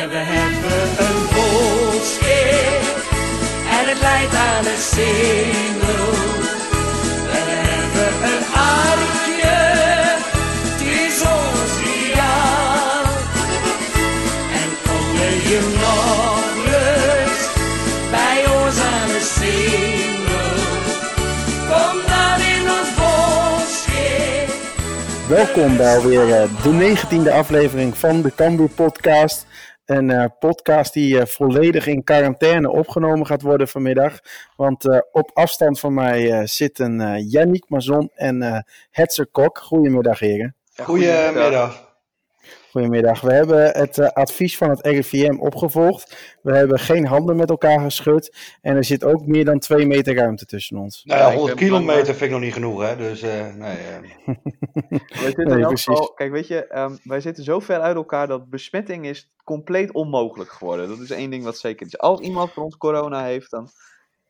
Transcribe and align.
En 0.00 0.08
we 0.08 0.16
hebben 0.16 0.82
een 1.06 1.22
volkskeer. 1.34 2.80
En 3.78 3.88
het 3.88 4.00
leidt 4.00 4.34
aan 4.34 4.64
een 4.72 4.82
singel. 4.94 6.10
We 7.30 7.42
hebben 7.60 8.12
een 8.30 8.44
artje. 8.76 9.58
Het 10.66 10.80
is 11.04 11.16
ons 11.38 11.72
ideaal. 11.96 13.04
En 14.60 14.68
kom 14.86 15.14
je 15.50 15.60
nog 15.84 16.44
rust 16.72 17.52
bij 18.10 18.38
ons 18.62 18.76
aan 18.92 19.08
de 19.16 19.24
singel. 19.38 20.60
Kom 21.70 21.96
dan 22.12 22.38
in 22.54 22.64
ons 22.78 22.90
volkskeer. 23.00 24.48
Welkom 25.28 25.76
bij 25.76 25.96
alweer 25.96 26.34
eh, 26.34 26.62
de 26.62 26.72
negentiende 26.72 27.32
aflevering 27.32 27.98
van 27.98 28.22
de 28.22 28.32
Cambuur 28.36 28.68
podcast. 28.68 29.48
Een 29.90 30.10
eh, 30.10 30.24
podcast 30.38 30.92
die 30.92 31.18
eh, 31.18 31.26
volledig 31.26 31.86
in 31.86 32.04
quarantaine 32.04 32.70
opgenomen 32.70 33.26
gaat 33.26 33.42
worden 33.42 33.68
vanmiddag. 33.68 34.18
Want 34.56 34.88
eh, 34.88 34.98
op 35.12 35.30
afstand 35.32 35.80
van 35.80 35.94
mij 35.94 36.46
zitten 36.46 37.18
Yannick 37.28 37.68
Mazon 37.68 38.10
en 38.14 38.64
Hetzer 38.90 39.26
Kok. 39.26 39.58
Goedemiddag 39.58 40.18
heren. 40.18 40.56
Goedemiddag. 40.76 41.89
Goedemiddag. 42.70 43.20
We 43.20 43.32
hebben 43.32 43.70
het 43.70 43.98
eh, 43.98 44.08
advies 44.08 44.56
van 44.56 44.70
het 44.70 44.86
RIVM 44.86 45.36
opgevolgd. 45.38 46.36
We 46.42 46.56
hebben 46.56 46.78
geen 46.78 47.06
handen 47.06 47.36
met 47.36 47.50
elkaar 47.50 47.80
geschud. 47.80 48.36
En 48.60 48.76
er 48.76 48.84
zit 48.84 49.04
ook 49.04 49.26
meer 49.26 49.44
dan 49.44 49.58
twee 49.58 49.86
meter 49.86 50.14
ruimte 50.14 50.46
tussen 50.46 50.76
ons. 50.78 51.04
Nou 51.04 51.18
ja, 51.20 51.24
Ja, 51.26 51.32
ik 51.32 51.38
100 51.38 51.58
ben 51.58 51.68
bang, 51.70 51.80
kilometer 51.84 52.14
vind 52.14 52.22
ik 52.24 52.30
nog 52.30 52.40
niet 52.40 52.52
genoeg, 52.52 52.82
hè? 52.82 52.96
Dus 52.96 53.22
eh, 53.22 53.54
nee. 53.54 53.76
eh. 53.76 53.98
We 55.08 55.18
zitten 55.18 55.48
Nee, 55.48 55.58
precies. 55.66 55.84
geval- 55.84 56.12
kijk, 56.12 56.30
weet 56.32 56.46
je, 56.46 56.66
ehm, 56.66 56.96
wij 57.02 57.20
zitten 57.20 57.44
zo 57.44 57.58
ver 57.60 57.80
uit 57.80 57.96
elkaar 57.96 58.26
dat 58.26 58.50
besmetting 58.50 59.06
is 59.06 59.30
compleet 59.44 59.92
onmogelijk 59.92 60.50
geworden. 60.50 60.88
Dat 60.88 60.98
is 60.98 61.10
één 61.10 61.30
ding 61.30 61.44
wat 61.44 61.58
zeker 61.58 61.86
is. 61.86 61.98
Als 61.98 62.20
iemand 62.20 62.52
van 62.52 62.62
ons 62.62 62.76
corona 62.76 63.24
heeft, 63.24 63.50
dan 63.50 63.68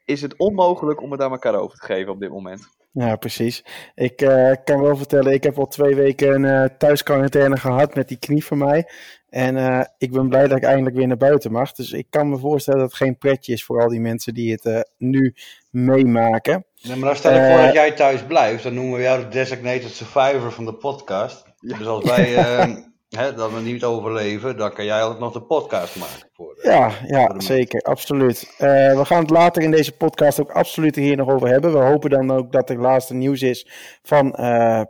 is 0.04 0.22
het 0.22 0.38
onmogelijk 0.38 1.02
om 1.02 1.12
het 1.12 1.22
aan 1.22 1.30
elkaar 1.32 1.54
over 1.54 1.78
te 1.78 1.84
geven 1.86 2.12
op 2.12 2.20
dit 2.20 2.30
moment. 2.30 2.68
Ja, 2.92 3.16
precies. 3.16 3.64
Ik 3.94 4.20
eh, 4.20 4.52
kan 4.64 4.80
wel 4.80 4.96
vertellen, 4.96 5.32
ik 5.32 5.42
heb 5.42 5.58
al 5.58 5.66
twee 5.66 5.94
weken 5.94 6.34
een 6.34 6.44
eh 6.44 6.76
thuisquarantaine 6.78 7.56
gehad 7.56 7.94
met 7.94 8.08
die 8.08 8.18
knie 8.18 8.44
van 8.44 8.58
mij. 8.58 8.86
En 9.30 9.56
eh, 9.56 9.80
ik 9.98 10.12
ben 10.12 10.28
blij 10.28 10.48
dat 10.48 10.56
ik 10.56 10.64
eindelijk 10.64 10.96
weer 10.96 11.06
naar 11.06 11.16
buiten 11.16 11.52
mag. 11.52 11.72
Dus 11.72 11.92
ik 11.92 12.06
kan 12.10 12.28
me 12.28 12.38
voorstellen 12.38 12.80
dat 12.80 12.88
het 12.88 12.98
geen 12.98 13.18
pretje 13.18 13.52
is 13.52 13.64
voor 13.64 13.82
al 13.82 13.88
die 13.88 14.00
mensen 14.00 14.34
die 14.34 14.52
het 14.52 14.64
eh, 14.64 14.80
nu 14.96 15.34
meemaken. 15.70 16.64
Nee, 16.82 16.96
maar 16.96 17.08
dan 17.08 17.16
stel 17.16 17.34
ik 17.34 17.52
voor 17.52 17.64
dat 17.64 17.72
jij 17.72 17.92
thuis 17.92 18.22
blijft. 18.24 18.62
Dan 18.62 18.74
noemen 18.74 18.96
we 18.96 19.02
jou 19.02 19.20
de 19.22 19.28
designated 19.28 19.90
survivor 19.90 20.52
van 20.52 20.64
de 20.64 20.74
podcast. 20.74 21.44
Ja. 21.58 21.78
Dus 21.78 21.86
als 21.86 22.04
wij 22.04 22.36
eh, 22.36 22.76
hè, 23.16 23.34
dat 23.34 23.52
we 23.52 23.60
niet 23.60 23.84
overleven, 23.84 24.56
dan 24.56 24.72
kan 24.72 24.84
jij 24.84 25.04
ook 25.04 25.18
nog 25.18 25.32
de 25.32 25.42
podcast 25.42 25.96
maken. 25.96 26.28
Voor, 26.32 26.54
eh, 26.54 26.72
Ja, 26.72 26.92
ja 27.06 27.40
zeker, 27.40 27.80
absoluut. 27.82 28.54
Eh, 28.58 28.98
we 28.98 29.04
gaan 29.04 29.20
het 29.20 29.30
later 29.30 29.62
in 29.62 29.70
deze 29.70 29.92
podcast 29.92 30.40
ook 30.40 30.50
absoluut 30.50 30.96
hier 30.96 31.16
nog 31.16 31.28
over 31.28 31.48
hebben. 31.48 31.72
We 31.72 31.78
hopen 31.78 32.10
dan 32.10 32.30
ook 32.30 32.52
dat 32.52 32.70
er 32.70 32.80
laatste 32.80 33.14
nieuws 33.14 33.42
is 33.42 33.66
van 34.02 34.34
eh, 34.34 34.82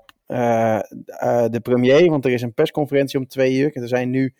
de 1.50 1.60
premier. 1.62 2.10
Want 2.10 2.24
er 2.24 2.32
is 2.32 2.42
een 2.42 2.54
persconferentie 2.54 3.18
om 3.18 3.26
twee 3.26 3.58
uur. 3.58 3.70
En 3.72 3.82
er 3.82 3.88
zijn 3.88 4.10
nu 4.10 4.34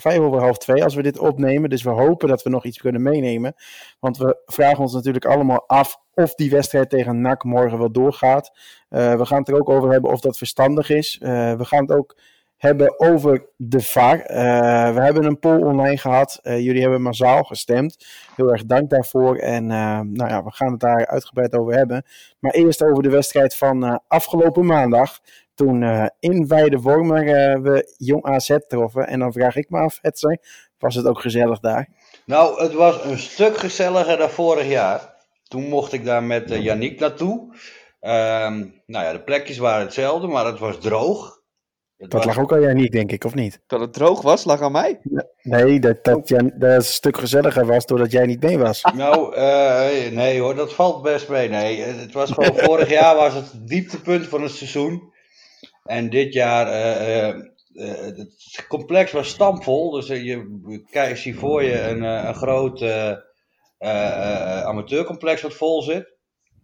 vijf 0.00 0.18
over 0.18 0.40
half 0.40 0.58
twee 0.58 0.84
als 0.84 0.94
we 0.94 1.02
dit 1.02 1.18
opnemen. 1.18 1.70
Dus 1.70 1.82
we 1.82 1.90
hopen 1.90 2.28
dat 2.28 2.42
we 2.42 2.50
nog 2.50 2.64
iets 2.64 2.78
kunnen 2.78 3.02
meenemen. 3.02 3.54
Want 4.00 4.16
we 4.16 4.42
vragen 4.46 4.78
ons 4.78 4.92
natuurlijk 4.92 5.24
allemaal 5.24 5.64
af 5.66 5.96
of 6.14 6.34
die 6.34 6.50
wedstrijd 6.50 6.90
tegen 6.90 7.20
NAC 7.20 7.44
morgen 7.44 7.78
wel 7.78 7.92
doorgaat. 7.92 8.58
Eh, 8.88 9.14
we 9.14 9.26
gaan 9.26 9.38
het 9.38 9.48
er 9.48 9.58
ook 9.58 9.68
over 9.68 9.90
hebben 9.90 10.10
of 10.10 10.20
dat 10.20 10.38
verstandig 10.38 10.90
is. 10.90 11.18
Eh, 11.22 11.54
we 11.54 11.64
gaan 11.64 11.80
het 11.80 11.92
ook 11.92 12.16
hebben 12.56 13.00
over 13.00 13.46
de 13.56 13.80
VAR. 13.80 14.20
Eh, 14.20 14.94
we 14.94 15.00
hebben 15.00 15.24
een 15.24 15.38
poll 15.38 15.62
online 15.62 15.98
gehad. 15.98 16.38
Eh, 16.42 16.60
jullie 16.60 16.80
hebben 16.82 17.02
massaal 17.02 17.42
gestemd. 17.42 18.06
Heel 18.36 18.52
erg 18.52 18.64
dank 18.64 18.90
daarvoor. 18.90 19.36
En 19.36 19.66
nou 19.66 20.28
ja, 20.28 20.44
we 20.44 20.52
gaan 20.52 20.70
het 20.70 20.80
daar 20.80 21.06
uitgebreid 21.06 21.54
over 21.54 21.74
hebben. 21.74 22.04
Maar 22.38 22.52
eerst 22.52 22.82
over 22.82 23.02
de 23.02 23.10
wedstrijd 23.10 23.56
van 23.56 24.02
afgelopen 24.08 24.66
maandag. 24.66 25.18
Toen 25.56 25.82
eh, 25.82 26.06
in 26.18 26.46
Weidewormer 26.48 27.28
eh 27.28 27.60
we 27.60 27.94
Jong 27.96 28.24
AZ 28.24 28.56
troffen. 28.68 29.06
En 29.06 29.18
dan 29.18 29.32
vraag 29.32 29.56
ik 29.56 29.70
me 29.70 29.78
af, 29.78 29.98
Hetzer, 30.02 30.38
was 30.78 30.94
het 30.94 31.06
ook 31.06 31.20
gezellig 31.20 31.60
daar? 31.60 31.88
Nou, 32.26 32.62
het 32.62 32.72
was 32.72 33.04
een 33.04 33.18
stuk 33.18 33.56
gezelliger 33.56 34.16
dan 34.16 34.30
vorig 34.30 34.68
jaar. 34.68 35.14
Toen 35.48 35.68
mocht 35.68 35.92
ik 35.92 36.04
daar 36.04 36.22
met 36.22 36.50
uh, 36.50 36.62
Yannick 36.62 37.00
naartoe. 37.00 37.54
Ehm, 38.00 38.64
nou 38.86 39.04
ja, 39.04 39.12
de 39.12 39.22
plekjes 39.22 39.58
waren 39.58 39.84
hetzelfde, 39.84 40.26
maar 40.26 40.46
het 40.46 40.58
was 40.58 40.78
droog. 40.80 41.34
Het 41.96 42.10
Dat 42.10 42.24
was- 42.24 42.34
lag 42.36 42.44
ook 42.44 42.52
aan 42.52 42.60
Janiek, 42.60 42.92
denk 42.92 43.12
ik, 43.12 43.24
of 43.24 43.34
niet? 43.34 43.60
Dat 43.66 43.80
het 43.80 43.92
droog 43.92 44.22
was, 44.22 44.44
lag 44.44 44.60
aan 44.60 44.72
mij. 44.72 45.00
Nee, 45.42 45.80
dat, 45.80 46.04
dat, 46.04 46.28
Jan, 46.28 46.44
dat 46.54 46.70
het 46.70 46.76
een 46.78 46.82
stuk 46.84 47.16
gezelliger 47.18 47.66
was 47.66 47.86
doordat 47.86 48.12
jij 48.12 48.26
niet 48.26 48.42
mee 48.42 48.58
was. 48.58 48.82
Nou, 48.94 49.34
eh, 49.34 50.10
nee 50.12 50.40
hoor, 50.40 50.54
dat 50.54 50.74
valt 50.74 51.02
best 51.02 51.28
mee. 51.28 51.48
Nee, 51.48 51.80
het 51.82 52.12
was 52.12 52.30
gewoon 52.30 52.58
vorig 52.58 52.88
jaar 52.90 53.16
was 53.16 53.34
het 53.34 53.52
dieptepunt 53.68 54.26
van 54.26 54.42
het 54.42 54.52
seizoen. 54.52 55.14
En 55.86 56.10
dit 56.10 56.32
jaar, 56.32 56.66
eh, 56.66 57.28
eh, 57.28 57.28
eh, 57.74 58.16
het 58.16 58.64
complex 58.68 59.12
was 59.12 59.28
stampvol. 59.28 59.90
Dus 59.90 60.06
je 60.06 60.84
kijkt, 60.90 61.18
zie 61.18 61.38
voor 61.38 61.62
je 61.62 61.80
een, 61.80 62.04
eh, 62.04 62.24
een 62.24 62.34
groot 62.34 62.82
eh, 62.82 63.10
eh, 63.10 63.18
eh, 63.78 64.62
amateurcomplex 64.62 65.42
wat 65.42 65.54
vol 65.54 65.82
zit. 65.82 66.14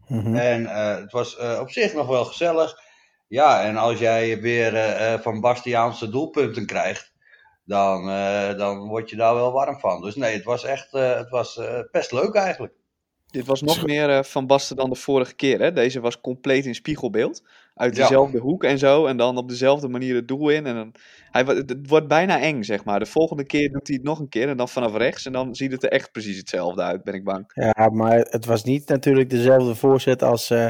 Mhm. 0.09 0.35
En 0.35 0.67
eh, 0.67 0.97
het 0.97 1.13
was 1.13 1.37
eh, 1.37 1.59
op 1.61 1.71
zich 1.71 1.95
nog 1.95 2.07
wel 2.07 2.25
gezellig. 2.25 2.81
Ja, 3.29 3.65
en 3.65 3.77
als 3.77 3.99
jij 3.99 4.41
weer 4.41 4.73
van 5.21 5.41
Bastiaanse 5.41 6.09
doelpunten 6.09 6.67
krijgt, 6.67 7.13
dan, 7.65 8.11
eh, 8.11 8.57
dan 8.57 8.89
word 8.89 9.11
je 9.11 9.17
daar 9.17 9.35
wel 9.35 9.53
warm 9.53 9.79
van. 9.81 10.01
Dus 10.01 10.15
nee, 10.15 10.35
het 10.35 10.45
was 10.45 10.65
echt 10.65 10.95
eh, 10.95 11.17
het 11.17 11.29
was, 11.29 11.57
eh, 11.57 11.81
best 11.91 12.13
leuk 12.13 12.35
eigenlijk. 12.35 12.73
Dit 13.27 13.47
was 13.47 13.63
nog 13.63 13.87
meer 13.87 14.11
eh, 14.11 14.23
Van 14.23 14.47
Basten 14.47 14.77
dan 14.77 14.91
de 14.91 14.97
vorige 14.97 15.35
keer. 15.35 15.61
Hè? 15.61 15.73
Deze 15.73 16.01
was 16.01 16.21
compleet 16.21 16.67
in 16.67 16.75
spiegelbeeld. 16.75 17.43
Uit 17.83 17.97
Ja. 17.97 18.03
dezelfde 18.03 18.39
hoek 18.39 18.65
en 18.65 18.79
zo. 18.79 19.07
En 19.07 19.17
dan 19.17 19.37
op 19.37 19.49
dezelfde 19.49 19.89
manier 19.89 20.15
het 20.15 20.29
doel 20.29 20.49
in. 20.49 20.67
En 20.67 20.75
dan, 20.75 20.95
hij, 21.31 21.43
het 21.45 21.75
wordt 21.89 22.09
bijna 22.09 22.41
eng, 22.41 22.63
zeg 22.63 22.85
maar. 22.85 22.99
De 22.99 23.07
volgende 23.07 23.45
keer 23.45 23.71
doet 23.73 23.87
hij 23.87 23.97
het 23.97 24.05
nog 24.05 24.19
een 24.19 24.29
keer. 24.29 24.49
En 24.49 24.57
dan 24.57 24.69
vanaf 24.69 24.97
rechts. 24.97 25.27
En 25.27 25.33
dan 25.33 25.55
ziet 25.55 25.73
het 25.73 25.83
er 25.83 25.91
echt 25.91 26.13
precies 26.13 26.37
hetzelfde 26.37 26.83
uit, 26.83 27.05
ben 27.05 27.15
ik 27.15 27.25
bang. 27.25 27.45
Ja, 27.55 27.89
maar 27.93 28.19
het 28.19 28.45
was 28.47 28.65
niet 28.65 28.89
natuurlijk 28.89 29.31
dezelfde 29.31 29.75
voorzet 29.75 30.23
als 30.23 30.51
eh, 30.51 30.69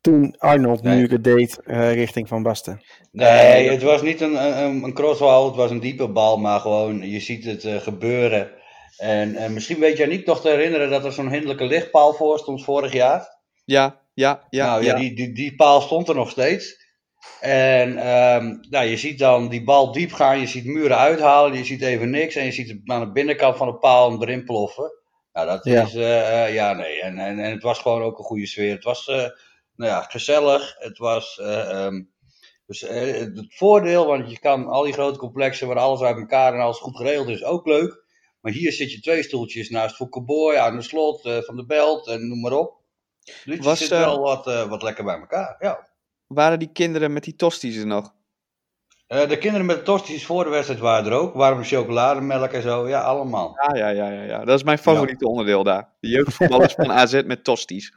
toen 0.00 0.34
Arnold 0.38 0.82
Nee. 0.82 0.96
nu 0.96 1.06
het 1.06 1.24
deed 1.24 1.60
eh, 1.64 1.92
richting 1.94 2.28
Van 2.28 2.42
Basten. 2.42 2.80
Nee, 3.12 3.70
het 3.70 3.82
was 3.82 4.02
niet 4.02 4.20
een, 4.20 4.34
een, 4.62 4.82
een 4.82 4.94
crossbal, 4.94 5.46
het 5.46 5.56
was 5.56 5.70
een 5.70 5.80
diepe 5.80 6.08
bal, 6.08 6.36
maar 6.38 6.60
gewoon 6.60 7.10
je 7.10 7.20
ziet 7.20 7.44
het 7.44 7.64
eh, 7.64 7.76
gebeuren. 7.76 8.50
En, 8.96 9.34
en 9.34 9.52
misschien 9.52 9.78
weet 9.80 9.96
jij 9.96 10.06
niet 10.06 10.26
nog 10.26 10.40
te 10.40 10.48
herinneren 10.48 10.90
dat 10.90 11.04
er 11.04 11.12
zo'n 11.12 11.30
hinderlijke 11.30 11.64
lichtpaal 11.64 12.12
voor 12.12 12.38
stond 12.38 12.64
vorig 12.64 12.92
jaar. 12.92 13.38
Ja, 13.70 14.00
ja, 14.14 14.46
ja. 14.50 14.66
nou 14.66 14.84
ja. 14.84 14.92
ja, 14.92 14.98
Die, 14.98 15.14
die, 15.14 15.32
die 15.32 15.54
paal 15.54 15.80
stond 15.80 16.08
er 16.08 16.14
nog 16.14 16.30
steeds. 16.30 16.88
En 17.40 17.96
ehm, 17.96 18.56
nou, 18.70 18.86
je 18.86 18.96
ziet 18.96 19.18
dan 19.18 19.48
die 19.48 19.64
bal 19.64 19.92
diep 19.92 20.12
gaan, 20.12 20.40
je 20.40 20.46
ziet 20.46 20.64
muren 20.64 20.96
uithalen, 20.98 21.58
je 21.58 21.64
ziet 21.64 21.82
even 21.82 22.10
niks. 22.10 22.34
En 22.34 22.44
je 22.44 22.52
ziet 22.52 22.80
aan 22.84 23.00
de 23.00 23.12
binnenkant 23.12 23.56
van 23.56 23.66
de 23.66 23.74
paal 23.78 24.10
hem 24.10 24.22
erin 24.22 24.44
ploffen. 24.44 24.92
Nou, 25.32 25.46
dat 25.46 25.64
Ja. 25.64 25.82
is, 25.82 25.94
eh, 25.94 26.44
eh, 26.44 26.54
ja, 26.54 26.72
nee. 26.72 27.00
En, 27.02 27.18
en, 27.18 27.38
en 27.38 27.50
het 27.50 27.62
was 27.62 27.78
gewoon 27.78 28.02
ook 28.02 28.18
een 28.18 28.24
goede 28.24 28.46
sfeer. 28.46 28.74
Het 28.74 28.84
was, 28.84 29.08
eh, 29.08 29.16
nou 29.76 29.90
ja, 29.90 30.02
gezellig. 30.02 30.74
Het 30.78 30.98
was, 30.98 31.38
eh, 31.38 31.70
ehm, 31.70 32.02
dus 32.66 32.80
het 32.80 33.44
voordeel, 33.48 34.06
want 34.06 34.30
je 34.30 34.38
kan 34.38 34.66
al 34.66 34.82
die 34.82 34.92
grote 34.92 35.18
complexen 35.18 35.66
waar 35.68 35.78
alles 35.78 36.00
uit 36.00 36.16
elkaar 36.16 36.54
en 36.54 36.60
alles 36.60 36.78
goed 36.78 36.96
geregeld 36.96 37.28
is, 37.28 37.44
ook 37.44 37.66
leuk. 37.66 38.04
Maar 38.40 38.52
hier 38.52 38.72
zit 38.72 38.92
je 38.92 39.00
twee 39.00 39.22
stoeltjes 39.22 39.68
naast 39.70 39.96
Foukeboy, 39.96 40.56
aan 40.56 40.76
de 40.76 40.82
slot, 40.82 41.20
van 41.44 41.56
de 41.56 41.66
belt 41.66 42.06
en 42.08 42.28
noem 42.28 42.40
maar 42.40 42.52
op. 42.52 42.79
Je 43.44 43.62
Was, 43.62 43.78
zit 43.78 43.90
eh, 43.90 43.98
wel 43.98 44.20
wat, 44.20 44.46
eh, 44.46 44.68
wat 44.68 44.82
lekker 44.82 45.04
bij 45.04 45.18
elkaar, 45.18 45.56
ja. 45.58 45.88
Waren 46.26 46.58
die 46.58 46.70
kinderen 46.72 47.12
met 47.12 47.24
die 47.24 47.36
tosties 47.36 47.76
er 47.76 47.86
nog? 47.86 48.12
Eh, 49.06 49.28
de 49.28 49.38
kinderen 49.38 49.66
met 49.66 49.76
de 49.76 49.82
tosti's 49.82 50.26
voor 50.26 50.44
de 50.44 50.50
wedstrijd 50.50 50.80
waren 50.80 51.12
er 51.12 51.18
ook. 51.18 51.34
Warme 51.34 51.64
chocolademelk 51.64 52.50
en 52.52 52.62
zo. 52.62 52.88
Ja, 52.88 53.00
allemaal. 53.00 53.58
Ja, 53.66 53.76
ja, 53.76 53.88
ja, 53.88 54.10
ja, 54.10 54.22
ja. 54.22 54.44
Dat 54.44 54.56
is 54.58 54.62
mijn 54.64 54.78
favoriete 54.78 55.26
onderdeel 55.28 55.62
daar. 55.62 55.88
De 56.00 56.08
jeugdvoetballers 56.08 56.74
van 56.74 56.92
AZ 56.92 57.22
met 57.24 57.44
tosties. 57.44 57.92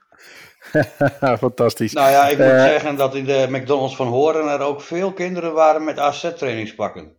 Fantastisch. 1.40 1.94
Nou 1.94 2.10
ja, 2.12 2.28
ik 2.28 2.38
moet 2.38 2.48
Eh, 2.48 2.64
zeggen 2.64 2.96
dat 2.96 3.16
in 3.16 3.26
de 3.26 3.46
McDonald's 3.50 3.96
van 3.96 4.08
Horen 4.08 4.48
er 4.48 4.60
ook 4.60 4.82
veel 4.82 5.14
kinderen 5.14 5.54
waren 5.54 5.84
met 5.84 6.00
AZ-trainingspakken. 6.00 7.16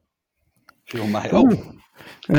Viel 0.84 1.06
mij 1.06 1.32
op. 1.32 1.52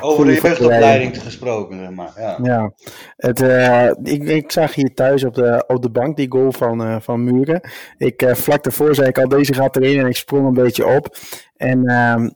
Over 0.00 0.26
de 0.26 0.40
jeugdopleiding 0.40 1.22
gesproken, 1.22 1.94
maar. 1.94 2.12
Ja. 2.16 2.38
Ja, 2.42 2.72
het, 3.16 3.40
eh, 3.42 3.90
ik, 4.02 4.22
ik 4.22 4.52
zag 4.52 4.74
hier 4.74 4.94
thuis 4.94 5.24
op 5.24 5.34
de, 5.34 5.64
op 5.66 5.82
de 5.82 5.90
bank 5.90 6.16
die 6.16 6.30
goal 6.30 6.52
van, 6.52 6.82
eh, 6.84 6.96
van 7.00 7.24
Muren. 7.24 7.60
Ik, 7.96 8.22
eh, 8.22 8.34
vlak 8.34 8.62
daarvoor 8.62 8.94
zei 8.94 9.08
ik 9.08 9.18
al, 9.18 9.28
deze 9.28 9.54
gaat 9.54 9.76
erin 9.76 9.98
en 10.00 10.06
ik 10.06 10.16
sprong 10.16 10.46
een 10.46 10.52
beetje 10.62 10.86
op. 10.86 11.16
En 11.56 11.84
ehm, 11.84 12.28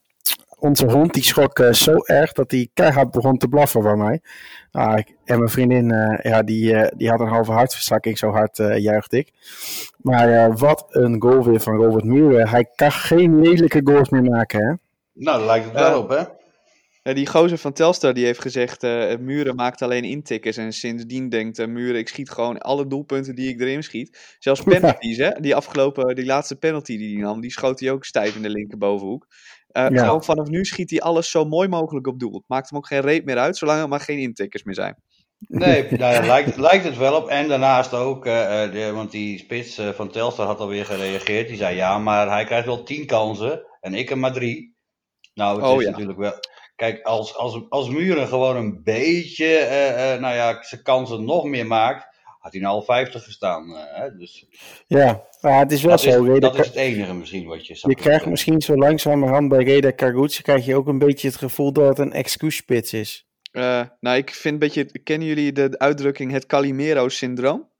onze 0.58 0.86
hond 0.90 1.14
die 1.14 1.22
schrok 1.22 1.62
zo 1.70 1.96
erg 1.96 2.32
dat 2.32 2.50
hij 2.50 2.68
keihard 2.74 3.10
begon 3.10 3.36
te 3.38 3.48
blaffen 3.48 3.82
bij 3.82 3.96
mij. 3.96 4.20
Ah, 4.70 4.98
ik- 4.98 5.16
en 5.24 5.38
mijn 5.38 5.50
vriendin, 5.50 5.88
ja, 6.22 6.42
die, 6.42 6.90
die 6.96 7.10
had 7.10 7.20
een 7.20 7.26
halve 7.28 7.52
hartverzakking, 7.52 8.18
zo 8.18 8.30
hard 8.30 8.56
juichte 8.76 9.16
ik. 9.16 9.30
Maar 9.96 10.56
wat 10.56 10.84
een 10.88 11.22
goal 11.22 11.44
weer 11.44 11.60
van 11.60 11.76
Robert 11.76 12.04
Muren. 12.04 12.48
Hij 12.48 12.66
kan 12.74 12.92
geen 12.92 13.40
lelijke 13.40 13.80
goals 13.84 14.08
meer 14.08 14.22
maken, 14.22 14.66
hè? 14.66 14.72
Nou, 15.12 15.38
daar 15.38 15.46
lijkt 15.46 15.64
het 15.64 15.74
wel 15.74 15.90
Ja. 15.90 15.98
op, 15.98 16.08
hè? 16.08 16.24
Die 17.14 17.26
gozer 17.26 17.58
van 17.58 17.72
Telstar 17.72 18.14
die 18.14 18.24
heeft 18.24 18.40
gezegd, 18.40 18.82
eh 18.82 19.16
Muren 19.18 19.54
maakt 19.54 19.82
alleen 19.82 20.04
intikkers. 20.04 20.56
En 20.56 20.72
sindsdien 20.72 21.28
denkt 21.28 21.58
eh, 21.58 21.66
Muren, 21.66 21.98
ik 22.00 22.08
schiet 22.08 22.30
gewoon 22.30 22.58
alle 22.58 22.86
doelpunten 22.86 23.34
die 23.34 23.48
ik 23.48 23.60
erin 23.60 23.82
schiet. 23.82 24.36
Zelfs 24.38 24.60
penalties, 24.72 25.16
hè. 25.16 25.30
Die 25.40 25.54
afgelopen, 25.56 26.14
die 26.14 26.24
laatste 26.24 26.56
penalty 26.56 26.96
die 26.98 27.12
hij 27.14 27.22
nam, 27.22 27.40
die 27.40 27.50
schoot 27.50 27.80
hij 27.80 27.90
ook 27.90 28.04
stijf 28.04 28.36
in 28.36 28.42
de 28.42 28.50
linkerbovenhoek. 28.50 29.26
Eh 29.68 29.86
Ja. 29.90 30.04
Gewoon 30.04 30.24
vanaf 30.24 30.48
nu 30.48 30.64
schiet 30.64 30.90
hij 30.90 31.00
alles 31.00 31.30
zo 31.30 31.44
mooi 31.44 31.68
mogelijk 31.68 32.06
op 32.06 32.18
doel. 32.20 32.32
Het 32.34 32.44
maakt 32.46 32.68
hem 32.70 32.78
ook 32.78 32.86
geen 32.86 33.00
reet 33.00 33.24
meer 33.24 33.38
uit, 33.38 33.56
zolang 33.56 33.80
er 33.80 33.88
maar 33.88 34.00
geen 34.00 34.18
intikkers 34.18 34.62
meer 34.62 34.74
zijn. 34.74 34.94
Nee, 35.48 35.88
daar 35.96 36.26
lijkt, 36.26 36.56
lijkt 36.56 36.84
het 36.84 36.96
wel 36.96 37.16
op. 37.16 37.28
En 37.28 37.48
daarnaast 37.48 37.92
ook, 37.94 38.26
eh, 38.26 38.64
eh, 38.64 38.72
de- 38.72 38.92
want 38.92 39.10
die 39.10 39.38
spits 39.38 39.78
eh, 39.78 39.88
van 39.88 40.10
Telstar 40.10 40.46
had 40.46 40.58
alweer 40.60 40.84
gereageerd. 40.84 41.48
Die 41.48 41.56
zei 41.56 41.76
ja, 41.76 41.98
maar 41.98 42.28
hij 42.30 42.44
krijgt 42.44 42.66
wel 42.66 42.82
tien 42.82 43.06
kansen 43.06 43.62
en 43.80 43.94
ik 43.94 44.10
er 44.10 44.18
maar 44.18 44.32
drie. 44.32 44.71
Nou, 45.34 45.56
het 45.60 45.70
Oh, 45.70 45.78
is 45.78 45.84
ja. 45.84 45.90
natuurlijk 45.90 46.18
wel... 46.18 46.32
Kijk, 46.76 47.02
als, 47.02 47.36
als, 47.36 47.60
als 47.68 47.88
Muren 47.88 48.28
gewoon 48.28 48.56
een 48.56 48.82
beetje, 48.82 49.44
eh, 49.56 50.14
eh, 50.14 50.20
nou 50.20 50.34
ja, 50.34 50.62
zijn 50.62 50.82
kansen 50.82 51.24
nog 51.24 51.44
meer 51.44 51.66
maakt, 51.66 52.06
had 52.38 52.52
hij 52.52 52.60
nou 52.60 52.74
al 52.74 52.82
50 52.82 53.24
gestaan. 53.24 53.76
eh, 53.76 54.00
hè? 54.00 54.16
dus 54.16 54.46
Ja, 54.86 55.22
maar 55.40 55.58
het 55.58 55.72
is 55.72 55.82
wel 55.82 55.90
dat, 55.90 56.00
zo. 56.00 56.22
is, 56.22 56.28
Reda 56.28 56.38
dat 56.38 56.58
is 56.58 56.66
het 56.66 56.74
enige 56.74 57.14
misschien 57.14 57.46
wat 57.46 57.66
je 57.66 57.74
zou 57.74 57.92
je 57.96 57.98
krijgt 58.02 58.26
misschien 58.26 58.60
zo 58.60 58.74
langzamerhand 58.76 59.48
bij 59.48 59.64
Reda 59.64 59.90
Kagoetse 59.90 60.42
krijg 60.42 60.64
je 60.64 60.76
ook 60.76 60.86
een 60.86 60.98
beetje 60.98 61.28
het 61.28 61.36
gevoel 61.36 61.72
dat 61.72 61.88
het 61.88 61.98
een 61.98 62.12
excuusspits 62.12 62.92
is. 62.92 63.26
Eh, 63.52 63.82
nou, 64.00 64.16
ik 64.16 64.30
vind 64.30 64.54
een 64.54 64.60
beetje, 64.60 65.00
kennen 65.02 65.28
jullie 65.28 65.52
de 65.52 65.78
uitdrukking 65.78 66.32
het 66.32 66.46
Calimero-syndroom? 66.46 67.70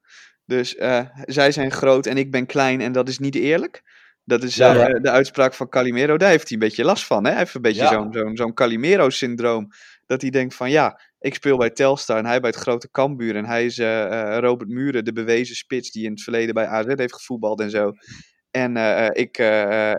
Dus 0.45 0.75
eh, 0.75 0.99
zij 1.25 1.51
zijn 1.51 1.71
groot 1.71 2.05
en 2.05 2.17
ik 2.17 2.31
ben 2.31 2.45
klein 2.45 2.81
en 2.81 2.91
dat 2.91 3.09
is 3.09 3.19
niet 3.19 3.35
eerlijk. 3.35 3.83
Dat 4.23 4.43
is 4.43 4.55
Ja, 4.55 4.75
eh, 4.75 4.87
ja. 4.87 4.99
de 4.99 5.09
uitspraak 5.09 5.53
van 5.53 5.69
Calimero. 5.69 6.17
Daar 6.17 6.29
heeft 6.29 6.49
hij 6.49 6.53
een 6.53 6.67
beetje 6.67 6.83
last 6.83 7.05
van. 7.05 7.23
Hè? 7.23 7.29
Hij 7.29 7.39
heeft 7.39 7.53
een 7.53 7.61
beetje 7.61 7.87
zo'n 7.87 8.13
zo'n 8.13 8.35
zo'n 8.35 8.53
Calimero-syndroom. 8.53 9.67
Dat 10.05 10.21
hij 10.21 10.29
denkt 10.29 10.55
van 10.55 10.69
ja, 10.69 11.01
ik 11.19 11.33
speel 11.33 11.57
bij 11.57 11.69
Telstar 11.69 12.17
en 12.17 12.25
hij 12.25 12.39
bij 12.39 12.49
het 12.49 12.59
grote 12.59 12.91
Cambuur. 12.91 13.35
En 13.35 13.45
hij 13.45 13.65
is 13.65 13.77
eh, 13.77 14.35
eh, 14.35 14.39
Robert 14.39 14.69
Muren, 14.69 15.05
de 15.05 15.13
bewezen 15.13 15.55
spits 15.55 15.91
die 15.91 16.05
in 16.05 16.11
het 16.11 16.21
verleden 16.21 16.53
bij 16.53 16.67
AZ 16.67 16.85
heeft 16.87 17.15
gevoetbald 17.15 17.59
en 17.59 17.69
zo. 17.69 17.91
En 18.51 18.77
ik, 19.15 19.37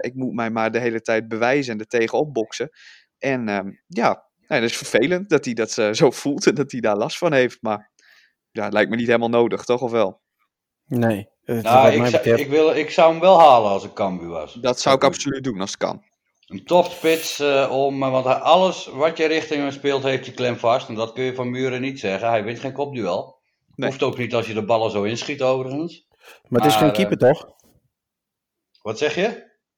ik 0.00 0.14
moet 0.14 0.34
mij 0.34 0.50
maar 0.50 0.70
de 0.70 0.78
hele 0.78 1.00
tijd 1.00 1.28
bewijzen 1.28 1.72
en 1.72 1.78
er 1.78 1.86
tegenop 1.86 2.34
boksen. 2.34 2.70
En 3.18 3.48
ehm, 3.48 3.70
ja, 3.86 4.32
Nee, 4.46 4.60
dat 4.60 4.70
is 4.70 4.76
vervelend 4.76 5.28
dat 5.28 5.44
hij 5.44 5.54
dat 5.54 5.70
zo 5.70 6.10
voelt 6.10 6.46
en 6.46 6.54
dat 6.54 6.72
hij 6.72 6.80
daar 6.80 6.96
last 6.96 7.18
van 7.18 7.32
heeft. 7.32 7.58
Maar 7.60 7.90
ja, 8.50 8.64
het 8.64 8.72
lijkt 8.72 8.90
me 8.90 8.96
niet 8.96 9.06
helemaal 9.06 9.28
nodig, 9.28 9.64
toch? 9.64 9.80
Of 9.80 9.90
wel? 9.90 10.22
Nee. 10.86 11.28
het- 11.44 11.62
Nou, 11.62 11.90
ik, 11.92 12.06
zou- 12.06 12.36
ik, 12.38 12.48
wil, 12.48 12.74
ik 12.76 12.90
zou 12.90 13.10
hem 13.10 13.20
wel 13.20 13.38
halen 13.40 13.70
als 13.70 13.84
ik 13.84 13.92
Cambuur 13.92 14.28
was. 14.28 14.54
Dat 14.54 14.80
zou 14.80 14.96
ik 14.96 15.04
absoluut 15.04 15.44
doen 15.44 15.60
als 15.60 15.70
het 15.70 15.78
kan. 15.78 16.02
Een 16.46 16.64
topspits 16.64 17.40
eh, 17.40 17.68
om, 17.72 18.02
eh, 18.02 18.10
want 18.10 18.24
hij, 18.24 18.34
alles 18.34 18.86
wat 18.86 19.16
je 19.16 19.26
richting 19.26 19.60
hem 19.62 19.70
speelt 19.70 20.02
heeft 20.02 20.26
hij 20.26 20.34
klem 20.34 20.56
vast. 20.56 20.88
En 20.88 20.94
dat 20.94 21.12
kun 21.12 21.24
je 21.24 21.34
van 21.34 21.50
Muren 21.50 21.80
niet 21.80 22.00
zeggen. 22.00 22.28
Hij 22.28 22.44
wint 22.44 22.58
geen 22.60 22.72
kopduel. 22.72 23.38
Nee. 23.74 23.88
Hoeft 23.88 24.02
ook 24.02 24.18
niet 24.18 24.34
als 24.34 24.46
je 24.46 24.54
de 24.54 24.64
ballen 24.64 24.90
zo 24.90 25.02
inschiet 25.02 25.42
overigens. 25.42 26.06
maar 26.48 26.60
het 26.62 26.70
is 26.70 26.76
maar, 26.76 26.84
geen 26.84 26.92
keeper, 26.92 27.18
toch? 27.18 27.48
Wat 28.82 28.98
zeg 28.98 29.14
je? 29.14 29.22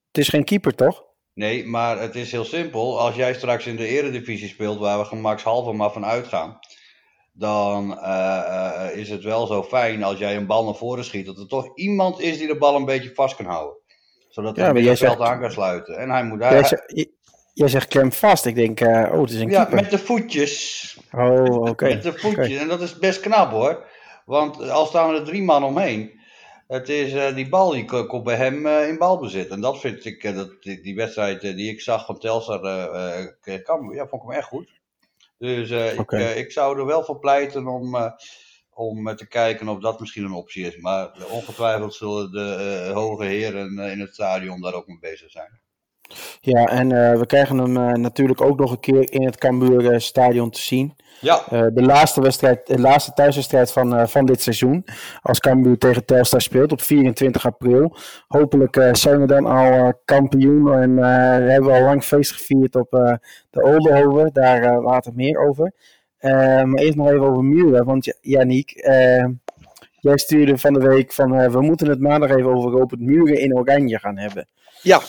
Het 0.06 0.18
is 0.24 0.28
geen 0.28 0.44
keeper, 0.44 0.74
toch? 0.74 1.04
Nee, 1.34 1.66
maar 1.66 2.00
het 2.00 2.14
is 2.14 2.32
heel 2.32 2.44
simpel. 2.44 3.00
Als 3.00 3.14
jij 3.14 3.34
straks 3.34 3.66
in 3.66 3.76
de 3.76 3.86
eredivisie 3.86 4.48
speelt, 4.48 4.78
waar 4.78 4.98
we 4.98 5.04
gemakshalve 5.04 5.72
maar 5.72 5.92
van 5.92 6.04
uitgaan. 6.04 6.58
Dan 7.38 7.98
eh, 7.98 8.86
eh, 8.88 8.96
is 8.96 9.10
het 9.10 9.22
wel 9.22 9.46
zo 9.46 9.62
fijn 9.62 10.02
als 10.02 10.18
jij 10.18 10.36
een 10.36 10.46
bal 10.46 10.64
naar 10.64 10.74
voren 10.74 11.04
schiet. 11.04 11.26
Dat 11.26 11.38
er 11.38 11.46
toch 11.48 11.76
iemand 11.76 12.20
is 12.20 12.38
die 12.38 12.46
de 12.46 12.58
bal 12.58 12.76
een 12.76 12.84
beetje 12.84 13.14
vast 13.14 13.36
kan 13.36 13.46
houden. 13.46 13.76
Zodat 14.28 14.56
Ja, 14.56 14.72
hij 14.72 14.82
het 14.82 14.98
veld 14.98 15.20
aan 15.20 15.40
kan 15.40 15.50
sluiten. 15.50 15.96
En 15.98 16.10
hij 16.10 16.24
moet 16.24 16.38
Jij, 16.40 16.48
hij, 16.48 16.64
zegt, 16.64 16.82
j- 16.86 17.10
jij 17.54 17.68
zegt 17.68 17.88
klem 17.88 18.12
vast. 18.12 18.44
Ik 18.46 18.54
denk, 18.54 18.80
eh, 18.80 19.10
oh, 19.12 19.20
het 19.20 19.30
is 19.30 19.40
een 19.40 19.50
ja, 19.50 19.64
keeper. 19.64 19.82
met 19.82 19.90
de 19.90 19.98
voetjes. 19.98 20.98
Oh, 21.12 21.54
oké. 21.68 21.84
Met 21.88 22.02
de 22.02 22.18
voetjes. 22.18 22.56
En 22.56 22.68
dat 22.68 22.80
is 22.80 22.98
best 22.98 23.20
knap 23.20 23.50
hoor. 23.50 23.84
Want 24.24 24.70
al 24.70 24.86
staan 24.86 25.14
er 25.14 25.24
drie 25.24 25.42
man 25.42 25.64
omheen. 25.64 26.20
Het 26.66 26.88
is, 26.88 27.12
eh, 27.12 27.34
die 27.34 27.48
bal 27.48 27.70
die 27.70 27.84
ko- 27.84 28.06
komt 28.06 28.24
bij 28.24 28.36
hem 28.36 28.66
eh, 28.66 28.88
in 28.88 28.98
balbezit. 28.98 29.48
En 29.48 29.60
dat 29.60 29.80
vind 29.80 30.04
ik, 30.04 30.24
eh, 30.24 30.34
dat, 30.34 30.62
die, 30.62 30.82
die 30.82 30.94
wedstrijd 30.94 31.42
eh, 31.42 31.56
die 31.56 31.70
ik 31.70 31.80
zag 31.80 32.06
van 32.06 32.18
Telstar, 32.18 32.64
eh 32.64 33.18
eh, 33.44 33.60
ja, 33.94 34.06
vond 34.06 34.22
ik 34.22 34.28
hem 34.28 34.38
echt 34.38 34.48
goed. 34.48 34.68
Dus 35.38 35.70
eh, 35.70 35.98
ik, 35.98 36.12
eh, 36.12 36.36
ik 36.36 36.52
zou 36.52 36.78
er 36.78 36.86
wel 36.86 37.04
voor 37.04 37.18
pleiten 37.18 37.66
om, 37.66 37.94
eh, 37.94 38.12
om 38.70 39.16
te 39.16 39.28
kijken 39.28 39.68
of 39.68 39.80
dat 39.80 40.00
misschien 40.00 40.24
een 40.24 40.32
optie 40.32 40.66
is. 40.66 40.76
Maar 40.76 41.26
ongetwijfeld 41.30 41.94
zullen 41.94 42.30
de 42.30 42.90
hoge 42.94 43.24
heren 43.24 43.78
in 43.78 44.00
het 44.00 44.14
stadion 44.14 44.60
daar 44.60 44.74
ook 44.74 44.86
mee 44.86 44.98
bezig 44.98 45.30
zijn. 45.30 45.60
Ja, 46.40 46.64
en 46.66 46.92
eh, 46.92 47.18
we 47.18 47.26
krijgen 47.26 47.58
hem 47.58 47.76
eh, 47.76 47.92
natuurlijk 47.92 48.40
ook 48.40 48.58
nog 48.58 48.70
een 48.70 48.80
keer 48.80 49.12
in 49.12 49.24
het 49.24 49.36
Cambuur 49.36 49.92
eh, 49.92 49.98
stadion 49.98 50.50
te 50.50 50.60
zien. 50.60 50.94
Ja, 51.20 51.42
de 51.48 51.82
laatste 51.82 52.20
wedstrijd, 52.20 52.66
de 52.66 52.80
laatste 52.80 53.12
thuiswedstrijd 53.12 53.72
van, 53.72 54.08
van 54.08 54.26
dit 54.26 54.42
seizoen. 54.42 54.84
Als 55.22 55.40
Cambuur 55.40 55.78
tegen 55.78 56.04
Telstar 56.04 56.40
speelt 56.40 56.72
op 56.72 56.80
24 56.80 57.46
april. 57.46 57.96
Hopelijk 58.28 58.88
zijn 58.92 59.20
we 59.20 59.26
dan 59.26 59.46
al 59.46 59.92
kampioen. 60.04 60.72
En 60.72 60.96
hebben 60.96 61.70
we 61.70 61.76
al 61.76 61.84
lang 61.84 62.04
feest 62.04 62.32
gevierd 62.32 62.74
op 62.74 62.90
de 63.50 63.62
Oldenhoven. 63.62 64.32
Daar 64.32 64.82
later 64.82 65.12
meer 65.14 65.38
over. 65.48 65.72
Maar 66.20 66.74
eerst 66.74 66.96
nog 66.96 67.08
even 67.10 67.26
over 67.26 67.44
Muren. 67.44 67.84
Want 67.84 68.04
ja, 68.04 68.14
Yannick, 68.20 68.70
eh, 68.70 69.24
jij 70.00 70.18
stuurde 70.18 70.58
van 70.58 70.72
de 70.72 70.86
week 70.86 71.12
van... 71.12 71.50
we 71.50 71.60
moeten 71.60 71.88
het 71.88 72.00
maandag 72.00 72.30
even 72.30 72.54
over 72.54 72.70
Robert 72.70 73.00
Muren 73.00 73.40
in 73.40 73.56
Oranje 73.56 73.98
gaan 73.98 74.18
hebben. 74.18 74.48
Ja. 74.82 75.00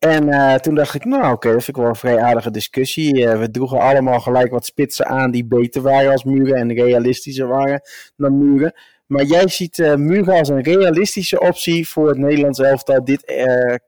En 0.00 0.28
eh, 0.28 0.54
toen 0.54 0.74
dacht 0.74 0.94
ik, 0.94 1.04
nou 1.04 1.32
oké, 1.32 1.52
dat 1.52 1.64
vind 1.64 1.76
ik 1.76 1.82
wel 1.82 1.92
een 1.92 1.96
vrij 1.96 2.20
aardige 2.20 2.50
discussie. 2.50 3.26
Eh, 3.26 3.38
we 3.38 3.50
droegen 3.50 3.80
allemaal 3.80 4.20
gelijk 4.20 4.50
wat 4.50 4.64
spitsen 4.64 5.06
aan 5.06 5.30
die 5.30 5.44
beter 5.44 5.82
waren 5.82 6.10
als 6.10 6.24
Muren 6.24 6.54
en 6.54 6.74
realistischer 6.74 7.46
waren 7.46 7.80
dan 8.16 8.38
Muren. 8.38 8.72
Maar 9.06 9.24
jij 9.24 9.48
ziet 9.48 9.78
eh 9.78 9.94
Muren 9.94 10.38
als 10.38 10.48
een 10.48 10.62
realistische 10.62 11.40
optie 11.40 11.88
voor 11.88 12.08
het 12.08 12.18
Nederlands 12.18 12.58
elftal 12.58 13.04
dit 13.04 13.32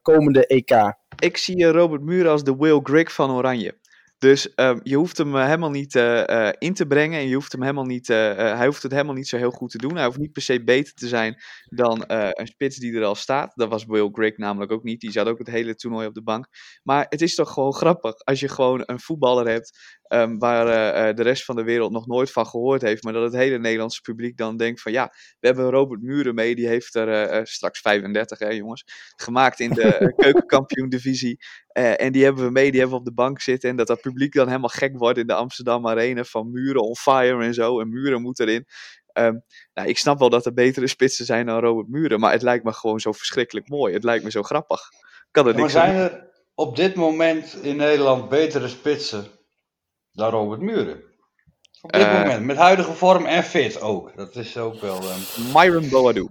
komende 0.03 0.47
EK. 0.47 0.94
Ik 1.19 1.37
zie 1.37 1.64
Robert 1.64 2.03
Muren 2.03 2.31
als 2.31 2.44
de 2.44 2.56
Will 2.56 2.81
Grigg 2.82 3.12
van 3.12 3.31
Oranje. 3.31 3.75
Dus 4.23 4.55
ehm, 4.55 4.79
je 4.83 4.97
hoeft 4.97 5.19
hem 5.19 5.37
eh, 5.37 5.45
helemaal 5.45 5.71
niet 5.71 5.95
eh, 5.95 6.49
eh, 6.49 6.55
in 6.59 6.75
te 6.75 6.87
brengen 6.87 7.19
en 7.19 7.29
je 7.29 7.35
hoeft 7.35 7.53
hem 7.53 7.61
helemaal 7.63 7.85
niet, 7.85 8.07
hij 8.07 8.67
hoeft 8.67 8.83
het 8.83 8.93
helemaal 8.93 9.15
niet 9.15 9.29
zo 9.29 9.37
heel 9.37 9.51
goed 9.51 9.71
te 9.71 9.79
doen. 9.79 9.97
Hij 9.97 10.05
hoeft 10.05 10.19
niet 10.19 10.33
per 10.33 10.43
se 10.43 10.65
beter 10.65 10.95
te 10.95 11.09
zijn 11.09 11.43
dan 11.65 12.05
een 12.07 12.47
spits 12.47 12.77
die 12.77 12.95
er 12.95 13.05
al 13.05 13.15
staat. 13.15 13.53
Dat 13.55 13.69
was 13.69 13.85
Will 13.85 14.09
Grigg 14.13 14.37
namelijk 14.37 14.73
ook 14.73 14.83
niet. 14.83 15.01
Die 15.01 15.11
zat 15.11 15.27
ook 15.27 15.39
het 15.39 15.47
hele 15.47 15.75
toernooi 15.75 16.07
op 16.07 16.15
de 16.15 16.23
bank. 16.23 16.47
Maar 16.83 17.07
het 17.09 17.23
is 17.23 17.35
toch 17.35 17.53
gewoon 17.53 17.75
grappig 17.75 18.15
als 18.15 18.41
je 18.41 18.49
gewoon 18.49 18.83
een 18.87 19.01
voetballer 19.01 19.49
hebt 19.49 20.00
ehm, 20.12 20.38
waar 20.38 20.66
eh, 20.66 21.09
eh, 21.09 21.16
de 21.16 21.23
rest 21.23 21.45
van 21.45 21.57
de 21.57 21.62
wereld 21.62 21.92
nog 21.92 22.07
nooit 22.07 22.31
van 22.31 22.47
gehoord 22.47 22.83
heeft. 22.83 23.02
Maar 23.02 23.12
dat 23.12 23.23
het 23.23 23.33
hele 23.33 23.59
Nederlandse 23.59 24.00
publiek 24.00 24.37
dan 24.37 24.57
denkt 24.57 24.81
van 24.81 24.92
ja, 24.92 25.12
we 25.40 25.47
hebben 25.47 25.71
Robert 25.71 26.02
Muren 26.02 26.35
mee. 26.35 26.54
Die 26.54 26.69
heeft 26.69 26.95
er 26.95 27.09
eh, 27.09 27.45
straks 27.45 27.81
35 27.81 28.38
hè 28.38 28.49
jongens, 28.49 28.85
gemaakt 29.16 29.61
in 29.61 29.71
de 29.71 30.12
keukenkampioen 30.23 30.88
divisie. 30.88 31.38
En 31.73 32.12
die 32.12 32.25
hebben 32.25 32.45
we 32.45 32.50
mee, 32.50 32.71
die 32.71 32.81
hebben 32.81 32.99
we 32.99 33.04
op 33.04 33.09
de 33.09 33.23
bank 33.23 33.40
zitten. 33.40 33.71
En 33.71 33.76
dat 33.76 33.87
dat 33.87 34.00
publiek 34.00 34.33
dan 34.33 34.47
helemaal 34.47 34.69
gek 34.69 34.99
wordt 34.99 35.19
in 35.19 35.26
de 35.26 35.35
Amsterdam 35.35 35.87
Arena 35.87 36.25
van 36.25 36.50
muren 36.50 36.83
on 36.83 36.97
fire 36.97 37.45
en 37.45 37.54
zo. 37.54 37.81
En 37.81 37.88
muren 37.88 38.23
moet 38.23 38.40
erin. 38.40 38.66
Ehm, 39.12 39.35
nou, 39.75 39.88
ik 39.88 39.99
snap 39.99 40.19
wel 40.19 40.31
dat 40.31 40.47
er 40.47 40.54
betere 40.54 40.87
spitsen 40.87 41.25
zijn 41.25 41.47
dan 41.47 41.61
Robert 41.61 41.88
Muren. 41.88 42.21
Maar 42.21 42.33
het 42.33 42.42
lijkt 42.42 42.64
me 42.64 42.73
gewoon 42.73 43.00
zo 43.00 43.12
verschrikkelijk 43.12 43.69
mooi. 43.69 43.95
Het 43.95 44.04
lijkt 44.04 44.25
me 44.25 44.31
zo 44.31 44.42
grappig. 44.42 44.81
Kan 45.31 45.47
er 45.47 45.52
maar 45.52 45.62
niks 45.62 45.76
aan 45.76 45.87
zijn 45.87 46.11
er 46.11 46.31
op 46.54 46.76
dit 46.76 46.95
moment 46.95 47.59
in 47.62 47.76
Nederland 47.76 48.28
betere 48.28 48.69
spitsen 48.69 49.26
dan 50.12 50.31
Robert 50.31 50.61
Muren? 50.61 51.02
Op 51.81 51.92
dit 51.92 52.02
Eh. 52.02 52.21
moment, 52.21 52.45
met 52.45 52.57
huidige 52.57 52.92
vorm 52.92 53.26
en 53.26 53.42
fit 53.45 53.81
ook. 53.81 54.16
Dat 54.16 54.37
is 54.37 54.57
ook 54.57 54.81
wel... 54.81 55.00
doen. 55.00 55.52
Myron 55.54 55.88
Boadu. 55.88 56.26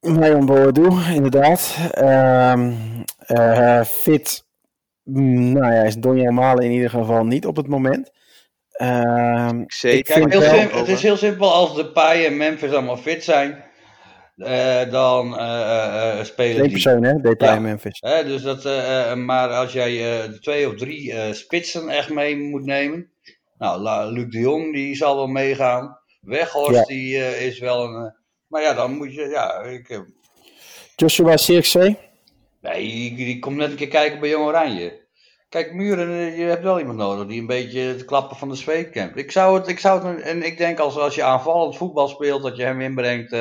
Marjon 0.00 0.46
Boadu, 0.46 0.88
inderdaad. 1.14 1.76
Ehm, 1.90 2.72
eh, 3.16 3.84
fit, 3.84 4.44
mm, 5.02 5.52
nou 5.52 5.74
ja, 5.74 5.82
is 5.82 5.94
Donja 5.96 6.30
Malen 6.30 6.64
in 6.64 6.70
ieder 6.70 6.90
geval 6.90 7.24
niet 7.24 7.46
op 7.46 7.56
het 7.56 7.66
moment. 7.68 8.10
Ehm, 8.72 9.60
ik 9.60 9.72
Zeker. 9.72 10.14
vind 10.14 10.32
Heel 10.32 10.40
het 10.78 10.88
is 10.88 11.02
heel 11.02 11.16
simpel, 11.16 11.52
als 11.52 11.74
de 11.74 11.86
Pai 11.92 12.24
en 12.26 12.36
Memphis 12.36 12.70
allemaal 12.72 12.96
fit 12.96 13.24
zijn, 13.24 13.64
eh, 14.42 14.90
dan 14.90 15.38
eh, 15.38 16.18
eh, 16.18 16.24
spelen 16.24 16.62
die. 16.62 16.70
persoon, 16.70 17.02
hè? 17.02 17.12
Ja. 17.38 17.58
Memphis. 17.58 17.98
Hè, 18.00 18.24
dus 18.24 18.42
dat, 18.42 18.64
maar 19.16 19.48
als 19.48 19.72
jij 19.72 20.28
twee 20.40 20.68
of 20.68 20.74
drie 20.74 21.34
spitsen 21.34 21.88
echt 21.88 22.10
mee 22.10 22.36
moet 22.36 22.64
nemen, 22.64 23.10
nou, 23.58 23.80
La- 23.80 24.04
Luc 24.06 24.30
de 24.30 24.38
Jong 24.38 24.72
die 24.74 24.94
zal 24.96 25.16
wel 25.16 25.26
meegaan, 25.26 25.98
Weghorst 26.20 26.74
Ja. 26.74 26.84
die 26.84 27.16
is 27.46 27.58
wel 27.58 27.84
een, 27.84 28.14
maar 28.46 28.62
ja, 28.62 28.74
dan 28.74 28.96
moet 28.96 29.14
je, 29.14 29.28
ja, 29.28 29.60
ik, 29.60 30.04
Joshua 30.96 31.36
Cirkzee. 31.36 31.98
nee, 32.60 32.82
die, 32.82 33.16
die 33.16 33.38
komt 33.38 33.56
net 33.56 33.70
een 33.70 33.76
keer 33.76 33.88
kijken 33.88 34.20
bij 34.20 34.28
Jong 34.28 34.46
Oranje. 34.46 35.00
Kijk, 35.48 35.72
Muren, 35.72 36.36
je 36.36 36.44
hebt 36.44 36.62
wel 36.62 36.78
iemand 36.78 36.98
nodig 36.98 37.26
die 37.26 37.40
een 37.40 37.46
beetje 37.46 37.80
het 37.80 38.04
klappen 38.04 38.36
van 38.36 38.48
de 38.48 38.54
zweep 38.54 38.92
kent. 38.92 39.16
Ik 39.16 39.30
zou 39.32 39.58
het, 39.58 39.68
ik 39.68 39.78
zou 39.78 40.06
het, 40.06 40.20
en 40.20 40.42
ik 40.42 40.58
denk 40.58 40.78
als, 40.78 40.96
als 40.96 41.14
je 41.14 41.22
aanvallend 41.22 41.76
voetbal 41.76 42.08
speelt, 42.08 42.42
dat 42.42 42.56
je 42.56 42.62
hem 42.64 42.80
inbrengt. 42.80 43.32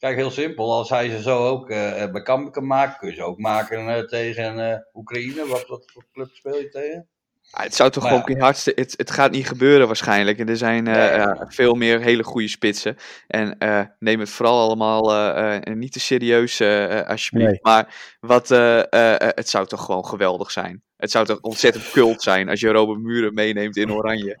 Eh, 0.00 0.08
kijk, 0.08 0.16
heel 0.16 0.30
simpel. 0.30 0.72
Als 0.72 0.88
hij 0.88 1.08
ze 1.10 1.22
zo 1.22 1.46
ook 1.46 1.70
eh 1.70 2.10
bij 2.10 2.22
Kampen 2.22 2.52
kan 2.52 2.66
maken, 2.66 2.98
kun 2.98 3.08
je 3.08 3.14
ze 3.14 3.22
ook 3.22 3.38
maken 3.38 3.88
eh, 3.88 4.04
tegen 4.04 4.70
eh, 4.70 4.78
Oekraïne. 4.94 5.46
Wat, 5.46 5.66
wat 5.66 5.90
voor 5.92 6.04
club 6.12 6.28
speel 6.32 6.58
je 6.58 6.68
tegen? 6.68 7.08
Ah, 7.50 7.62
het 7.62 7.74
zou 7.74 7.90
toch 7.90 8.02
Maar 8.02 8.22
gewoon 8.22 8.40
hartstikke. 8.40 8.80
Het, 8.80 8.94
het 8.96 9.10
gaat 9.10 9.30
niet 9.30 9.48
gebeuren 9.48 9.86
waarschijnlijk. 9.86 10.38
En 10.38 10.48
er 10.48 10.56
zijn 10.56 10.86
eh, 10.86 11.22
eh, 11.22 11.40
veel 11.46 11.74
meer 11.74 12.00
hele 12.00 12.24
goede 12.24 12.48
spitsen. 12.48 12.96
En 13.26 13.58
eh, 13.58 13.80
neem 13.98 14.20
het 14.20 14.30
vooral 14.30 14.60
allemaal 14.60 15.12
eh, 15.12 15.56
eh, 15.56 15.76
niet 15.76 15.92
te 15.92 16.00
serieus, 16.00 16.60
eh, 16.60 16.98
eh, 16.98 17.08
alsjeblieft. 17.08 17.50
Nee. 17.50 17.60
Maar 17.62 18.16
wat, 18.20 18.50
eh, 18.50 18.78
eh, 18.78 19.14
eh, 19.20 19.28
het 19.34 19.48
zou 19.48 19.66
toch 19.66 19.84
gewoon 19.84 20.06
geweldig 20.06 20.50
zijn. 20.50 20.82
Het 20.96 21.10
zou 21.10 21.26
toch 21.26 21.40
ontzettend 21.40 21.90
cult 21.90 22.22
zijn 22.22 22.48
als 22.48 22.60
je 22.60 22.68
Robert 22.68 23.00
Muren 23.00 23.34
meeneemt 23.34 23.76
in 23.76 23.92
Oranje. 23.92 24.36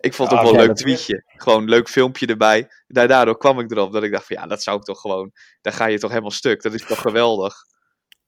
Ik 0.00 0.14
vond 0.14 0.30
het 0.30 0.40
Ja, 0.40 0.44
ook 0.44 0.52
wel 0.52 0.60
een 0.60 0.66
leuk 0.66 0.76
tweetje. 0.76 1.22
Gewoon 1.26 1.62
een 1.62 1.68
leuk 1.68 1.88
filmpje 1.88 2.26
erbij. 2.26 2.68
Daar, 2.86 3.08
daardoor 3.08 3.38
kwam 3.38 3.60
ik 3.60 3.70
erop 3.70 3.92
dat 3.92 4.02
ik 4.02 4.12
dacht 4.12 4.26
van 4.26 4.36
ja, 4.36 4.46
dat 4.46 4.62
zou 4.62 4.76
ik 4.76 4.82
toch 4.82 5.00
gewoon. 5.00 5.32
Daar 5.60 5.72
ga 5.72 5.86
je 5.86 5.98
toch 5.98 6.10
helemaal 6.10 6.30
stuk. 6.30 6.62
Dat 6.62 6.74
is 6.74 6.86
toch 6.86 7.00
geweldig. 7.00 7.54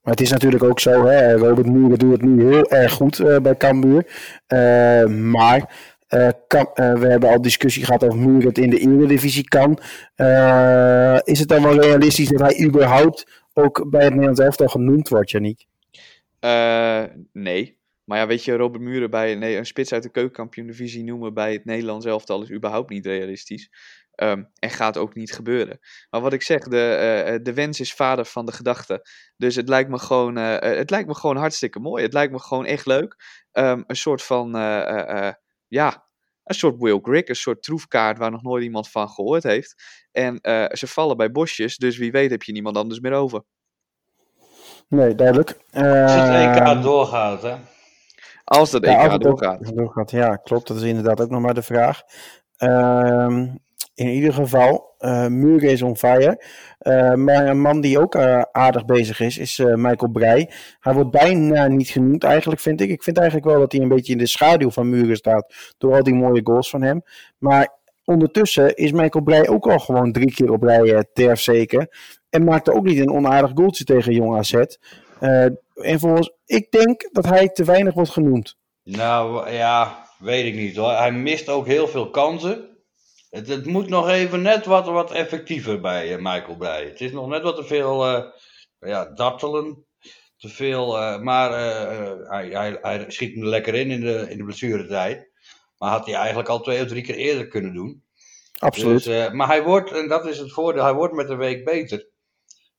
Maar 0.01 0.13
het 0.13 0.21
is 0.21 0.31
natuurlijk 0.31 0.63
ook 0.63 0.79
zo, 0.79 1.05
hè, 1.05 1.35
Robert 1.35 1.67
Muren 1.67 1.99
doet 1.99 2.11
het 2.11 2.21
nu 2.21 2.47
heel 2.49 2.69
erg 2.69 2.93
goed 2.93 3.19
eh, 3.19 3.37
bij 3.37 3.57
Cambuur. 3.57 4.05
Eh, 4.47 5.05
maar 5.05 5.89
Kam- 6.47 6.71
eh, 6.73 6.93
we 6.93 7.07
hebben 7.07 7.29
al 7.29 7.41
discussie 7.41 7.85
gehad 7.85 8.03
over 8.03 8.17
Muren 8.17 8.47
het 8.47 8.57
in 8.57 8.69
de 8.69 8.79
Eredivisie 8.79 9.43
kan. 9.43 9.71
Is 11.23 11.39
het 11.39 11.47
dan 11.47 11.63
wel 11.63 11.81
realistisch 11.81 12.29
dat 12.29 12.39
hij 12.39 12.65
überhaupt 12.65 13.43
ook 13.53 13.89
bij 13.89 14.01
het 14.01 14.09
Nederlands 14.09 14.39
elftal 14.41 14.67
genoemd 14.67 15.09
wordt, 15.09 15.29
Janiek? 15.31 15.65
Nee. 17.33 17.77
Maar 18.11 18.19
ja, 18.19 18.27
weet 18.27 18.43
je, 18.43 18.55
Robert 18.55 18.83
Muren 18.83 19.09
bij 19.09 19.35
nee, 19.35 19.57
een 19.57 19.65
spits 19.65 19.93
uit 19.93 20.03
de 20.03 20.11
keukenkampioen-divisie 20.11 21.03
noemen 21.03 21.33
bij 21.33 21.53
het 21.53 21.65
Nederlands 21.65 22.05
elftal 22.05 22.41
is 22.41 22.51
überhaupt 22.51 22.89
niet 22.89 23.05
realistisch. 23.05 23.69
Ehm, 24.15 24.43
en 24.59 24.69
gaat 24.69 24.97
ook 24.97 25.15
niet 25.15 25.33
gebeuren. 25.33 25.79
Maar 26.09 26.21
wat 26.21 26.33
ik 26.33 26.41
zeg, 26.41 26.63
de, 26.63 26.93
eh, 26.93 27.35
de 27.41 27.53
wens 27.53 27.79
is 27.79 27.93
vader 27.93 28.25
van 28.25 28.45
de 28.45 28.51
gedachte. 28.51 29.05
Dus 29.37 29.55
het 29.55 29.69
lijkt 29.69 29.89
me 29.89 29.99
gewoon, 29.99 30.37
eh, 30.37 30.55
eh, 30.71 30.77
het 30.77 30.89
lijkt 30.89 31.07
me 31.07 31.15
gewoon 31.15 31.35
hartstikke 31.37 31.79
mooi. 31.79 32.03
Het 32.03 32.13
lijkt 32.13 32.31
me 32.31 32.39
gewoon 32.39 32.65
echt 32.65 32.85
leuk. 32.85 33.15
Ehm, 33.51 33.83
een 33.87 33.95
soort 33.95 34.23
van, 34.23 34.55
eh, 34.55 34.81
eh, 34.81 35.27
eh, 35.27 35.33
ja, 35.67 36.07
een 36.43 36.55
soort 36.55 36.79
Will 36.79 36.99
Grigg, 37.01 37.27
een 37.27 37.35
soort 37.35 37.63
troefkaart 37.63 38.17
waar 38.17 38.31
nog 38.31 38.43
nooit 38.43 38.63
iemand 38.63 38.89
van 38.89 39.09
gehoord 39.09 39.43
heeft. 39.43 39.75
En 40.11 40.39
eh, 40.41 40.65
ze 40.71 40.87
vallen 40.87 41.17
bij 41.17 41.31
bosjes, 41.31 41.77
dus 41.77 41.97
wie 41.97 42.11
weet 42.11 42.31
heb 42.31 42.43
je 42.43 42.51
niemand 42.51 42.77
anders 42.77 42.99
meer 42.99 43.13
over. 43.13 43.43
Nee, 44.87 45.15
duidelijk. 45.15 45.49
Als 45.49 46.13
het 46.13 46.29
Eh, 46.29 46.75
EK 46.75 46.81
doorgaat, 46.81 47.41
hè? 47.41 47.55
Als 48.59 48.71
dat 48.71 48.85
Ja, 48.85 48.95
als 48.95 49.05
EK 49.05 49.11
het 49.11 49.25
ook 49.25 49.39
doorgaat. 49.39 49.77
doorgaat. 49.77 50.11
Ja, 50.11 50.35
klopt. 50.35 50.67
Dat 50.67 50.77
is 50.77 50.83
inderdaad 50.83 51.21
ook 51.21 51.29
nog 51.29 51.41
maar 51.41 51.53
de 51.53 51.61
vraag. 51.61 52.01
Ehm, 52.57 53.47
in 53.95 54.07
ieder 54.07 54.33
geval, 54.33 54.93
eh 54.97 55.27
Muren 55.27 55.69
is 55.69 55.81
on 55.81 55.97
fire. 55.97 56.43
Eh, 56.77 57.13
maar 57.13 57.47
een 57.47 57.61
man 57.61 57.81
die 57.81 57.99
ook 57.99 58.15
eh, 58.15 58.41
aardig 58.51 58.85
bezig 58.85 59.19
is, 59.19 59.37
is 59.37 59.57
Michael 59.57 60.11
Breij. 60.11 60.51
Hij 60.79 60.93
wordt 60.93 61.11
bijna 61.11 61.67
niet 61.67 61.89
genoemd 61.89 62.23
eigenlijk, 62.23 62.61
vind 62.61 62.81
ik. 62.81 62.89
Ik 62.89 63.03
vind 63.03 63.17
eigenlijk 63.17 63.47
wel 63.47 63.59
dat 63.59 63.71
hij 63.71 63.81
een 63.81 63.87
beetje 63.87 64.11
in 64.11 64.17
de 64.17 64.27
schaduw 64.27 64.69
van 64.71 64.89
Muren 64.89 65.15
staat. 65.15 65.73
Door 65.77 65.93
al 65.93 66.03
die 66.03 66.13
mooie 66.13 66.41
goals 66.43 66.69
van 66.69 66.81
hem. 66.81 67.01
Maar 67.37 67.69
ondertussen 68.05 68.75
is 68.75 68.91
Michael 68.91 69.23
Breij 69.23 69.47
ook 69.49 69.67
al 69.67 69.79
gewoon 69.79 70.11
drie 70.11 70.33
keer 70.33 70.51
op 70.51 70.63
rij 70.63 71.05
terf 71.13 71.39
zeker. 71.39 71.87
En 72.29 72.43
maakte 72.43 72.73
ook 72.73 72.83
niet 72.83 72.99
een 72.99 73.11
onaardig 73.11 73.51
goaltje 73.55 73.83
tegen 73.83 74.13
Jong 74.13 74.37
AZ. 74.37 74.53
En 75.81 75.99
volgens, 75.99 76.31
ik 76.45 76.71
denk 76.71 77.09
dat 77.11 77.25
hij 77.25 77.49
te 77.49 77.63
weinig 77.63 77.93
wordt 77.93 78.09
genoemd. 78.09 78.57
Nou 78.83 79.49
ja, 79.49 80.07
weet 80.19 80.45
ik 80.45 80.55
niet 80.55 80.75
hoor. 80.75 80.91
Hij 80.91 81.11
mist 81.11 81.49
ook 81.49 81.65
heel 81.65 81.87
veel 81.87 82.09
kansen. 82.09 82.69
Het, 83.29 83.47
het 83.47 83.65
moet 83.65 83.89
nog 83.89 84.09
even 84.09 84.41
net 84.41 84.65
wat, 84.65 84.85
wat 84.85 85.11
effectiever 85.11 85.81
bij 85.81 86.13
eh, 86.13 86.17
Michael 86.17 86.57
Breij. 86.57 86.83
Het 86.83 87.01
is 87.01 87.11
nog 87.11 87.27
net 87.27 87.41
wat 87.41 87.55
te 87.55 87.63
veel 87.63 88.07
eh, 88.07 88.23
ja, 88.79 89.05
dartelen. 89.05 89.85
Te 90.37 90.49
veel, 90.49 90.97
eh, 90.97 91.19
maar 91.19 91.51
hij, 92.29 92.49
hij, 92.49 92.77
hij 92.81 93.05
schiet 93.07 93.33
hem 93.33 93.43
er 93.43 93.49
lekker 93.49 93.75
in 93.75 93.91
in 93.91 94.01
de, 94.01 94.25
in 94.29 94.37
de 94.37 94.43
blessuretijd. 94.43 95.29
Maar 95.77 95.91
had 95.91 96.05
hij 96.05 96.15
eigenlijk 96.15 96.49
al 96.49 96.61
twee 96.61 96.81
of 96.81 96.87
drie 96.87 97.03
keer 97.03 97.15
eerder 97.15 97.47
kunnen 97.47 97.73
doen. 97.73 98.03
Absoluut. 98.59 99.03
Dus, 99.03 99.31
maar 99.31 99.47
hij 99.47 99.63
wordt, 99.63 99.91
en 99.91 100.07
dat 100.07 100.25
is 100.25 100.37
het 100.37 100.51
voordeel, 100.51 100.83
hij 100.83 100.93
wordt 100.93 101.13
met 101.13 101.27
de 101.27 101.35
week 101.35 101.65
beter. 101.65 102.10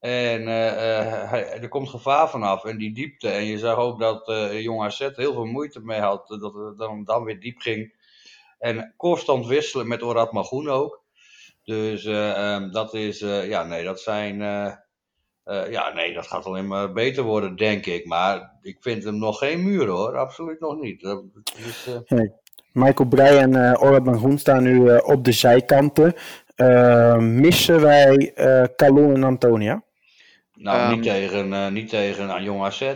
En 0.02 0.48
eh, 0.48 1.32
eh, 1.32 1.62
er 1.62 1.68
komt 1.68 1.88
gevaar 1.88 2.30
vanaf 2.30 2.64
en 2.64 2.78
die 2.78 2.94
diepte. 2.94 3.28
En 3.28 3.44
je 3.44 3.58
zag 3.58 3.76
ook 3.76 4.00
dat 4.00 4.28
eh 4.28 4.62
Jong 4.62 4.82
AZ 4.82 4.98
heel 4.98 5.32
veel 5.32 5.44
moeite 5.44 5.80
mee 5.80 6.00
had 6.00 6.28
dat 6.28 6.54
het 6.54 6.78
dan, 6.78 7.04
dan 7.04 7.24
weer 7.24 7.40
diep 7.40 7.58
ging. 7.58 7.94
En 8.58 8.94
constant 8.96 9.46
wisselen 9.46 9.88
met 9.88 10.02
Orad 10.02 10.32
Magoen 10.32 10.68
ook. 10.68 11.02
Dus 11.64 12.04
eh, 12.04 12.54
ehm, 12.54 12.70
dat 12.70 12.94
is, 12.94 13.18
ja 13.18 13.64
nee, 13.64 13.84
dat 13.84 14.00
zijn, 14.00 14.38
ja 15.70 15.92
nee, 15.94 16.14
dat 16.14 16.26
gaat 16.26 16.44
alleen 16.44 16.66
maar 16.66 16.92
beter 16.92 17.22
worden 17.22 17.56
denk 17.56 17.86
ik. 17.86 18.06
Maar 18.06 18.58
ik 18.62 18.76
vind 18.80 19.04
hem 19.04 19.18
nog 19.18 19.38
geen 19.38 19.62
muur 19.62 19.86
hoor, 19.86 20.16
absoluut 20.16 20.60
nog 20.60 20.80
niet. 20.80 21.16
Michael 22.72 23.08
Breij 23.08 23.38
en 23.38 23.78
Orad 23.78 24.16
Groen 24.16 24.38
staan 24.38 24.62
nu 24.62 24.96
op 24.96 25.24
de 25.24 25.32
zijkanten. 25.32 26.14
Missen 27.18 27.80
wij 27.80 28.32
Calon 28.76 29.14
en 29.14 29.24
Antonia? 29.24 29.82
Nou, 30.62 30.78
Ehm. 30.78 30.90
niet 30.90 31.02
tegen, 31.02 31.52
eh, 31.52 31.68
niet 31.68 31.88
tegen 31.88 32.28
een 32.28 32.42
jong 32.42 32.62
AZ. 32.62 32.94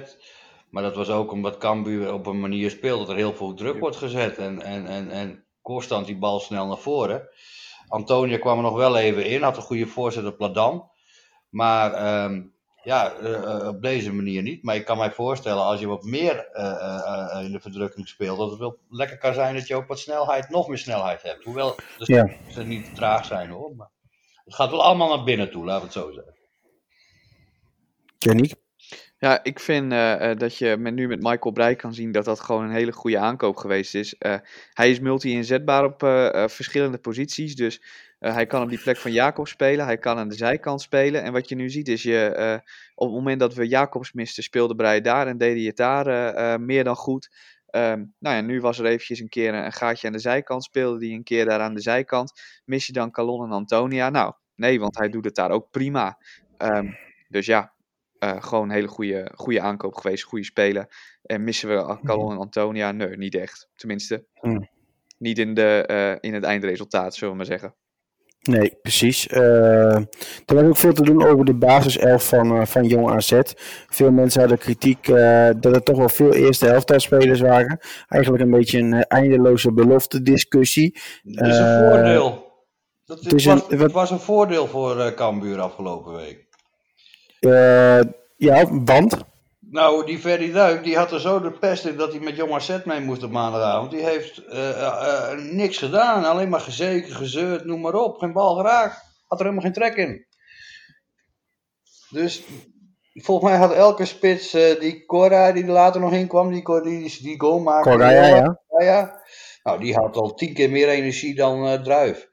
Maar 0.71 0.83
dat 0.83 0.97
was 0.97 1.09
ook 1.11 1.33
omdat 1.33 1.59
Cambuur 1.59 2.13
op 2.13 2.27
een 2.27 2.41
manier 2.41 2.71
speelt 2.71 2.99
dat 2.99 3.09
er 3.09 3.17
heel 3.17 3.35
veel 3.35 3.55
druk 3.55 3.79
wordt 3.81 3.97
gezet. 3.97 4.39
En, 4.39 4.63
en, 4.63 4.87
en, 4.87 5.11
en 5.11 5.45
constant 5.63 6.07
die 6.07 6.17
bal 6.19 6.41
snel 6.41 6.67
naar 6.67 6.77
voren. 6.79 7.29
Antonia 7.89 8.39
kwam 8.39 8.57
er 8.57 8.63
nog 8.63 8.77
wel 8.77 8.97
even 8.97 9.25
in, 9.25 9.43
had 9.43 9.57
een 9.57 9.63
goede 9.63 9.87
voorzet 9.87 10.25
op 10.27 10.37
Pladan. 10.37 10.91
Maar 11.49 11.93
ehm, 11.93 12.43
ja, 12.83 13.13
eh, 13.13 13.35
eh, 13.61 13.69
op 13.69 13.83
deze 13.83 14.13
manier 14.13 14.43
niet. 14.43 14.63
Maar 14.63 14.75
ik 14.77 14.85
kan 14.85 14.99
mij 14.99 15.11
voorstellen 15.11 15.63
als 15.63 15.81
je 15.81 15.87
wat 15.87 16.03
meer 16.03 16.49
eh, 16.53 16.65
eh, 16.71 17.37
eh, 17.39 17.45
in 17.45 17.53
de 17.53 17.61
verdrukking 17.61 18.09
speelt, 18.09 18.39
dat 18.39 18.51
het 18.51 18.59
wel 18.59 18.79
lekker 18.89 19.19
kan 19.19 19.35
zijn 19.35 19.55
dat 19.55 19.67
je 19.67 19.75
ook 19.75 19.87
wat 19.87 19.99
snelheid, 19.99 20.49
nog 20.51 20.69
meer 20.69 20.79
snelheid 20.79 21.23
hebt. 21.23 21.45
Hoewel 21.45 21.75
dus 21.99 22.07
Ja. 22.09 22.31
ze 22.49 22.63
niet 22.65 22.85
te 22.85 22.93
traag 22.93 23.25
zijn 23.25 23.51
hoor. 23.51 23.75
Maar 23.77 23.91
het 24.45 24.55
gaat 24.55 24.71
wel 24.71 24.83
allemaal 24.83 25.17
naar 25.17 25.25
binnen 25.25 25.51
toe, 25.51 25.65
laten 25.65 25.81
we 25.81 25.85
het 25.95 26.05
zo 26.05 26.13
zeggen. 26.13 26.35
Janiek? 28.19 28.55
Ja, 29.19 29.45
ik 29.45 29.61
vind 29.61 29.93
eh, 29.93 30.31
eh, 30.31 30.39
dat 30.39 30.59
je 30.59 30.77
met, 30.77 30.95
nu 30.95 31.09
met 31.09 31.23
Michael 31.23 31.53
Breij 31.53 31.77
kan 31.77 31.95
zien 31.95 32.13
dat 32.13 32.25
dat 32.25 32.41
gewoon 32.41 32.65
een 32.65 32.71
hele 32.71 32.93
goede 32.93 33.19
aankoop 33.19 33.57
geweest 33.57 33.95
is. 33.95 34.19
Eh, 34.19 34.37
hij 34.73 34.91
is 34.91 35.01
multi-inzetbaar 35.01 35.85
op 35.85 35.99
verschillende 36.51 36.99
posities. 36.99 37.55
Dus 37.57 37.83
hij 38.19 38.47
kan 38.47 38.63
op 38.63 38.69
die 38.69 38.81
plek 38.81 38.97
van 38.97 39.13
Jacobs 39.13 39.51
spelen. 39.51 39.85
Hij 39.85 39.99
kan 39.99 40.19
aan 40.19 40.29
de 40.29 40.35
zijkant 40.35 40.83
spelen. 40.83 41.23
En 41.23 41.33
wat 41.33 41.49
je 41.49 41.55
nu 41.55 41.71
ziet 41.71 41.89
is, 41.89 42.03
je, 42.03 42.61
op 42.95 43.07
het 43.07 43.17
moment 43.17 43.41
dat 43.41 43.55
we 43.55 43.69
Jacobs 43.69 44.13
misten, 44.13 44.43
speelde 44.43 44.75
Breij 44.75 45.01
daar 45.01 45.27
en 45.27 45.39
deed 45.39 45.57
hij 45.57 45.65
het 45.65 45.77
daar 45.77 46.61
meer 46.61 46.85
dan 46.85 46.97
goed. 46.97 47.31
Ehm, 47.67 48.05
nou 48.19 48.37
ja, 48.37 48.41
nu 48.41 48.61
was 48.61 48.79
er 48.79 48.87
eventjes 48.87 49.21
een 49.21 49.29
keer 49.29 49.55
een, 49.55 49.73
gaatje 49.73 50.07
aan 50.07 50.13
de 50.13 50.19
zijkant. 50.19 50.65
Speelde 50.65 51.07
hij 51.07 51.15
een 51.15 51.23
keer 51.23 51.45
daar 51.45 51.61
aan 51.61 51.75
de 51.75 51.81
zijkant. 51.81 52.33
Mis 52.65 52.87
je 52.87 52.93
dan 52.93 53.11
Calon 53.11 53.45
en 53.45 53.53
Antonia? 53.53 54.11
Nou, 54.11 54.33
nee, 54.55 54.81
want 54.81 54.99
hij 54.99 55.09
doet 55.09 55.25
het 55.25 55.35
daar 55.35 55.51
ook 55.51 55.71
prima. 55.71 56.19
Ehm, 56.57 56.89
dus 57.29 57.47
ja, 57.47 57.73
eh, 58.19 58.43
gewoon 58.43 58.65
een 58.65 58.75
hele 58.75 58.89
goede, 58.89 59.31
goede 59.35 59.61
aankoop 59.61 59.95
geweest, 59.95 60.25
goede 60.25 60.45
speler. 60.45 60.87
En 61.23 61.45
missen 61.45 61.69
we 61.69 61.99
Calon 62.05 62.33
en 62.33 62.39
Antonia? 62.39 62.93
Nee, 62.93 63.17
niet 63.17 63.35
echt. 63.35 63.69
Tenminste, 63.75 64.25
Hmm. 64.35 64.69
niet 65.19 65.39
in, 65.39 65.55
de, 65.55 65.85
eh, 65.87 66.17
in 66.31 66.35
het 66.35 66.45
eindresultaat, 66.45 67.15
zullen 67.15 67.31
we 67.31 67.37
maar 67.37 67.47
zeggen. 67.47 67.75
Nee, 68.43 68.79
precies. 68.83 69.27
Eh, 69.27 69.95
er 69.95 70.55
was 70.55 70.63
ook 70.65 70.77
veel 70.77 70.93
te 70.93 71.03
doen 71.03 71.25
over 71.25 71.45
de 71.45 71.55
basiself 71.55 72.29
van, 72.29 72.57
uh, 72.57 72.65
van 72.67 72.85
Jong 72.85 73.11
AZ. 73.11 73.41
Veel 73.89 74.11
mensen 74.11 74.41
hadden 74.41 74.59
kritiek 74.59 75.09
uh, 75.09 75.49
dat 75.61 75.75
er 75.75 75.83
toch 75.83 75.97
wel 75.97 76.09
veel 76.09 76.33
eerste 76.35 76.67
helftspelers 76.67 77.41
waren. 77.41 77.79
Eigenlijk 78.09 78.43
een 78.45 78.51
beetje 78.51 78.79
een 78.79 78.93
eindeloze 79.05 79.73
belofte 79.73 80.23
discussie. 80.23 80.99
Dat 81.23 81.47
is 81.47 81.59
een 81.59 81.89
voordeel. 81.91 82.45
Dat 83.05 83.21
het 83.21 83.33
is 83.33 83.45
was, 83.45 83.71
een- 83.71 83.79
het 83.79 83.93
was 83.93 84.11
een 84.11 84.19
voordeel 84.19 84.67
voor 84.67 84.97
uh, 84.97 85.07
Cambuur 85.11 85.61
afgelopen 85.61 86.15
week. 86.15 86.46
Eh, 87.53 88.01
ja, 88.37 88.67
want 88.85 89.25
Nou, 89.71 90.07
die 90.07 90.19
Ferry 90.19 90.53
Duik, 90.53 90.85
die 90.85 90.97
had 90.97 91.13
er 91.13 91.21
zo 91.21 91.41
de 91.41 91.51
pest 91.51 91.85
in 91.85 91.97
dat 91.97 92.13
hij 92.13 92.21
met 92.21 92.37
Jong 92.37 92.53
AZ 92.53 92.79
mee 92.85 93.01
moest 93.01 93.23
op 93.23 93.31
maandagavond. 93.31 93.91
Die 93.91 94.05
heeft 94.05 94.47
eh, 94.47 94.83
eh, 94.83 95.39
niks 95.39 95.79
gedaan, 95.79 96.25
alleen 96.25 96.49
maar 96.49 96.61
gezeken, 96.61 97.15
gezeurd, 97.15 97.65
noem 97.65 97.81
maar 97.81 97.95
op. 97.95 98.19
Geen 98.19 98.33
bal 98.33 98.55
geraakt. 98.55 99.03
Had 99.27 99.39
er 99.39 99.45
helemaal 99.45 99.65
geen 99.65 99.73
trek 99.73 99.97
in. 99.97 100.27
Dus 102.11 102.43
volgens 103.15 103.51
mij 103.51 103.59
had 103.59 103.73
elke 103.73 104.05
spits, 104.05 104.51
die 104.81 105.07
Cora 105.07 105.53
die 105.53 105.65
er 105.65 105.71
later 105.71 106.01
nog 106.01 106.13
in 106.13 106.29
kwam, 106.29 106.53
die, 106.53 106.83
die, 106.83 107.19
die 107.23 107.41
goal 107.41 107.59
maakte. 107.59 107.91
Correa, 107.91 108.27
ja. 108.27 108.61
Ja. 108.79 109.21
Nou, 109.63 109.81
die 109.81 109.95
had 109.95 110.17
al 110.17 110.35
tien 110.35 110.55
keer 110.55 110.71
meer 110.71 110.89
energie 110.89 111.35
dan 111.35 111.83
Druif. 111.83 112.29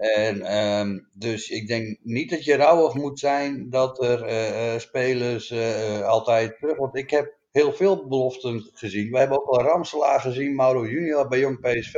En 0.00 0.42
ehm, 0.42 0.98
dus 1.12 1.48
ik 1.48 1.66
denk 1.66 1.98
niet 2.02 2.30
dat 2.30 2.44
je 2.44 2.56
rouwig 2.56 2.94
moet 2.94 3.18
zijn 3.18 3.70
dat 3.70 4.02
er 4.02 4.22
eh, 4.22 4.74
eh, 4.74 4.80
spelers 4.80 5.50
eh, 5.50 6.02
altijd 6.02 6.58
terug. 6.58 6.76
Want 6.76 6.96
ik 6.96 7.10
heb 7.10 7.36
heel 7.50 7.72
veel 7.72 8.08
beloften 8.08 8.70
gezien. 8.72 9.10
We 9.10 9.18
hebben 9.18 9.38
ook 9.38 9.48
al 9.48 9.62
Ramselaar 9.62 10.20
gezien, 10.20 10.54
Mauro 10.54 10.86
Junior 10.86 11.28
bij 11.28 11.38
Jong 11.38 11.60
PSV. 11.60 11.92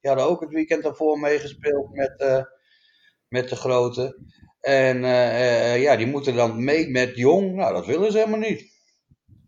Die 0.00 0.10
hadden 0.10 0.24
ook 0.24 0.40
het 0.40 0.50
weekend 0.50 0.82
daarvoor 0.82 1.18
meegespeeld 1.18 1.94
met, 1.94 2.44
met 3.28 3.48
de 3.48 3.56
grote. 3.56 4.18
En 4.60 5.02
ja, 5.80 5.96
die 5.96 6.06
moeten 6.06 6.34
dan 6.34 6.64
mee 6.64 6.88
met 6.88 7.16
Jong. 7.16 7.54
Nou, 7.54 7.74
dat 7.74 7.86
willen 7.86 8.12
ze 8.12 8.18
helemaal 8.18 8.48
niet. 8.48 8.58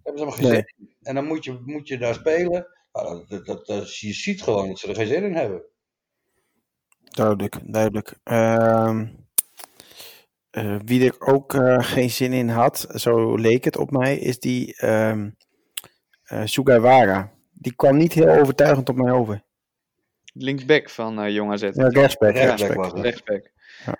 Dat 0.02 0.14
hebben 0.14 0.18
ze 0.18 0.24
helemaal 0.24 0.52
geen 0.52 0.64
zin 0.76 0.86
in. 0.86 0.94
En 1.02 1.14
dan 1.14 1.26
moet 1.26 1.44
je, 1.44 1.62
moet 1.64 1.88
je 1.88 1.98
daar 1.98 2.14
spelen. 2.14 2.66
Nou, 2.92 3.24
dat, 3.28 3.46
dat, 3.46 3.66
dat, 3.66 3.96
je 3.96 4.12
ziet 4.12 4.42
gewoon 4.42 4.68
dat 4.68 4.78
ze 4.78 4.88
er 4.88 4.94
geen 4.94 5.06
zin 5.06 5.24
in 5.24 5.34
hebben. 5.34 5.64
Duidelijk, 7.12 7.58
duidelijk. 7.62 8.14
Ehm, 8.22 9.06
eh, 10.50 10.76
wie 10.84 11.06
er 11.06 11.20
ook 11.20 11.54
eh, 11.54 11.76
geen 11.80 12.10
zin 12.10 12.32
in 12.32 12.48
had, 12.48 12.86
zo 12.94 13.34
leek 13.34 13.64
het 13.64 13.76
op 13.76 13.90
mij, 13.90 14.18
is 14.18 14.38
die 14.38 14.76
ehm 14.76 15.30
eh, 16.22 16.42
Sugawara. 16.44 17.32
Die 17.52 17.74
kwam 17.74 17.96
niet 17.96 18.12
heel 18.12 18.28
overtuigend 18.28 18.88
op 18.88 18.96
mij 18.96 19.12
over. 19.12 19.42
Linksback 20.32 20.90
van 20.90 21.32
Jong 21.32 21.52
AZ. 21.52 21.60
Ja, 21.62 21.88
rechtsback. 21.88 23.50
Ja. 23.84 23.98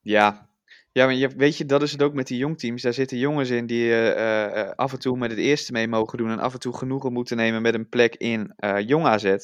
Ja. 0.00 0.50
Ja, 0.92 1.04
maar 1.04 1.14
je, 1.14 1.28
weet 1.28 1.56
je, 1.56 1.66
dat 1.66 1.82
is 1.82 1.92
het 1.92 2.02
ook 2.02 2.14
met 2.14 2.26
die 2.26 2.38
jongteams. 2.38 2.82
Daar 2.82 2.92
zitten 2.92 3.18
jongens 3.18 3.50
in 3.50 3.66
die 3.66 3.90
eh, 3.90 4.10
eh, 4.10 4.60
eh, 4.60 4.70
af 4.76 4.92
en 4.92 4.98
toe 4.98 5.16
met 5.16 5.30
het 5.30 5.38
eerste 5.38 5.72
mee 5.72 5.88
mogen 5.88 6.18
doen 6.18 6.30
en 6.30 6.38
af 6.38 6.52
en 6.52 6.58
toe 6.58 6.76
genoegen 6.76 7.12
moeten 7.12 7.36
nemen 7.36 7.62
met 7.62 7.74
een 7.74 7.88
plek 7.88 8.14
in 8.16 8.52
eh 8.56 8.78
Jong 8.86 9.04
AZ. 9.04 9.36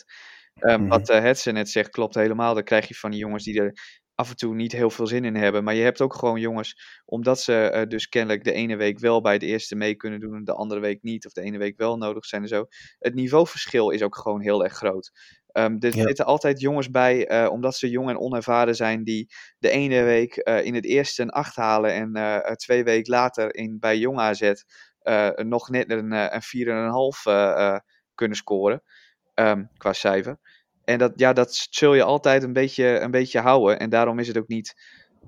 Eh, 0.59 0.77
Mhm. 0.77 0.89
Wat 0.89 1.11
uh, 1.11 1.21
Hetze 1.21 1.51
net 1.53 1.71
zegt, 1.71 1.91
klopt 1.91 2.15
helemaal. 2.15 2.55
Dan 2.55 2.63
krijg 2.65 2.89
je 2.89 2.95
van 2.95 3.11
die 3.11 3.21
jongens 3.21 3.45
die 3.45 3.61
er 3.61 3.73
af 4.15 4.31
en 4.31 4.37
toe 4.37 4.55
niet 4.55 4.73
heel 4.73 4.91
veel 4.91 5.07
zin 5.07 5.25
in 5.25 5.35
hebben. 5.35 5.65
Maar 5.65 5.75
je 5.75 5.83
hebt 5.83 6.01
ook 6.01 6.15
gewoon 6.15 6.41
jongens, 6.41 7.01
omdat 7.05 7.41
ze 7.41 7.55
eh, 7.55 7.87
dus 7.89 8.09
kennelijk 8.09 8.45
de 8.45 8.53
ene 8.53 8.77
week 8.77 8.99
wel 8.99 9.21
bij 9.21 9.39
de 9.39 9.47
eerste 9.47 9.75
mee 9.77 9.95
kunnen 9.95 10.21
doen 10.21 10.35
en 10.35 10.45
de 10.45 10.53
andere 10.55 10.81
week 10.81 11.03
niet. 11.03 11.27
Of 11.27 11.33
de 11.33 11.41
ene 11.43 11.59
week 11.59 11.77
wel 11.77 11.97
nodig 11.97 12.25
zijn 12.25 12.43
en 12.43 12.49
zo. 12.49 12.67
Het 12.99 13.15
niveauverschil 13.15 13.91
is 13.91 14.03
ook 14.03 14.17
gewoon 14.17 14.41
heel 14.41 14.65
erg 14.65 14.73
groot. 14.73 15.11
Ehm, 15.53 15.77
er 15.79 15.97
Ja. 15.97 16.03
zitten 16.03 16.25
altijd 16.25 16.61
jongens 16.61 16.91
bij, 16.91 17.27
eh, 17.27 17.51
omdat 17.51 17.77
ze 17.77 17.91
jong 17.91 18.09
en 18.09 18.19
onervaren 18.19 18.75
zijn, 18.77 19.05
die 19.05 19.27
de 19.59 19.71
ene 19.71 20.03
week 20.03 20.37
in 20.37 20.75
het 20.75 20.85
eerste 20.85 21.23
een 21.23 21.31
8 21.31 21.57
halen 21.57 22.15
en 22.15 22.57
twee 22.57 22.85
weken 22.85 23.13
later 23.13 23.55
in, 23.55 23.79
bij 23.79 23.99
Jong 23.99 24.19
AZ 24.19 24.53
nog 25.37 25.69
net 25.69 25.91
een, 25.91 26.13
een 26.13 26.43
4,5 26.43 27.27
eh 27.27 27.51
eh, 27.75 27.79
kunnen 28.15 28.37
scoren 28.37 28.83
ehm, 29.39 29.65
qua 29.77 29.93
cijfer. 29.93 30.39
En 30.85 30.99
dat, 30.99 31.13
ja, 31.17 31.33
dat 31.33 31.67
zul 31.71 31.95
je 31.95 32.03
altijd 32.03 32.43
een 32.43 32.53
beetje, 32.53 32.85
een 32.99 33.11
beetje 33.11 33.39
houden. 33.41 33.79
En 33.79 33.91
daarom 33.91 34.19
is 34.19 34.27
het 34.29 34.39
ook 34.39 34.49
niet, 34.49 34.75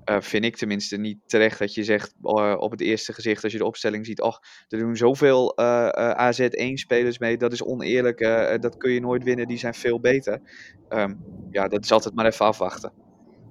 eh, 0.03 0.21
vind 0.21 0.45
ik 0.45 0.55
tenminste, 0.57 0.97
niet 0.97 1.17
terecht 1.25 1.59
dat 1.59 1.73
je 1.73 1.83
zegt 1.83 2.13
eh, 2.23 2.55
op 2.57 2.71
het 2.71 2.81
eerste 2.81 3.13
gezicht, 3.13 3.43
als 3.43 3.51
je 3.51 3.57
de 3.57 3.65
opstelling 3.65 4.05
ziet, 4.05 4.21
ach, 4.21 4.39
er 4.67 4.79
doen 4.79 4.95
zoveel 4.95 5.55
eh, 5.55 5.87
eh, 5.87 6.31
AZ1-spelers 6.31 7.17
mee, 7.19 7.37
dat 7.37 7.51
is 7.53 7.63
oneerlijk, 7.63 8.19
eh, 8.19 8.59
dat 8.59 8.77
kun 8.77 8.91
je 8.91 8.99
nooit 8.99 9.23
winnen, 9.23 9.47
die 9.47 9.57
zijn 9.57 9.73
veel 9.73 9.99
beter. 9.99 10.41
Ehm, 10.89 11.13
ja, 11.51 11.67
dat 11.67 11.83
is 11.83 11.91
altijd 11.91 12.15
maar 12.15 12.25
even 12.25 12.45
afwachten. 12.45 12.93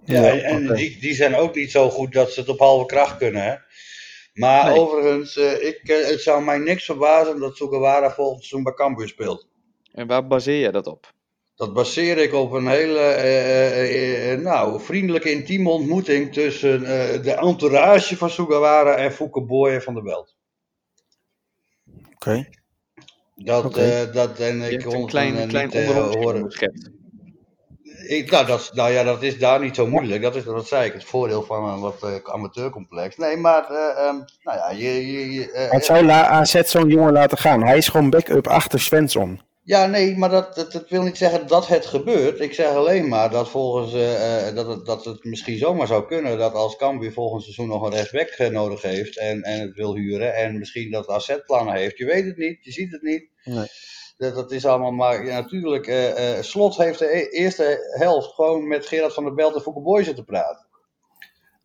Ja, 0.05 0.27
Ja, 0.27 0.41
en 0.41 0.75
die, 0.75 1.01
die 1.01 1.15
zijn 1.15 1.35
ook 1.35 1.55
niet 1.55 1.71
zo 1.71 1.91
goed 1.91 2.13
dat 2.13 2.33
ze 2.33 2.41
het 2.41 2.49
op 2.49 2.59
halve 2.59 2.87
kracht 2.87 3.17
kunnen. 3.17 3.43
Hè? 3.43 3.55
Maar 4.33 4.65
Nee. 4.65 4.79
overigens, 4.79 5.37
eh, 5.37 5.65
ik, 5.67 5.81
het 5.85 6.21
zou 6.21 6.45
mij 6.45 6.59
niks 6.59 6.85
verbazen 6.85 7.41
dat 7.41 7.57
Sugawara 7.57 8.11
volgend 8.11 8.39
seizoen 8.45 8.63
bij 8.63 8.73
Cambuur 8.73 9.09
speelt. 9.09 9.49
En 9.93 10.07
waar 10.07 10.27
baseer 10.27 10.61
je 10.61 10.73
dat 10.73 10.87
op? 10.87 11.13
Dat 11.57 11.73
baseer 11.73 12.19
ik 12.19 12.35
op 12.35 12.53
een 12.53 12.67
hele 12.67 12.99
eh, 12.99 13.67
eh, 13.67 14.33
eh, 14.33 14.41
nou, 14.41 14.81
vriendelijke, 14.81 15.31
intieme 15.31 15.71
ontmoeting 15.71 16.33
tussen 16.33 16.85
eh, 16.85 17.23
de 17.23 17.33
entourage 17.33 18.17
van 18.17 18.31
Sugawara 18.31 18.95
en 18.95 19.13
Fouke 19.13 19.43
Boye 19.43 19.81
van 19.81 19.95
der 19.95 20.03
Belt. 20.03 20.37
Oké. 22.15 22.49
Dat, 23.35 23.77
eh, 23.77 24.13
dat, 24.13 24.39
en 24.39 24.59
Je 24.61 24.71
ik 24.71 24.85
een 24.85 25.01
het 25.01 25.11
klein, 25.11 25.37
eh, 25.37 25.49
klein 25.49 25.67
niet 25.67 25.75
eh, 25.75 26.11
horen. 26.11 26.47
Ik, 28.09 28.31
nou, 28.31 28.47
dat, 28.47 28.71
nou 28.75 28.93
ja, 28.93 29.03
dat 29.03 29.23
is 29.23 29.39
daar 29.39 29.61
niet 29.61 29.75
zo 29.75 29.87
moeilijk. 29.87 30.23
Dat 30.23 30.37
is, 30.37 30.45
dat 30.45 30.67
zei 30.67 30.87
ik, 30.87 30.93
het 30.93 31.05
voordeel 31.05 31.43
van 31.43 31.69
een 31.69 31.81
wat 31.81 32.03
eh, 32.03 32.15
amateurcomplex. 32.23 33.17
Nee, 33.17 33.37
maar, 33.37 33.71
eh, 33.71 34.07
ehm, 34.07 34.17
nou 34.43 34.59
ja, 34.59 34.71
je, 34.71 35.13
je, 35.13 35.33
je, 35.33 35.53
eh, 35.53 35.71
Wat 35.71 35.85
zou 35.85 36.11
AZ 36.11 36.61
zo'n 36.63 36.89
jongen 36.89 37.13
laten 37.13 37.39
gaan? 37.39 37.63
Hij 37.63 37.77
is 37.77 37.89
gewoon 37.89 38.11
backup 38.11 38.47
achter 38.49 38.81
Svensson. 38.81 39.41
Ja, 39.71 39.87
nee, 39.87 40.17
maar 40.17 40.29
dat, 40.31 40.55
dat, 40.55 40.73
dat 40.73 40.89
wil 40.89 41.03
niet 41.03 41.17
zeggen 41.17 41.47
dat 41.47 41.67
het 41.67 41.87
gebeurt. 41.87 42.41
Ik 42.41 42.55
zeg 42.55 42.67
alleen 42.75 43.09
maar 43.09 43.31
dat 43.31 43.49
volgens 43.51 43.93
eh, 43.95 44.49
eh, 44.49 44.55
dat, 44.55 44.67
het, 44.67 44.87
dat 44.87 45.05
het 45.05 45.25
misschien 45.25 45.59
zomaar 45.59 45.87
zou 45.87 46.07
kunnen 46.07 46.39
dat 46.39 46.53
als 46.55 46.77
Cambuur 46.77 47.13
volgend 47.13 47.43
seizoen 47.43 47.69
nog 47.69 47.83
een 47.83 47.91
rechtsback 47.93 48.29
eh, 48.29 48.49
nodig 48.49 48.83
heeft 48.83 49.19
en, 49.19 49.43
en 49.43 49.61
het 49.61 49.75
wil 49.75 49.95
huren 49.95 50.35
en 50.35 50.59
misschien 50.59 50.91
dat 50.91 51.09
AZ 51.09 51.37
plannen 51.47 51.75
heeft. 51.75 51.99
Je 51.99 52.05
weet 52.05 52.25
het 52.25 52.37
niet, 52.37 52.65
je 52.65 52.73
ziet 52.73 52.93
het 52.93 53.03
niet. 53.03 53.29
Nee. 53.45 53.67
Dat, 54.17 54.35
dat 54.35 54.53
is 54.53 54.67
allemaal 54.67 54.91
maar 54.91 55.25
ja, 55.27 55.41
natuurlijk. 55.41 56.15
Slot 56.41 56.77
heeft 56.77 56.99
de 56.99 57.17
e- 57.17 57.29
eerste 57.29 57.95
helft 57.99 58.35
gewoon 58.35 58.69
met 58.69 58.87
Gerard 58.87 59.15
van 59.15 59.25
der 59.25 59.35
Belt 59.35 59.55
en 59.55 59.61
Fouke 59.61 59.81
Boy 59.81 60.05
zitten 60.05 60.25
praten. 60.25 60.67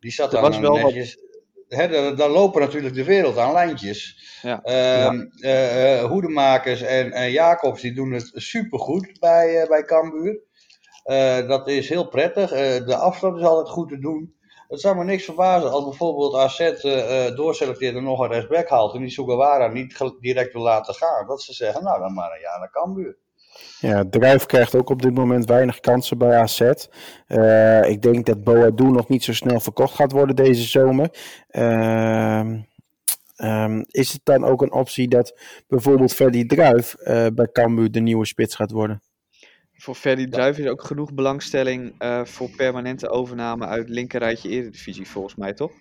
Die 0.00 0.12
zat 0.12 0.32
Er 0.34 0.40
dan 0.40 0.50
was 0.50 0.58
wel 0.60 0.70
wat- 0.80 0.82
netjes. 0.82 1.18
Hè, 1.68 1.88
daar, 1.88 2.16
daar 2.16 2.28
lopen 2.28 2.60
natuurlijk 2.60 2.94
de 2.94 3.04
wereld 3.04 3.38
aan 3.38 3.52
lijntjes. 3.52 4.24
Ja. 4.42 4.62
Ehm, 4.62 5.26
eh, 5.40 5.98
eh, 5.98 6.04
Hoedemakers 6.04 6.80
en, 6.80 7.12
en 7.12 7.30
Jacobs 7.30 7.82
die 7.82 7.94
doen 7.94 8.12
het 8.12 8.30
supergoed 8.34 9.16
bij, 9.20 9.60
eh 9.62 9.68
bij 9.68 9.84
Cambuur. 9.84 10.40
Dat 11.46 11.68
is 11.68 11.88
heel 11.88 12.08
prettig. 12.08 12.50
De 12.84 12.96
afstand 12.96 13.36
is 13.38 13.44
altijd 13.44 13.68
goed 13.68 13.88
te 13.88 13.98
doen. 13.98 14.34
Het 14.68 14.80
zou 14.80 14.96
me 14.96 15.04
niks 15.04 15.24
verbazen 15.24 15.70
als 15.70 15.84
bijvoorbeeld 15.84 16.36
AZ 16.36 16.58
doorselecteert 17.34 17.96
en 17.96 18.02
nog 18.02 18.20
een 18.20 18.30
rechtsback 18.30 18.68
haalt 18.68 18.94
en 18.94 19.00
die 19.00 19.10
Sugawara 19.10 19.66
niet 19.66 20.14
direct 20.20 20.52
wil 20.52 20.62
laten 20.62 20.94
gaan. 20.94 21.26
Dat 21.26 21.42
ze 21.42 21.52
zeggen, 21.52 21.84
nou 21.84 22.00
dan 22.00 22.14
maar 22.14 22.32
een 22.32 22.40
jaar 22.40 22.58
naar 22.58 22.70
Cambuur. 22.70 23.16
Ja, 23.80 24.04
Druif 24.10 24.46
krijgt 24.46 24.74
ook 24.74 24.90
op 24.90 25.02
dit 25.02 25.14
moment 25.14 25.44
weinig 25.44 25.80
kansen 25.80 26.18
bij 26.18 26.36
AZ. 26.36 26.60
Eh, 27.26 27.90
ik 27.90 28.02
denk 28.02 28.26
dat 28.26 28.44
Boadu 28.44 28.84
nog 28.84 29.08
niet 29.08 29.24
zo 29.24 29.32
snel 29.32 29.60
verkocht 29.60 29.94
gaat 29.94 30.12
worden 30.12 30.36
deze 30.36 30.62
zomer. 30.62 31.10
Ehm, 31.48 32.60
ehm, 33.36 33.82
is 33.86 34.12
het 34.12 34.20
dan 34.24 34.44
ook 34.44 34.62
een 34.62 34.72
optie 34.72 35.08
dat 35.08 35.40
bijvoorbeeld 35.68 36.12
Ferdy 36.12 36.46
Druif 36.46 36.94
eh, 36.94 37.26
bij 37.34 37.48
Cambuur 37.52 37.90
de 37.90 38.00
nieuwe 38.00 38.26
spits 38.26 38.54
gaat 38.54 38.70
worden? 38.70 39.02
Voor 39.78 39.94
Ferdy 39.94 40.28
Druijf 40.28 40.58
is 40.58 40.66
ook 40.66 40.82
genoeg 40.82 41.14
belangstelling 41.14 41.94
eh, 41.98 42.24
voor 42.24 42.50
permanente 42.56 43.08
overname 43.08 43.66
uit 43.66 43.88
linkerrijtje 43.88 44.48
Eredivisie, 44.48 45.08
volgens 45.08 45.34
mij, 45.34 45.54
toch? 45.54 45.72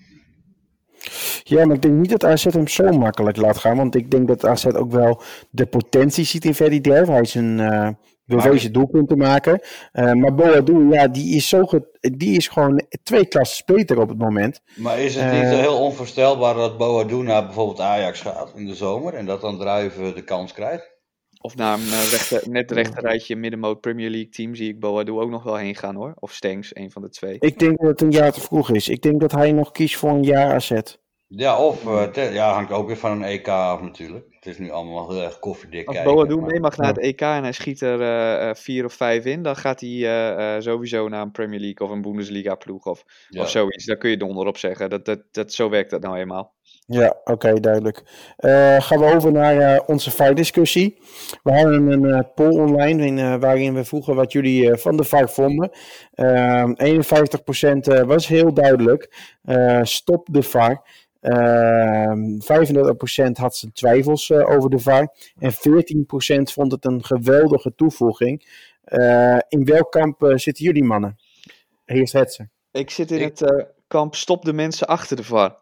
Ja, 1.47 1.65
maar 1.65 1.75
ik 1.75 1.81
denk 1.81 1.93
niet 1.93 2.09
dat 2.09 2.23
AZ 2.25 2.43
hem 2.43 2.67
zo 2.67 2.91
makkelijk 2.91 3.37
laat 3.37 3.57
gaan. 3.57 3.77
Want 3.77 3.95
ik 3.95 4.11
denk 4.11 4.27
dat 4.27 4.45
AZ 4.45 4.65
ook 4.65 4.91
wel 4.91 5.21
de 5.49 5.65
potentie 5.65 6.25
ziet 6.25 6.45
in 6.45 6.55
Ferdy 6.55 6.81
Druif. 6.81 7.07
Hij 7.07 7.21
is 7.21 7.35
een 7.35 7.59
eh 7.59 7.89
bewezen 8.25 8.73
doelpunten 8.73 9.17
maken. 9.17 9.59
Eh, 9.91 10.11
maar 10.13 10.35
Boadu, 10.35 10.89
ja, 10.89 11.07
die 11.07 11.35
is, 11.35 11.47
zo 11.49 11.65
die 11.99 12.37
is 12.37 12.47
gewoon 12.47 12.81
twee 13.03 13.25
klassen 13.25 13.65
beter 13.65 13.99
op 13.99 14.09
het 14.09 14.17
moment. 14.17 14.61
Maar 14.75 14.99
is 14.99 15.15
het 15.15 15.23
Eh. 15.23 15.31
niet 15.31 15.59
heel 15.59 15.77
onvoorstelbaar 15.77 16.55
dat 16.55 16.77
Boadu 16.77 17.15
naar 17.23 17.45
bijvoorbeeld 17.45 17.79
Ajax 17.79 18.21
gaat 18.21 18.51
in 18.55 18.65
de 18.65 18.75
zomer 18.75 19.13
en 19.13 19.25
dat 19.25 19.41
dan 19.41 19.57
Druiven 19.59 20.15
de 20.15 20.23
kans 20.23 20.53
krijgt? 20.53 20.93
Of 21.41 21.55
naar 21.55 21.73
een 21.73 21.83
eh, 21.83 22.09
rechter, 22.11 22.49
net 22.49 22.71
rechterrijtje 22.71 23.35
middenmoot 23.35 23.81
Premier 23.81 24.09
League 24.09 24.29
team 24.29 24.55
zie 24.55 24.69
ik 24.69 24.79
Boadu 24.79 25.11
ook 25.11 25.29
nog 25.29 25.43
wel 25.43 25.55
heen 25.55 25.75
gaan, 25.75 25.95
hoor. 25.95 26.13
Of 26.19 26.31
Stengs, 26.31 26.75
een 26.75 26.91
van 26.91 27.01
de 27.01 27.09
twee. 27.09 27.35
Ik 27.39 27.59
denk 27.59 27.77
dat 27.79 27.89
het 27.89 28.01
een 28.01 28.11
jaar 28.11 28.31
te 28.31 28.41
vroeg 28.41 28.69
is. 28.71 28.89
Ik 28.89 29.01
denk 29.01 29.19
dat 29.19 29.31
hij 29.31 29.51
nog 29.51 29.71
kiest 29.71 29.95
voor 29.95 30.09
een 30.09 30.23
jaar 30.23 30.53
AZ. 30.53 30.71
Ja, 31.27 31.57
of 31.59 31.81
te- 32.11 32.29
ja, 32.33 32.53
hangt 32.53 32.71
ook 32.71 32.87
weer 32.87 32.97
van 32.97 33.11
een 33.11 33.23
EK 33.23 33.47
af 33.47 33.81
natuurlijk. 33.81 34.25
Het 34.29 34.45
is 34.45 34.57
nu 34.59 34.71
allemaal 34.71 35.09
heel 35.11 35.21
erg 35.21 35.39
koffiedik 35.39 35.87
Als 35.87 35.95
kijken. 35.95 36.13
Boadu 36.13 36.35
maar- 36.35 36.49
mee 36.49 36.59
mag 36.59 36.77
naar 36.77 36.87
het 36.87 36.99
EK 36.99 37.21
en 37.21 37.43
hij 37.43 37.51
schiet 37.51 37.81
er 37.81 38.01
eh, 38.01 38.49
eh, 38.49 38.55
vier 38.55 38.85
of 38.85 38.93
vijf 38.93 39.25
in, 39.25 39.41
dan 39.43 39.55
gaat 39.55 39.79
hij 39.79 39.89
eh, 39.89 40.55
eh, 40.55 40.61
sowieso 40.61 41.07
naar 41.09 41.21
een 41.21 41.31
Premier 41.31 41.59
League 41.59 41.87
of 41.87 41.93
een 41.93 42.01
Bundesliga 42.01 42.55
ploeg 42.55 42.85
of, 42.85 43.03
Ja. 43.29 43.41
of 43.41 43.49
zoiets. 43.49 43.85
Daar 43.85 43.97
kun 43.97 44.09
je 44.09 44.17
donder 44.17 44.47
op 44.47 44.57
zeggen. 44.57 44.89
Dat, 44.89 45.05
dat, 45.05 45.19
dat, 45.31 45.53
zo 45.53 45.69
werkt 45.69 45.89
dat 45.89 46.01
nou 46.01 46.17
eenmaal. 46.17 46.53
Ja, 46.87 47.15
oké, 47.23 47.59
duidelijk. 47.59 48.03
Eh, 48.37 48.81
gaan 48.81 48.99
we 48.99 49.13
over 49.15 49.31
naar 49.31 49.57
eh, 49.57 49.79
onze 49.85 50.11
VAR-discussie. 50.11 50.97
We 51.43 51.51
hadden 51.53 51.87
een 52.03 52.27
poll 52.35 52.59
online 52.59 53.05
in, 53.05 53.39
waarin 53.39 53.73
we 53.73 53.83
vroegen 53.85 54.15
wat 54.15 54.31
jullie 54.31 54.71
eh, 54.71 54.77
van 54.77 54.97
de 54.97 55.03
VAR 55.03 55.29
vonden. 55.29 55.69
Ehm 56.13 56.73
51% 56.75 57.87
eh, 57.87 58.01
was 58.01 58.27
heel 58.27 58.53
duidelijk. 58.53 59.33
Eh, 59.43 59.79
stop 59.83 60.27
de 60.31 60.43
VAR. 60.43 61.03
Ehm 61.25 62.39
35% 62.39 63.37
had 63.37 63.55
zijn 63.55 63.71
twijfels 63.73 64.29
eh, 64.29 64.49
over 64.49 64.69
de 64.69 64.79
VAR. 64.79 65.15
En 65.39 65.53
14% 65.53 66.51
vond 66.53 66.71
het 66.71 66.85
een 66.85 67.03
geweldige 67.03 67.73
toevoeging. 67.75 68.47
Eh, 68.83 69.37
in 69.47 69.65
welk 69.65 69.91
kamp 69.91 70.23
eh, 70.23 70.37
zitten 70.37 70.65
jullie 70.65 70.83
mannen? 70.83 71.17
Eerst 71.85 72.13
Hetze. 72.13 72.49
Ik 72.71 72.89
zit 72.89 73.11
in 73.11 73.21
het 73.21 73.41
eh, 73.41 73.65
kamp 73.87 74.15
stop 74.15 74.45
de 74.45 74.53
mensen 74.53 74.87
achter 74.87 75.15
de 75.15 75.23
VAR. 75.23 75.57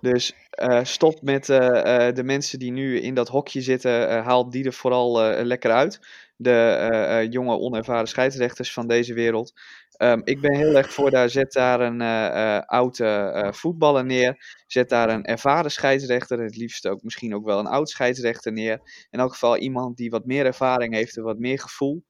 Dus 0.00 0.34
eh, 0.50 0.84
stop 0.84 1.22
met 1.22 1.48
eh, 1.48 2.06
eh, 2.06 2.14
de 2.14 2.22
mensen 2.22 2.58
die 2.58 2.72
nu 2.72 3.00
in 3.00 3.14
dat 3.14 3.28
hokje 3.28 3.60
zitten, 3.60 4.08
eh, 4.08 4.26
haal 4.26 4.50
die 4.50 4.64
er 4.64 4.72
vooral 4.72 5.22
eh, 5.22 5.44
lekker 5.44 5.70
uit. 5.70 6.00
De 6.40 6.50
eh, 6.50 7.20
eh, 7.20 7.30
jonge 7.30 7.58
onervaren 7.58 8.08
scheidsrechters 8.08 8.72
van 8.72 8.86
deze 8.86 9.14
wereld. 9.14 9.52
Ehm, 9.96 10.20
ik 10.24 10.40
ben 10.40 10.54
heel 10.54 10.76
erg 10.76 10.92
voor 10.92 11.10
daar, 11.10 11.30
zet 11.30 11.52
daar 11.52 11.80
een 11.80 12.00
uh, 12.00 12.60
oude 12.60 13.48
voetballer 13.54 14.04
neer. 14.04 14.62
Zet 14.66 14.88
daar 14.88 15.08
een 15.08 15.24
ervaren 15.24 15.70
scheidsrechter, 15.70 16.40
het 16.40 16.56
liefst 16.56 16.86
ook 16.88 17.02
misschien 17.02 17.34
ook 17.34 17.44
wel 17.44 17.58
een 17.58 17.66
oud 17.66 17.88
scheidsrechter 17.90 18.52
neer. 18.52 19.06
In 19.10 19.18
elk 19.18 19.32
geval 19.32 19.56
iemand 19.56 19.96
die 19.96 20.10
wat 20.10 20.24
meer 20.24 20.46
ervaring 20.46 20.94
heeft 20.94 21.16
en 21.16 21.22
wat 21.22 21.38
meer 21.38 21.58
gevoel. 21.58 22.04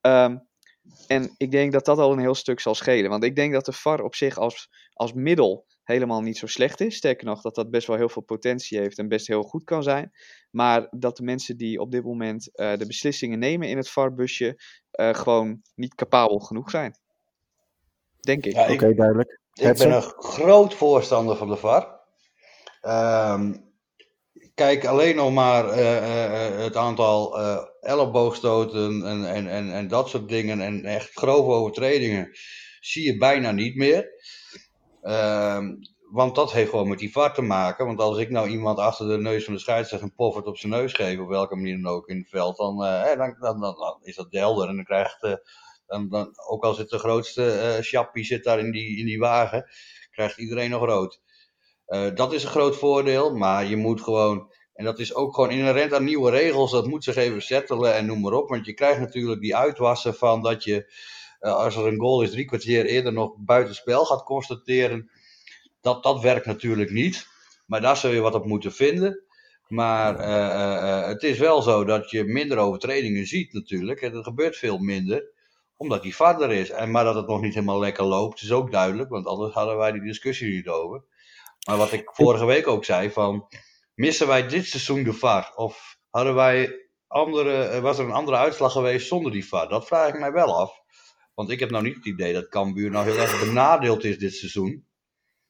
Ehm, 0.00 0.36
en 1.06 1.34
ik 1.36 1.50
denk 1.50 1.72
dat 1.72 1.84
dat 1.84 1.98
al 1.98 2.12
een 2.12 2.18
heel 2.18 2.34
stuk 2.34 2.60
zal 2.60 2.74
schelen. 2.74 3.10
Want 3.10 3.24
ik 3.24 3.36
denk 3.36 3.52
dat 3.52 3.64
de 3.64 3.72
VAR 3.72 4.00
op 4.00 4.14
zich 4.14 4.38
als, 4.38 4.68
als 4.92 5.12
middel 5.12 5.66
helemaal 5.84 6.20
niet 6.20 6.38
zo 6.38 6.46
slecht 6.46 6.80
is. 6.80 6.96
Sterker 6.96 7.26
nog, 7.26 7.40
dat 7.40 7.54
dat 7.54 7.70
best 7.70 7.86
wel 7.86 7.96
heel 7.96 8.08
veel 8.08 8.22
potentie 8.22 8.78
heeft 8.78 8.98
en 8.98 9.08
best 9.08 9.26
heel 9.26 9.42
goed 9.42 9.64
kan 9.64 9.82
zijn. 9.82 10.12
Maar 10.50 10.86
dat 10.90 11.16
de 11.16 11.22
mensen 11.22 11.56
die 11.56 11.80
op 11.80 11.90
dit 11.90 12.04
moment 12.04 12.50
uh, 12.54 12.76
de 12.76 12.86
beslissingen 12.86 13.38
nemen 13.38 13.68
in 13.68 13.76
het 13.76 13.90
VAR-busje 13.90 14.60
uh, 14.92 15.14
gewoon 15.14 15.62
niet 15.74 15.94
capabel 15.94 16.38
genoeg 16.38 16.70
zijn. 16.70 16.94
Denk 18.20 18.46
ik. 18.46 18.52
Ja, 18.52 18.62
Oké, 18.62 18.72
okay, 18.72 18.94
duidelijk. 18.94 19.40
Ik 19.52 19.76
ben 19.78 19.92
een 19.92 20.02
groot 20.02 20.74
voorstander 20.74 21.36
van 21.36 21.48
de 21.48 21.56
VAR. 21.56 22.02
Um, 22.82 23.72
kijk 24.54 24.84
alleen 24.84 25.16
nog 25.16 25.32
maar 25.32 25.78
uh, 25.78 26.58
het 26.62 26.76
aantal 26.76 27.38
elleboogstoten 27.80 29.06
en, 29.06 29.24
en, 29.24 29.48
en, 29.48 29.72
en 29.72 29.88
dat 29.88 30.08
soort 30.08 30.28
dingen 30.28 30.60
en 30.60 30.84
echt 30.84 31.10
grove 31.12 31.50
overtredingen 31.50 32.30
zie 32.80 33.04
je 33.04 33.16
bijna 33.16 33.50
niet 33.50 33.76
meer. 33.76 34.10
Um, 35.04 35.78
want 36.10 36.34
dat 36.34 36.52
heeft 36.52 36.70
gewoon 36.70 36.88
met 36.88 36.98
die 36.98 37.12
VAR 37.12 37.34
te 37.34 37.42
maken. 37.42 37.86
Want 37.86 38.00
als 38.00 38.18
ik 38.18 38.30
nou 38.30 38.48
iemand 38.48 38.78
achter 38.78 39.08
de 39.08 39.18
neus 39.18 39.44
van 39.44 39.54
de 39.54 39.60
scheidsrechter 39.60 40.08
een 40.08 40.14
poffert 40.14 40.46
op 40.46 40.56
zijn 40.56 40.72
neus 40.72 40.92
geef, 40.92 41.18
op 41.18 41.28
welke 41.28 41.56
manier 41.56 41.82
dan 41.82 41.92
ook 41.92 42.08
in 42.08 42.18
het 42.18 42.28
veld, 42.28 42.56
dan, 42.56 42.82
uh, 42.84 43.16
dan, 43.40 43.60
dan, 43.60 43.98
is 44.02 44.16
dat 44.16 44.26
helder. 44.30 44.68
En 44.68 44.76
dan 44.76 44.84
krijgt, 44.84 45.22
uh, 45.22 45.34
dan, 45.86 46.08
dan, 46.08 46.30
ook 46.48 46.64
al 46.64 46.74
zit 46.74 46.90
de 46.90 46.98
grootste 46.98 47.78
chappie 47.80 48.24
zit 48.24 48.44
daar 48.44 48.58
in 48.58 48.70
die, 48.70 48.98
in 48.98 49.06
die 49.06 49.18
wagen, 49.18 49.66
krijgt 50.10 50.38
iedereen 50.38 50.70
nog 50.70 50.84
rood. 50.84 51.20
dat 52.14 52.32
is 52.32 52.42
een 52.44 52.50
groot 52.50 52.76
voordeel, 52.76 53.34
maar 53.34 53.64
je 53.64 53.76
moet 53.76 54.00
gewoon, 54.00 54.52
en 54.74 54.84
dat 54.84 54.98
is 54.98 55.14
ook 55.14 55.34
gewoon 55.34 55.50
inherent 55.50 55.92
aan 55.92 56.04
nieuwe 56.04 56.30
regels, 56.30 56.70
dat 56.70 56.86
moet 56.86 57.04
zich 57.04 57.16
even 57.16 57.42
settelen 57.42 57.94
en 57.94 58.06
noem 58.06 58.20
maar 58.20 58.32
op. 58.32 58.48
Want 58.48 58.66
je 58.66 58.74
krijgt 58.74 59.00
natuurlijk 59.00 59.40
die 59.40 59.56
uitwassen 59.56 60.14
van 60.14 60.42
dat 60.42 60.64
je, 60.64 60.92
als 61.50 61.76
er 61.76 61.86
een 61.86 62.00
goal 62.00 62.22
is, 62.22 62.30
drie 62.30 62.44
kwartier 62.44 62.86
eerder 62.86 63.12
nog 63.12 63.34
buitenspel 63.38 64.04
gaat 64.04 64.22
constateren 64.22 65.10
dat, 65.84 66.02
dat 66.02 66.20
werkt 66.20 66.46
natuurlijk 66.46 66.90
niet. 66.90 67.26
Maar 67.66 67.80
daar 67.80 67.96
zul 67.96 68.10
je 68.10 68.20
wat 68.20 68.34
op 68.34 68.44
moeten 68.44 68.72
vinden. 68.72 69.24
Maar 69.68 70.20
uh, 70.20 70.26
uh, 70.26 71.06
het 71.06 71.22
is 71.22 71.38
wel 71.38 71.62
zo 71.62 71.84
dat 71.84 72.10
je 72.10 72.24
minder 72.24 72.58
overtredingen 72.58 73.26
ziet 73.26 73.52
natuurlijk. 73.52 74.00
En 74.00 74.14
er 74.14 74.22
gebeurt 74.22 74.56
veel 74.56 74.78
minder. 74.78 75.32
Omdat 75.76 76.02
die 76.02 76.16
vader 76.16 76.50
is. 76.52 76.70
En, 76.70 76.90
maar 76.90 77.04
dat 77.04 77.14
het 77.14 77.26
nog 77.26 77.40
niet 77.40 77.54
helemaal 77.54 77.78
lekker 77.78 78.04
loopt 78.04 78.42
is 78.42 78.52
ook 78.52 78.72
duidelijk. 78.72 79.10
Want 79.10 79.26
anders 79.26 79.54
hadden 79.54 79.76
wij 79.76 79.92
die 79.92 80.02
discussie 80.02 80.54
niet 80.54 80.68
over. 80.68 81.04
Maar 81.66 81.76
wat 81.76 81.92
ik 81.92 82.10
vorige 82.12 82.44
week 82.44 82.66
ook 82.66 82.84
zei. 82.84 83.10
Van, 83.10 83.48
missen 83.94 84.26
wij 84.26 84.46
dit 84.48 84.66
seizoen 84.66 85.02
de 85.02 85.12
VAR? 85.12 85.52
Of 85.54 85.98
hadden 86.10 86.34
wij 86.34 86.88
andere, 87.06 87.80
was 87.80 87.98
er 87.98 88.04
een 88.04 88.12
andere 88.12 88.36
uitslag 88.36 88.72
geweest 88.72 89.06
zonder 89.06 89.32
die 89.32 89.48
VAR? 89.48 89.68
Dat 89.68 89.86
vraag 89.86 90.08
ik 90.08 90.18
mij 90.18 90.32
wel 90.32 90.58
af. 90.58 90.82
Want 91.34 91.50
ik 91.50 91.60
heb 91.60 91.70
nou 91.70 91.84
niet 91.84 91.94
het 91.94 92.06
idee 92.06 92.32
dat 92.32 92.48
Cambuur 92.48 92.90
nou 92.90 93.04
heel 93.10 93.18
erg 93.18 93.40
benadeeld 93.40 94.04
is 94.04 94.18
dit 94.18 94.34
seizoen. 94.34 94.86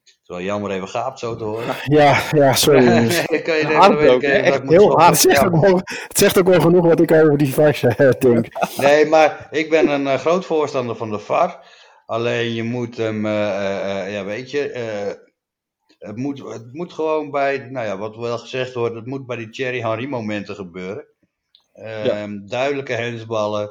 Het 0.05 0.18
is 0.23 0.29
wel 0.29 0.40
jammer 0.40 0.70
even 0.70 0.88
gaapt 0.88 1.18
zo 1.18 1.37
te 1.37 1.44
horen. 1.44 1.75
Ja, 1.99 2.23
ja 2.31 2.55
sorry. 2.55 2.85
kan 3.42 3.57
je 3.57 3.66
hard 3.66 4.09
ook, 4.09 4.23
echt 4.23 4.68
heel 4.68 4.99
hard. 4.99 5.11
Het 5.11 5.20
zegt, 5.20 5.44
ook 5.44 5.61
wel, 5.61 5.77
het 5.85 6.18
zegt 6.18 6.38
ook 6.38 6.49
wel 6.49 6.61
genoeg 6.61 6.87
wat 6.87 7.01
ik 7.01 7.12
over 7.12 7.37
die 7.37 7.55
VAR 7.55 8.16
denk. 8.18 8.47
Nee, 8.77 9.07
maar 9.07 9.49
ik 9.51 9.70
ben 9.70 9.88
een 9.88 10.03
uh, 10.07 10.14
groot 10.14 10.44
voorstander 10.44 10.97
van 10.97 11.11
de 11.11 11.18
VAR. 11.18 11.66
Alleen 12.07 12.55
je 12.55 12.62
moet 12.62 12.97
hem, 12.97 13.27
uh, 13.27 14.12
ja 14.12 14.25
weet 14.25 14.51
je, 14.51 14.61
het, 15.99 16.16
moet, 16.16 16.38
het 16.38 16.73
moet 16.73 16.92
gewoon 16.92 17.31
bij, 17.31 17.59
nou 17.59 17.87
ja, 17.87 17.99
wat 17.99 18.16
wel 18.16 18.38
gezegd 18.38 18.75
wordt, 18.75 18.94
het 18.94 19.07
moet 19.07 19.27
bij 19.27 19.37
die 19.37 19.51
Thierry 19.51 19.81
Henry 19.81 20.07
momenten 20.07 20.55
gebeuren. 20.55 21.07
Ja. 21.73 22.05
Ehm, 22.05 22.47
duidelijke 22.47 22.92
hensballen. 22.92 23.70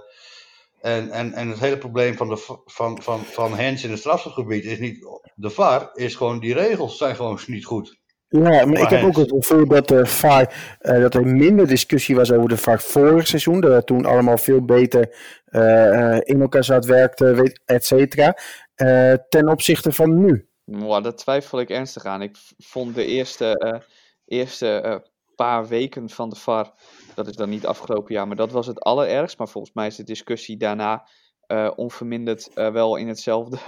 En, 0.84 1.10
en, 1.10 1.34
en 1.34 1.50
het 1.50 1.60
hele 1.60 1.78
probleem 1.78 2.16
van, 2.16 2.30
de, 2.30 2.38
van, 2.66 3.02
van, 3.02 3.20
van 3.20 3.56
Hens 3.56 3.84
in 3.84 3.90
het 3.90 4.00
strafschopgebied 4.00 4.64
is 4.66 4.80
niet 4.80 4.98
de 5.36 5.50
VAR, 5.50 5.90
is 5.94 6.16
gewoon 6.16 6.40
die 6.40 6.54
regels 6.54 6.98
zijn 6.98 7.16
gewoon 7.16 7.40
niet 7.46 7.66
goed. 7.66 8.02
Ja, 8.28 8.66
maar 8.66 8.82
ik 8.82 8.90
heb 8.90 9.04
ook 9.04 9.16
het 9.16 9.32
gevoel 9.32 9.68
dat, 9.68 9.88
de 9.88 10.06
VAR, 10.06 10.78
uh, 10.82 11.02
dat 11.02 11.14
er 11.14 11.28
minder 11.28 11.68
discussie 11.68 12.16
was 12.16 12.32
over 12.32 12.50
de 12.50 12.58
VAR 12.58 12.82
vorig 12.82 13.28
seizoen. 13.28 13.62
Dat 13.62 13.72
het 13.72 13.86
toen 13.86 14.06
allemaal 14.06 14.38
veel 14.38 14.66
beter 14.66 15.16
uh, 15.50 16.18
in 16.22 16.42
elkaar 16.42 16.64
zat, 16.64 16.86
werkte, 16.86 17.58
et 17.66 17.86
cetera. 17.86 18.38
Uh, 18.76 19.14
ten 19.30 19.48
opzichte 19.50 19.92
van 19.92 20.20
nu. 20.20 20.48
Wow, 20.64 21.04
dat 21.04 21.18
twijfel 21.18 21.60
ik 21.60 21.70
ernstig 21.70 22.06
aan. 22.06 22.22
Ik 22.22 22.38
vond 22.58 22.96
de 22.96 23.06
eerste, 23.06 23.82
eerste 24.26 25.02
paar 25.36 25.68
weken 25.68 26.10
van 26.10 26.30
de 26.30 26.36
VAR 26.36 26.74
dat 27.16 27.28
is 27.28 27.36
dan 27.36 27.50
niet 27.50 27.66
afgelopen 27.66 28.14
jaar, 28.14 28.28
maar 28.28 28.36
dat 28.36 28.52
was 28.52 28.68
het 28.68 28.80
allerergst. 28.80 29.38
Maar 29.38 29.50
volgens 29.50 29.74
mij 29.74 29.88
is 29.88 29.96
de 29.96 30.04
discussie 30.04 30.58
daarna 30.58 31.08
uh, 31.48 31.72
onverminderd 31.76 32.50
uh, 32.56 32.72
wel 32.72 32.96
in, 32.96 33.08
hetzelfde, 33.08 33.60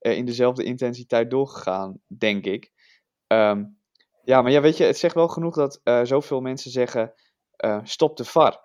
uh, 0.00 0.16
in 0.18 0.24
dezelfde 0.24 0.64
intensiteit 0.64 1.30
doorgegaan, 1.30 2.00
denk 2.06 2.44
ik. 2.44 2.70
Um, 3.26 3.80
ja, 4.24 4.42
maar 4.42 4.52
ja, 4.52 4.60
weet 4.60 4.76
je, 4.76 4.84
het 4.84 4.98
zegt 4.98 5.14
wel 5.14 5.28
genoeg 5.28 5.54
dat 5.54 5.80
zoveel 6.02 6.40
mensen 6.40 6.70
zeggen: 6.70 7.12
stop 7.82 8.16
de 8.16 8.24
VAR. 8.24 8.60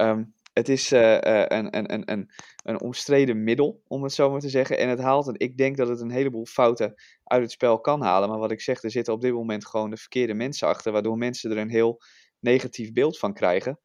Um, 0.00 0.34
het 0.52 0.68
is 0.68 0.90
een, 0.90 1.54
een, 1.56 1.92
een, 1.92 2.10
een, 2.10 2.30
een 2.64 2.80
omstreden 2.80 3.44
middel, 3.44 3.82
om 3.86 4.02
het 4.02 4.12
zo 4.12 4.30
maar 4.30 4.40
te 4.40 4.48
zeggen. 4.48 4.78
En 4.78 4.88
het 4.88 5.00
haalt, 5.00 5.28
en 5.28 5.34
ik 5.38 5.56
denk 5.56 5.76
dat 5.76 5.88
het 5.88 6.00
een 6.00 6.10
heleboel 6.10 6.46
fouten 6.46 6.94
uit 7.24 7.42
het 7.42 7.50
spel 7.50 7.80
kan 7.80 8.02
halen. 8.02 8.28
Maar 8.28 8.38
wat 8.38 8.50
ik 8.50 8.60
zeg, 8.60 8.82
er 8.82 8.90
zitten 8.90 9.14
op 9.14 9.20
dit 9.20 9.32
moment 9.32 9.66
gewoon 9.66 9.90
de 9.90 9.96
verkeerde 9.96 10.34
mensen 10.34 10.68
achter, 10.68 10.92
waardoor 10.92 11.16
mensen 11.16 11.50
er 11.50 11.58
een 11.58 11.70
heel 11.70 12.00
negatief 12.40 12.92
beeld 12.92 13.18
van 13.18 13.34
krijgen. 13.34 13.80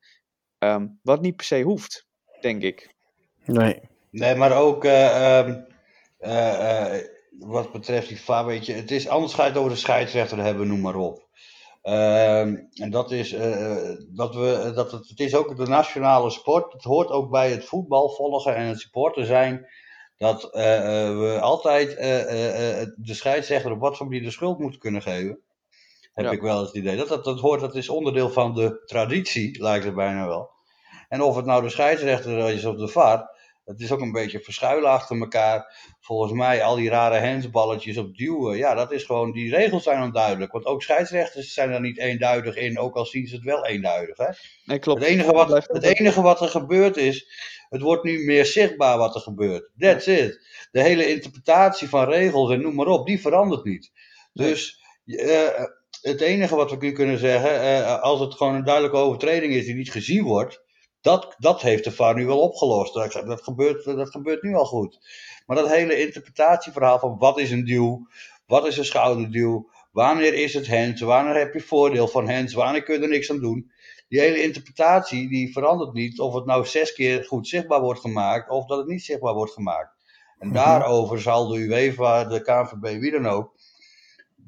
Um, 0.60 1.00
wat 1.04 1.22
niet 1.22 1.36
per 1.36 1.46
se 1.46 1.62
hoeft, 1.62 2.08
denk 2.41 2.62
ik. 2.62 2.96
Nee. 3.46 3.80
Nee, 4.10 4.36
maar 4.36 4.58
ook 4.58 4.86
uh, 4.86 5.48
uh, 6.20 6.94
wat 7.39 7.72
betreft 7.72 8.08
die 8.08 8.22
VAR, 8.22 8.46
weet 8.46 8.65
je, 8.65 8.74
het 8.74 8.91
is 8.91 9.08
anders 9.08 9.34
ga 9.34 9.44
je 9.44 9.50
het 9.50 9.58
over 9.58 9.72
de 9.72 9.78
scheidsrechter 9.78 10.38
hebben, 10.38 10.68
noem 10.68 10.82
maar 10.82 10.96
op. 10.96 11.28
Ehm, 11.82 12.56
en 12.74 12.89
dat 12.89 13.12
is, 13.12 13.30
dat 14.10 14.36
we, 14.36 14.72
dat 14.76 14.91
het, 14.91 15.10
het 15.10 15.20
is 15.20 15.36
ook 15.36 15.58
de 15.58 15.68
nationale 15.68 16.30
sport. 16.30 16.74
Het 16.74 16.84
hoort 16.84 17.10
ook 17.10 17.30
bij 17.30 17.52
het 17.52 17.65
voetbal 17.65 18.10
volgen 18.10 18.56
en 18.56 18.65
het 18.65 18.80
supporter 18.80 19.26
zijn. 19.26 19.68
Dat 20.18 20.50
we 20.52 21.38
altijd 21.41 21.89
de 22.96 23.13
scheidsrechter 23.13 23.72
op 23.72 23.80
wat 23.80 23.98
voor 23.98 24.06
manier 24.06 24.24
de 24.24 24.32
schuld 24.32 24.60
moeten 24.60 24.80
kunnen 24.80 25.02
geven. 25.02 25.44
Heb 26.15 26.32
ik 26.32 26.41
wel 26.41 26.62
het 26.65 26.73
idee. 26.73 26.95
Dat, 26.95 27.08
dat, 27.08 27.23
dat 27.23 27.39
hoort, 27.39 27.60
dat 27.60 27.75
is 27.75 27.89
onderdeel 27.89 28.30
van 28.30 28.54
de 28.54 28.82
traditie, 28.86 29.62
lijkt 29.62 29.86
het 29.86 29.95
bijna 29.95 30.28
wel. 30.28 30.49
En 31.10 31.21
of 31.21 31.36
het 31.36 31.45
nou 31.45 31.63
de 31.63 31.69
scheidsrechter 31.69 32.49
is 32.49 32.65
of 32.65 32.75
de 32.75 32.88
VAR, 32.88 33.30
het 33.65 33.80
is 33.80 33.91
ook 33.91 34.01
een 34.01 34.12
beetje 34.12 34.39
verschuilen 34.39 34.89
achter 34.89 35.19
elkaar. 35.19 35.75
Volgens 35.99 36.32
mij, 36.32 36.63
al 36.63 36.75
die 36.75 36.89
rare 36.89 37.17
hensballetjes 37.17 37.97
op 37.97 38.17
duwen, 38.17 38.58
ja, 38.58 38.73
dat 38.73 38.91
is 38.91 39.04
gewoon, 39.04 39.32
die 39.32 39.56
regels 39.56 39.84
zijn 39.84 40.01
onduidelijk. 40.01 40.51
Want 40.51 40.65
ook 40.65 40.82
scheidsrechters 40.82 41.54
zijn 41.54 41.71
er 41.71 41.82
niet 41.82 41.97
eenduidig 41.97 42.56
in, 42.56 42.80
ook 42.80 42.95
al 42.95 43.06
zien 43.06 43.28
ze 43.28 43.36
het 43.36 43.43
wel 43.43 43.65
eenduidig. 43.65 44.17
Hè? 44.17 44.30
Nee, 44.65 44.80
klopt. 44.80 44.99
Het 44.99 45.10
enige, 45.10 45.32
wat, 45.32 45.67
het 45.67 45.84
enige 45.84 46.21
wat 46.21 46.41
er 46.41 46.49
gebeurt 46.49 46.97
is, 46.97 47.28
het 47.69 47.82
wordt 47.82 48.04
nu 48.04 48.25
meer 48.25 48.45
zichtbaar 48.45 48.97
wat 48.97 49.15
er 49.15 49.21
gebeurt. 49.21 49.69
That's 49.78 50.08
it. 50.08 50.39
De 50.71 50.82
hele 50.82 51.08
interpretatie 51.08 51.89
van 51.89 52.10
regels 52.10 52.51
en 52.51 52.62
noem 52.62 52.75
maar 52.75 52.88
op, 52.88 53.06
die 53.06 53.21
verandert 53.21 53.63
niet. 53.63 53.91
Dus... 54.34 54.84
Uh, 55.06 55.49
het 56.06 56.22
enige 56.22 56.56
wat 56.56 56.72
we 56.72 56.78
nu 56.80 56.91
kunnen 56.91 57.20
zeggen, 57.20 57.62
eh, 57.62 58.02
als 58.02 58.20
het 58.20 58.34
gewoon 58.34 58.56
een 58.56 58.63
duidelijke 58.63 58.98
overtreding 58.98 59.54
is 59.54 59.65
die 59.65 59.76
niet 59.76 59.91
gezien 59.91 60.24
wordt, 60.24 60.63
dat, 61.02 61.36
dat 61.38 61.62
heeft 61.62 61.84
de 61.84 61.91
VAR 61.91 62.15
nu 62.15 62.26
wel 62.26 62.39
opgelost. 62.39 62.94
Dat, 62.94 63.12
dat, 63.12 63.44
gebeurt, 63.44 63.84
dat 63.84 64.10
gebeurt 64.10 64.41
nu 64.41 64.56
al 64.56 64.65
goed. 64.65 65.00
Maar 65.46 65.58
dat 65.58 65.70
hele 65.70 66.00
interpretatieverhaal 66.00 67.00
van 67.00 67.18
wat 67.18 67.39
is 67.39 67.52
een 67.52 67.65
duw, 67.65 68.08
wat 68.46 68.68
is 68.68 68.78
een 68.78 68.86
schouderduw, 68.86 69.70
wanneer 69.91 70.34
is 70.34 70.54
het 70.54 70.68
hands, 70.68 71.02
wanneer 71.02 71.36
heb 71.36 71.54
je 71.54 71.60
voordeel 71.60 72.08
van 72.08 72.30
hands, 72.30 72.54
wanneer 72.54 72.84
kun 72.84 72.96
je 72.96 73.02
er 73.02 73.10
niks 73.10 73.32
aan 73.32 73.39
doen. 73.39 73.72
Die 74.08 74.20
hele 74.20 74.41
interpretatie 74.41 75.30
die 75.30 75.52
verandert 75.52 75.94
niet 75.94 76.20
of 76.20 76.34
het 76.34 76.46
nou 76.46 76.65
zes 76.65 76.94
keer 76.94 77.24
goed 77.24 77.48
zichtbaar 77.48 77.82
wordt 77.82 78.00
gemaakt 78.00 78.50
of 78.50 78.65
dat 78.65 78.78
het 78.78 78.88
niet 78.88 79.04
zichtbaar 79.04 79.34
wordt 79.34 79.54
gemaakt. 79.54 79.96
En 80.38 80.48
mhm. 80.48 80.58
daarover 80.58 81.22
zal 81.22 81.48
de 81.48 81.58
UEFA, 81.58 82.24
de 82.24 82.41
KNVB, 82.41 83.00
wie 83.00 83.12
dan 83.12 83.28
ook, 83.28 83.54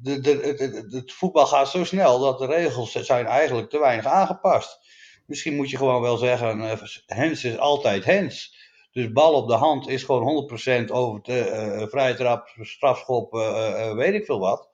de, 0.02 0.20
de, 0.20 0.86
het 0.90 1.12
voetbal 1.12 1.46
gaat 1.46 1.68
zo 1.68 1.84
snel 1.84 2.18
dat 2.18 2.38
de 2.38 2.46
regels 2.46 2.92
zijn 2.92 3.26
eigenlijk 3.26 3.70
te 3.70 3.78
weinig 3.78 4.06
aangepast. 4.06 4.80
Misschien 5.26 5.56
moet 5.56 5.70
je 5.70 5.76
gewoon 5.76 6.02
wel 6.02 6.16
zeggen, 6.16 6.60
uh, 6.60 6.72
hens 7.06 7.44
is 7.44 7.58
altijd 7.58 8.04
hens. 8.04 8.56
Dus 8.92 9.12
bal 9.12 9.34
op 9.34 9.48
de 9.48 9.54
hand 9.54 9.88
is 9.88 10.02
gewoon 10.02 10.48
100% 10.86 10.90
over 10.90 11.22
de 11.22 11.76
uh, 11.80 11.86
vrije 11.88 12.14
trap, 12.14 12.48
strafschop, 12.60 13.34
uh, 13.34 13.92
weet 13.92 14.14
ik 14.14 14.24
veel 14.24 14.38
wat. 14.38 14.70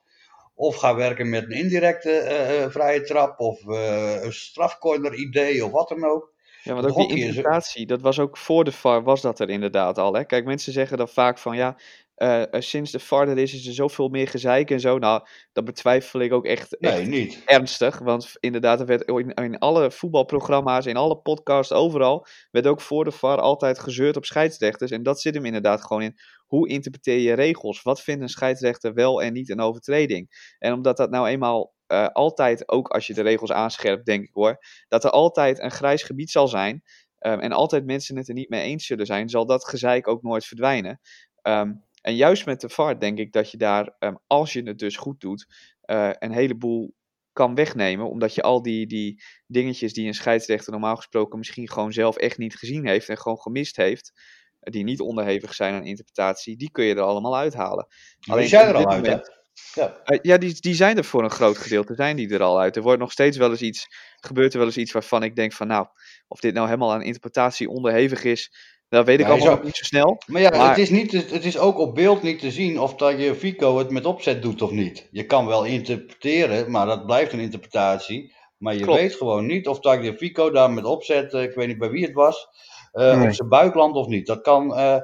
Of 0.53 0.75
ga 0.75 0.95
werken 0.95 1.29
met 1.29 1.43
een 1.43 1.51
indirecte 1.51 2.67
vrije 2.69 3.01
trap 3.01 3.39
of 3.39 3.65
een 3.65 4.33
strafcorner 4.33 5.15
idee 5.15 5.65
of 5.65 5.71
wat 5.71 5.89
dan 5.89 6.05
ook. 6.05 6.33
Ja, 6.65 6.73
want 6.73 6.85
ook 6.85 7.09
die 7.09 7.25
interpretatie, 7.25 7.85
dat 7.85 8.01
was 8.01 8.19
ook 8.19 8.37
voor 8.37 8.63
de 8.63 8.71
VAR, 8.71 9.03
was 9.03 9.21
dat 9.21 9.39
er 9.39 9.49
inderdaad 9.49 9.97
al. 9.97 10.13
Hè? 10.13 10.23
Kijk, 10.23 10.45
mensen 10.45 10.73
zeggen 10.73 10.97
dan 10.97 11.07
vaak 11.07 11.37
van 11.37 11.55
ja, 11.55 11.77
eh, 12.15 12.41
eh, 12.53 12.61
sinds 12.61 12.91
de 12.91 12.99
VAR 12.99 13.27
er 13.27 13.37
is, 13.37 13.53
is 13.53 13.67
er 13.67 13.73
zoveel 13.73 14.07
meer 14.07 14.27
gezeik 14.27 14.71
en 14.71 14.79
zo. 14.79 14.97
Nou, 14.97 15.25
dat 15.53 15.65
betwijfel 15.65 16.19
ik 16.19 16.33
ook 16.33 16.45
echt, 16.45 16.77
echt 16.77 16.95
Nee, 16.97 17.05
niet. 17.05 17.41
ernstig. 17.45 17.99
Want 17.99 18.31
inderdaad, 18.39 18.79
er 18.79 18.85
werd 18.85 19.01
in, 19.03 19.33
in 19.33 19.59
alle 19.59 19.91
voetbalprogramma's, 19.91 20.85
in 20.85 20.97
alle 20.97 21.17
podcasts, 21.17 21.73
overal, 21.73 22.25
werd 22.51 22.67
ook 22.67 22.81
voor 22.81 23.03
de 23.03 23.11
VAR 23.11 23.39
altijd 23.41 23.79
gezeurd 23.79 24.17
op 24.17 24.25
scheidsrechters. 24.25 24.91
En 24.91 25.03
dat 25.03 25.21
zit 25.21 25.35
hem 25.35 25.45
inderdaad 25.45 25.81
gewoon 25.81 26.01
in. 26.01 26.15
Hoe 26.45 26.69
interpreteer 26.69 27.19
je 27.19 27.33
regels? 27.33 27.81
Wat 27.81 28.01
vindt 28.01 28.21
een 28.21 28.29
scheidsrechter 28.29 28.93
wel 28.93 29.21
en 29.21 29.33
niet 29.33 29.49
een 29.49 29.59
overtreding? 29.61 30.53
En 30.59 30.73
omdat 30.73 30.97
dat 30.97 31.09
nou 31.09 31.27
eenmaal 31.27 31.73
eh, 31.87 32.07
altijd, 32.07 32.69
ook 32.69 32.87
als 32.87 33.07
je 33.07 33.13
de 33.13 33.21
regels 33.21 33.51
aanscherpt, 33.51 34.05
denk 34.05 34.23
ik 34.23 34.33
hoor, 34.33 34.57
dat 34.87 35.03
er 35.03 35.09
altijd 35.09 35.59
een 35.61 35.71
grijs 35.71 36.03
gebied 36.03 36.31
zal 36.31 36.47
zijn. 36.47 36.83
ehm, 37.19 37.39
en 37.39 37.51
altijd 37.51 37.85
mensen 37.85 38.17
het 38.17 38.27
er 38.27 38.33
niet 38.33 38.49
mee 38.49 38.61
eens 38.61 38.85
zullen 38.85 39.05
zijn, 39.05 39.29
zal 39.29 39.45
dat 39.45 39.67
gezeik 39.67 40.07
ook 40.07 40.21
nooit 40.23 40.45
verdwijnen. 40.45 40.99
Ehm, 41.41 41.71
en 42.05 42.15
juist 42.15 42.45
met 42.45 42.61
de 42.61 42.69
VAR 42.69 42.99
denk 42.99 43.17
ik 43.17 43.31
dat 43.31 43.51
je 43.51 43.57
daar, 43.57 43.95
ehm, 43.99 44.15
als 44.27 44.53
je 44.53 44.61
het 44.61 44.79
dus 44.79 44.97
goed 44.97 45.19
doet, 45.19 45.45
eh, 45.81 46.09
een 46.19 46.31
heleboel 46.31 46.93
kan 47.33 47.55
wegnemen. 47.55 48.09
Omdat 48.09 48.35
je 48.35 48.41
al 48.41 48.61
die, 48.61 48.87
die 48.87 49.23
dingetjes 49.47 49.93
die 49.93 50.07
een 50.07 50.13
scheidsrechter 50.13 50.71
normaal 50.71 50.95
gesproken 50.95 51.37
misschien 51.37 51.69
gewoon 51.69 51.93
zelf 51.93 52.15
echt 52.15 52.37
niet 52.37 52.55
gezien 52.55 52.87
heeft 52.87 53.09
en 53.09 53.17
gewoon 53.17 53.39
gemist 53.39 53.75
heeft, 53.75 54.11
eh, 54.59 54.71
die 54.73 54.83
niet 54.83 54.99
onderhevig 54.99 55.53
zijn 55.53 55.73
aan 55.73 55.85
interpretatie, 55.85 56.57
die 56.57 56.71
kun 56.71 56.85
je 56.85 56.95
er 56.95 57.01
allemaal 57.01 57.37
uithalen. 57.37 57.87
Maar 58.27 58.37
die 58.37 58.47
zijn 58.47 58.69
op 58.69 58.75
er 58.75 58.85
al 58.85 58.91
uit, 58.91 59.01
moment- 59.03 59.33
Ja. 59.73 59.97
eh, 60.03 60.19
ja, 60.21 60.37
die, 60.37 60.61
die 60.61 60.73
zijn 60.73 60.97
er 60.97 61.05
voor 61.05 61.23
een 61.23 61.29
groot 61.29 61.57
gedeelte, 61.57 61.95
zijn 61.95 62.15
die 62.15 62.33
er 62.33 62.43
al 62.43 62.59
uit. 62.59 62.75
Er 62.75 62.81
wordt 62.81 62.99
nog 62.99 63.11
steeds 63.11 63.37
wel 63.37 63.49
eens 63.49 63.61
iets, 63.61 63.87
gebeurt 64.19 64.51
er 64.53 64.57
wel 64.57 64.67
eens 64.67 64.77
iets 64.77 64.91
waarvan 64.91 65.23
ik 65.23 65.35
denk 65.35 65.53
van 65.53 65.67
nou, 65.67 65.87
of 66.27 66.39
dit 66.39 66.53
nou 66.53 66.65
helemaal 66.65 66.93
aan 66.93 67.01
interpretatie 67.01 67.69
onderhevig 67.69 68.23
is, 68.23 68.51
dat 68.89 69.05
weet 69.05 69.19
ik 69.19 69.25
Ja, 69.25 69.31
allemaal 69.31 69.45
zou- 69.45 69.57
nog 69.57 69.65
niet 69.65 69.75
zo 69.75 69.83
snel. 69.83 70.17
Maar 70.27 70.41
ja, 70.41 70.49
Maar- 70.49 70.69
Het, 70.69 70.77
is 70.77 70.89
niet, 70.89 71.11
het 71.11 71.45
is 71.45 71.57
ook 71.57 71.79
op 71.79 71.95
beeld 71.95 72.21
niet 72.21 72.39
te 72.39 72.51
zien 72.51 72.79
of 72.79 72.95
dat 72.95 73.19
je 73.19 73.35
Fico 73.35 73.77
het 73.77 73.89
met 73.89 74.05
opzet 74.05 74.41
doet 74.41 74.61
of 74.61 74.71
niet. 74.71 75.07
Je 75.11 75.25
kan 75.25 75.45
wel 75.45 75.63
interpreteren, 75.63 76.71
maar 76.71 76.85
dat 76.85 77.05
blijft 77.05 77.33
een 77.33 77.39
interpretatie. 77.39 78.33
Maar 78.57 78.73
je 78.75 78.81
Klopt. 78.83 78.99
weet 78.99 79.15
gewoon 79.15 79.45
niet 79.45 79.67
of 79.67 79.79
dat 79.79 80.03
je 80.03 80.17
Fico 80.17 80.51
daar 80.51 80.71
met 80.71 80.85
opzet, 80.85 81.33
eh, 81.33 81.43
ik 81.43 81.55
weet 81.55 81.67
niet 81.67 81.77
bij 81.77 81.89
wie 81.89 82.05
het 82.05 82.13
was, 82.13 82.47
eh 82.91 83.17
Nee. 83.17 83.27
op 83.27 83.33
zijn 83.33 83.49
buikland 83.49 83.95
of 83.95 84.07
niet. 84.07 84.27
Dat 84.27 84.41
kan, 84.41 84.75
eh, 84.75 84.97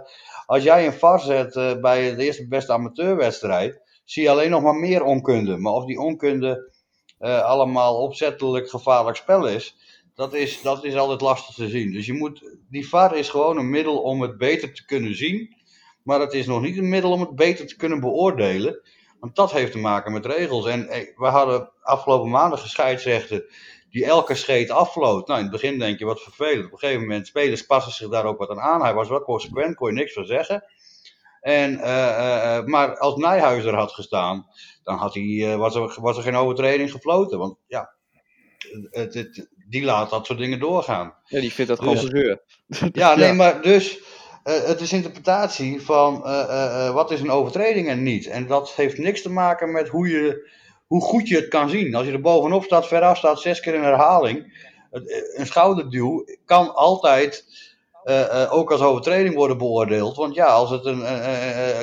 als 0.45 0.63
jij 0.63 0.85
een 0.85 0.93
VAR 0.93 1.19
zet 1.19 1.81
bij 1.81 2.15
de 2.15 2.23
eerste 2.23 2.47
beste 2.47 2.71
amateurwedstrijd, 2.73 3.81
zie 4.05 4.23
je 4.23 4.29
alleen 4.29 4.49
nog 4.49 4.61
maar 4.61 4.75
meer 4.75 5.03
onkunde. 5.03 5.57
Maar 5.57 5.73
of 5.73 5.85
die 5.85 5.99
onkunde 5.99 6.69
eh, 7.17 7.43
allemaal 7.43 7.95
opzettelijk 8.01 8.69
gevaarlijk 8.69 9.17
spel 9.17 9.47
is, 9.47 9.75
dat 10.15 10.33
is, 10.33 10.61
dat 10.61 10.83
is 10.83 10.95
altijd 10.95 11.21
lastig 11.21 11.55
te 11.55 11.69
zien. 11.69 11.91
Dus 11.91 12.05
je 12.05 12.13
moet, 12.13 12.55
die 12.69 12.87
VAR 12.89 13.17
is 13.17 13.29
gewoon 13.29 13.57
een 13.57 13.69
middel 13.69 14.01
om 14.01 14.21
het 14.21 14.37
beter 14.37 14.73
te 14.73 14.85
kunnen 14.85 15.15
zien. 15.15 15.55
Maar 16.03 16.19
het 16.19 16.33
is 16.33 16.45
nog 16.45 16.61
niet 16.61 16.77
een 16.77 16.89
middel 16.89 17.11
om 17.11 17.19
het 17.19 17.35
beter 17.35 17.67
te 17.67 17.75
kunnen 17.75 17.99
beoordelen. 17.99 18.81
Want 19.19 19.35
dat 19.35 19.51
heeft 19.51 19.71
te 19.71 19.77
maken 19.77 20.11
met 20.11 20.25
regels. 20.25 20.65
En 20.65 20.87
we 21.15 21.27
hadden 21.27 21.71
afgelopen 21.81 22.29
maandag 22.29 22.63
een 22.63 22.69
scheidsrechter 22.69 23.45
die 23.89 24.05
elke 24.05 24.35
scheet 24.35 24.69
afvloot. 24.69 25.27
Nou, 25.27 25.39
in 25.39 25.45
het 25.45 25.61
begin 25.61 25.79
denk 25.79 25.99
je 25.99 26.05
wat 26.05 26.21
vervelend. 26.21 26.65
Op 26.65 26.71
een 26.71 26.79
gegeven 26.79 27.01
moment, 27.01 27.27
spelers 27.27 27.65
passen 27.65 27.91
zich 27.91 28.09
daar 28.09 28.25
ook 28.25 28.37
wat 28.37 28.49
aan 28.49 28.59
aan. 28.59 28.81
Hij 28.81 28.93
was 28.93 29.09
wel 29.09 29.23
consequent, 29.23 29.75
kon 29.75 29.87
je 29.87 29.93
niks 29.93 30.13
van 30.13 30.25
zeggen. 30.25 30.63
En, 31.41 31.79
eh, 31.79 32.09
eh, 32.09 32.57
eh, 32.57 32.65
maar 32.65 32.97
als 32.97 33.15
Nijhuis 33.15 33.63
er 33.63 33.75
had 33.75 33.91
gestaan, 33.91 34.47
dan 34.83 34.97
had 34.97 35.13
hij, 35.13 35.57
was, 35.57 35.75
er, 35.75 36.01
was 36.01 36.17
er 36.17 36.23
geen 36.23 36.35
overtreding 36.35 36.91
gefloten. 36.91 37.37
Want 37.37 37.57
ja, 37.67 37.93
het, 38.89 39.13
het, 39.13 39.49
die 39.71 39.83
laat 39.83 40.09
dat 40.09 40.25
soort 40.25 40.39
dingen 40.39 40.59
doorgaan. 40.59 41.13
Ja, 41.25 41.39
die 41.39 41.51
vindt 41.51 41.69
dat 41.69 41.79
gewoon 41.79 41.95
Dus- 41.95 42.03
gezeur. 42.03 42.41
Ja, 43.01 43.15
nee, 43.15 43.33
maar 43.33 43.61
dus 43.61 43.99
eh, 44.43 44.63
het 44.63 44.81
is 44.81 44.93
interpretatie 44.93 45.81
van 45.81 46.25
eh, 46.25 46.87
eh, 46.87 46.93
wat 46.93 47.11
is 47.11 47.21
een 47.21 47.31
overtreding 47.31 47.87
en 47.87 48.03
niet. 48.03 48.27
En 48.27 48.47
dat 48.47 48.71
heeft 48.71 48.97
niks 48.97 49.21
te 49.21 49.29
maken 49.29 49.71
met 49.71 49.87
hoe, 49.87 50.09
je, 50.09 50.49
hoe 50.87 51.01
goed 51.01 51.27
je 51.27 51.35
het 51.35 51.47
kan 51.47 51.69
zien. 51.69 51.95
Als 51.95 52.05
je 52.05 52.11
er 52.11 52.21
bovenop 52.21 52.63
staat, 52.63 52.87
veraf 52.87 53.17
staat, 53.17 53.39
zes 53.39 53.59
keer 53.59 53.73
in 53.73 53.83
herhaling. 53.83 54.69
Een 55.35 55.45
schouderduw 55.45 56.25
kan 56.45 56.75
altijd 56.75 57.45
ook 58.49 58.71
als 58.71 58.81
overtreding 58.81 59.35
worden 59.35 59.57
beoordeeld. 59.57 60.15
Want 60.15 60.35
ja, 60.35 60.45
als 60.45 60.69
het 60.69 60.85
een, 60.85 61.03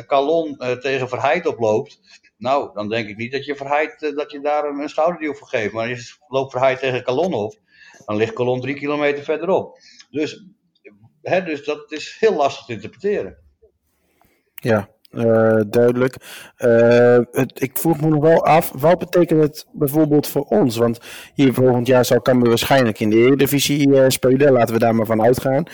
kalon 0.07 0.57
tegen 0.81 1.09
Verheid 1.09 1.47
oploopt. 1.47 2.01
Nou, 2.37 2.71
dan 2.75 2.89
denk 2.89 3.09
ik 3.09 3.17
niet 3.17 3.33
dat 3.33 3.45
je, 3.45 3.57
Verheid, 3.57 4.13
dat 4.17 4.31
je 4.31 4.41
daar 4.41 4.65
een, 4.65 4.79
een 4.79 4.89
schouderduw 4.89 5.35
voor 5.35 5.49
geeft. 5.49 5.73
Maar 5.73 5.89
als 5.89 5.99
je 5.99 6.17
loopt 6.29 6.51
Verheid 6.51 6.79
tegen 6.79 7.03
Kalon 7.03 7.35
op, 7.35 7.57
dan 8.07 8.17
ligt 8.17 8.33
Kalon 8.33 8.61
drie 8.61 8.75
kilometer 8.75 9.25
verderop. 9.25 9.79
Dus 10.11 10.47
Hè, 11.29 11.43
dus 11.43 11.65
dat 11.65 11.93
is 11.93 12.17
heel 12.19 12.35
lastig 12.35 12.65
te 12.65 12.73
interpreteren. 12.73 13.37
Ja, 14.55 14.89
eh, 15.11 15.61
duidelijk. 15.67 16.17
Eh, 16.57 17.19
het, 17.31 17.63
ik 17.63 17.79
vroeg 17.79 18.01
me 18.01 18.09
nog 18.09 18.23
wel 18.23 18.45
af, 18.45 18.73
wat 18.75 18.99
betekent 18.99 19.43
het 19.43 19.67
bijvoorbeeld 19.73 20.27
voor 20.27 20.45
ons? 20.45 20.77
Want 20.77 20.99
hier 21.35 21.55
volgend 21.55 21.87
jaar 21.87 22.05
zal 22.05 22.23
Cambuur 22.23 22.49
waarschijnlijk 22.49 23.01
in 23.01 23.11
de 23.11 23.17
Eredivisie 23.17 24.01
eh, 24.01 24.09
spelen, 24.09 24.53
laten 24.53 24.75
we 24.75 24.81
daar 24.81 24.95
maar 24.95 25.07
van 25.07 25.23
uitgaan. 25.23 25.65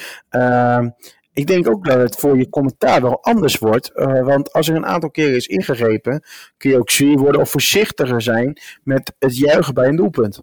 Ik 1.33 1.47
denk 1.47 1.69
ook 1.69 1.85
dat 1.85 1.99
het 1.99 2.17
voor 2.17 2.39
je 2.39 2.49
commentaar 2.49 3.03
wel 3.03 3.23
anders 3.23 3.59
wordt, 3.59 3.91
want 4.23 4.53
als 4.53 4.69
er 4.69 4.77
een 4.77 4.87
aantal 4.87 5.11
keren 5.11 5.37
is 5.37 5.47
ingegrepen, 5.47 6.25
kun 6.57 6.71
je 6.71 6.79
ook 6.79 6.91
zuur 6.91 7.19
worden 7.19 7.41
of 7.41 7.51
voorzichtiger 7.51 8.23
zijn 8.23 8.61
met 8.83 9.15
het 9.19 9.37
juichen 9.37 9.75
bij 9.75 9.89
een 9.89 9.97
doelpunt. 9.97 10.41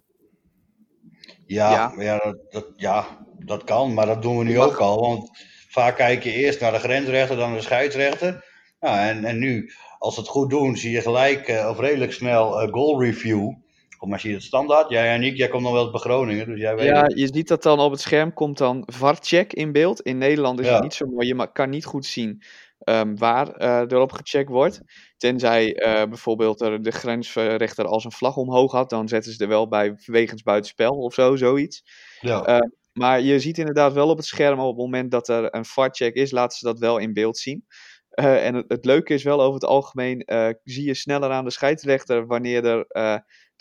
Ja, 1.52 1.70
Ja. 1.70 1.92
ja. 2.02 2.18
dat, 2.18 2.36
dat, 2.50 2.66
ja, 2.76 3.06
dat 3.38 3.64
kan, 3.64 3.94
maar 3.94 4.06
dat 4.06 4.22
doen 4.22 4.38
we 4.38 4.44
nu 4.44 4.60
ook 4.60 4.76
al. 4.76 5.00
Want 5.00 5.30
vaak 5.68 5.96
kijk 5.96 6.22
je 6.24 6.32
eerst 6.32 6.60
naar 6.60 6.72
de 6.72 6.78
grensrechter, 6.78 7.36
dan 7.36 7.54
de 7.54 7.60
scheidsrechter. 7.60 8.44
Nou, 8.80 8.98
en, 8.98 9.24
en 9.24 9.38
nu, 9.38 9.70
als 9.98 10.14
ze 10.14 10.20
het 10.20 10.28
goed 10.28 10.50
doen, 10.50 10.76
zie 10.76 10.90
je 10.90 11.00
gelijk 11.00 11.48
eh, 11.48 11.68
of 11.70 11.78
redelijk 11.78 12.12
snel 12.12 12.60
eh, 12.60 12.72
goal 12.72 13.02
review. 13.02 13.52
Of 13.98 14.08
maar 14.08 14.20
zie 14.20 14.30
je 14.30 14.36
het 14.36 14.44
standaard? 14.44 14.88
Jij 14.90 15.14
en 15.14 15.22
ik, 15.22 15.36
jij 15.36 15.48
komt 15.48 15.62
nog 15.62 15.72
wel 15.72 15.82
eens 15.82 15.90
bij 15.90 16.00
Groningen, 16.00 16.46
dus 16.46 16.60
jij 16.60 16.74
weet 16.74 16.86
Ja, 16.86 17.02
het. 17.02 17.18
je 17.18 17.28
ziet 17.32 17.48
dat 17.48 17.62
dan 17.62 17.78
op 17.80 17.90
het 17.90 18.00
scherm 18.00 18.32
komt 18.32 18.58
dan 18.58 18.82
VAR-check 18.86 19.52
in 19.52 19.72
beeld. 19.72 20.00
In 20.00 20.18
Nederland 20.18 20.60
is 20.60 20.66
Ja. 20.66 20.72
het 20.74 20.82
niet 20.82 20.94
zo 20.94 21.06
mooi. 21.06 21.26
Je 21.26 21.52
kan 21.52 21.70
niet 21.70 21.84
goed 21.84 22.06
zien 22.06 22.42
ehm, 22.84 23.16
waar 23.16 23.48
eh 23.56 23.80
erop 23.88 24.12
gecheckt 24.12 24.48
wordt. 24.50 24.80
Tenzij 25.16 25.74
eh, 25.74 26.08
bijvoorbeeld 26.08 26.60
er 26.60 26.82
de 26.82 26.90
grensrechter 26.90 27.86
als 27.86 28.04
een 28.04 28.12
vlag 28.12 28.36
omhoog 28.36 28.72
had. 28.72 28.90
Dan 28.90 29.08
zetten 29.08 29.32
ze 29.32 29.42
er 29.42 29.48
wel 29.48 29.68
bij 29.68 29.94
wegens 30.04 30.42
buitenspel 30.42 30.90
of 30.90 31.14
zo, 31.14 31.36
zoiets. 31.36 31.82
Ja. 32.20 32.42
Eh, 32.44 32.58
Maar 32.92 33.20
je 33.20 33.38
ziet 33.40 33.58
inderdaad 33.58 33.92
wel 33.92 34.08
op 34.08 34.16
het 34.16 34.26
scherm 34.26 34.58
op 34.60 34.68
het 34.68 34.76
moment 34.76 35.10
dat 35.10 35.28
er 35.28 35.54
een 35.54 35.64
VAR-check 35.64 36.14
is, 36.14 36.30
laten 36.30 36.58
ze 36.58 36.64
dat 36.64 36.78
wel 36.78 36.98
in 36.98 37.12
beeld 37.12 37.38
zien. 37.38 37.64
Eh, 38.10 38.46
en 38.46 38.54
het, 38.54 38.64
het 38.68 38.84
leuke 38.84 39.14
is 39.14 39.22
wel 39.22 39.40
over 39.40 39.54
het 39.54 39.64
algemeen, 39.64 40.22
zie 40.64 40.86
je 40.86 40.94
sneller 40.94 41.30
aan 41.30 41.44
de 41.44 41.50
scheidsrechter 41.50 42.26
wanneer 42.26 42.64
er 42.64 42.86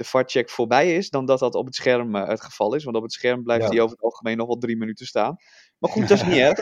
de 0.02 0.08
VAR-check 0.08 0.50
voorbij 0.50 0.96
is, 0.96 1.10
dan 1.10 1.26
dat 1.26 1.40
dat 1.40 1.56
op 1.56 1.66
het 1.66 1.76
scherm 1.76 2.16
eh, 2.16 2.28
het 2.28 2.42
geval 2.42 2.76
is. 2.76 2.84
Want 2.84 2.96
op 2.98 3.04
het 3.04 3.12
scherm 3.14 3.44
blijft 3.44 3.64
Ja. 3.64 3.70
hij 3.70 3.80
over 3.80 3.96
het 3.96 4.04
algemeen 4.06 4.38
nog 4.38 4.48
wel 4.48 4.58
drie 4.58 4.78
minuten 4.78 5.06
staan. 5.06 5.36
Maar 5.78 5.90
goed, 5.92 6.08
dat 6.08 6.18
is 6.18 6.24
niet 6.28 6.38
erg. 6.38 6.60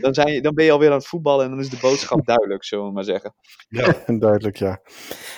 Dan, 0.00 0.14
zijn 0.14 0.32
je, 0.32 0.40
dan 0.42 0.54
ben 0.54 0.64
je 0.64 0.72
alweer 0.72 0.90
aan 0.90 0.96
het 0.96 1.06
voetballen 1.06 1.44
en 1.44 1.50
dan 1.50 1.60
is 1.60 1.70
de 1.70 1.78
boodschap 1.80 2.26
duidelijk, 2.34 2.64
zullen 2.64 2.86
we 2.86 2.92
maar 2.92 3.04
zeggen. 3.04 3.34
ja. 3.68 3.94
Duidelijk, 4.18 4.56
ja. 4.56 4.80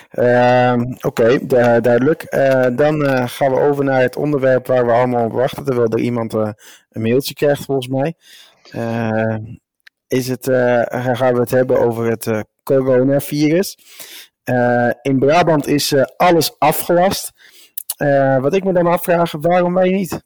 Ehm, 0.09 0.81
Oké, 1.01 1.37
du- 1.45 1.81
duidelijk. 1.81 2.23
Eh, 2.23 2.67
dan 2.75 3.05
eh, 3.05 3.27
gaan 3.27 3.51
we 3.51 3.59
over 3.59 3.83
naar 3.83 4.01
het 4.01 4.15
onderwerp 4.15 4.67
waar 4.67 4.85
we 4.85 4.91
allemaal 4.91 5.25
op 5.25 5.31
wachten, 5.31 5.63
terwijl 5.63 5.87
er 5.87 5.99
iemand 5.99 6.33
een 6.33 6.55
mailtje 6.89 7.33
krijgt, 7.33 7.65
volgens 7.65 7.87
mij. 7.87 8.13
Eh, 8.71 9.35
is 10.07 10.27
het, 10.27 10.45
gaan 10.89 11.33
we 11.33 11.39
het 11.39 11.51
hebben 11.51 11.79
over 11.79 12.05
het 12.09 12.45
coronavirus. 12.63 13.77
Eh, 14.47 14.89
in 15.01 15.19
Brabant 15.19 15.67
is 15.67 15.91
eh, 15.91 16.03
alles 16.17 16.59
afgelast. 16.59 17.31
Eh, 17.97 18.41
wat 18.41 18.53
ik 18.53 18.63
me 18.63 18.73
dan 18.73 18.87
afvraag, 18.87 19.31
waarom 19.31 19.73
wij 19.73 19.89
niet? 19.89 20.23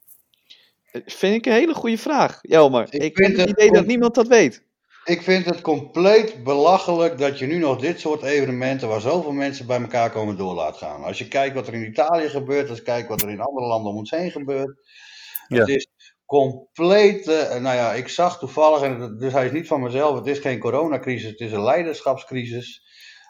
Vind 0.92 1.34
ik 1.34 1.46
een 1.46 1.52
hele 1.52 1.74
goede 1.74 1.98
vraag, 1.98 2.38
Jelmer. 2.42 2.86
Ik 2.90 3.02
Ik, 3.02 3.16
vind 3.16 3.36
heb 3.36 3.48
het 3.48 3.58
idee 3.58 3.72
dat 3.72 3.86
niemand 3.86 4.14
dat 4.14 4.26
weet. 4.26 4.62
Ik 5.04 5.22
vind 5.22 5.44
het 5.44 5.60
compleet 5.60 6.44
belachelijk 6.44 7.18
dat 7.18 7.38
je 7.38 7.46
nu 7.46 7.58
nog 7.58 7.78
dit 7.78 8.00
soort 8.00 8.22
evenementen 8.22 8.88
waar 8.88 9.00
zoveel 9.00 9.32
mensen 9.32 9.66
bij 9.66 9.80
elkaar 9.80 10.10
komen 10.10 10.36
door 10.36 10.54
laat 10.54 10.76
gaan. 10.76 11.04
Als 11.04 11.18
je 11.18 11.28
kijkt 11.28 11.54
wat 11.54 11.66
er 11.66 11.74
in 11.74 11.86
Italië 11.86 12.28
gebeurt, 12.28 12.68
als 12.68 12.78
je 12.78 12.84
kijkt 12.84 13.08
wat 13.08 13.22
er 13.22 13.30
in 13.30 13.40
andere 13.40 13.66
landen 13.66 13.92
om 13.92 13.98
ons 13.98 14.10
heen 14.10 14.30
gebeurt. 14.30 14.80
Ja. 15.48 15.58
Het 15.58 15.68
is 15.68 15.88
compleet, 16.26 17.28
eh, 17.28 17.60
nou 17.60 17.76
ja, 17.76 17.92
ik 17.92 18.08
zag 18.08 18.38
toevallig, 18.38 18.82
en 18.82 19.16
dus 19.18 19.32
hij 19.32 19.46
is 19.46 19.52
niet 19.52 19.66
van 19.66 19.80
mezelf, 19.80 20.16
het 20.16 20.26
is 20.26 20.38
geen 20.38 20.58
coronacrisis, 20.58 21.30
het 21.30 21.40
is 21.40 21.52
een 21.52 21.62
leiderschapscrisis. 21.62 22.82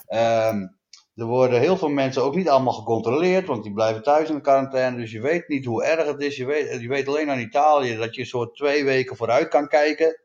Ehm, 0.06 0.66
er 1.14 1.24
worden 1.24 1.60
heel 1.60 1.76
veel 1.76 1.88
mensen 1.88 2.22
ook 2.22 2.34
niet 2.34 2.48
allemaal 2.48 2.72
gecontroleerd, 2.72 3.46
want 3.46 3.62
die 3.62 3.72
blijven 3.72 4.02
thuis 4.02 4.28
in 4.28 4.34
de 4.34 4.40
quarantaine, 4.40 4.96
dus 4.96 5.12
je 5.12 5.20
weet 5.20 5.48
niet 5.48 5.64
hoe 5.64 5.84
erg 5.84 6.06
het 6.06 6.20
is. 6.20 6.36
Je 6.36 6.44
weet, 6.44 6.80
je 6.80 6.88
weet 6.88 7.08
alleen 7.08 7.30
aan 7.30 7.38
Italië 7.38 7.96
dat 7.96 8.14
je 8.14 8.20
een 8.20 8.26
soort 8.26 8.54
twee 8.54 8.84
weken 8.84 9.16
vooruit 9.16 9.48
kan 9.48 9.68
kijken. 9.68 10.20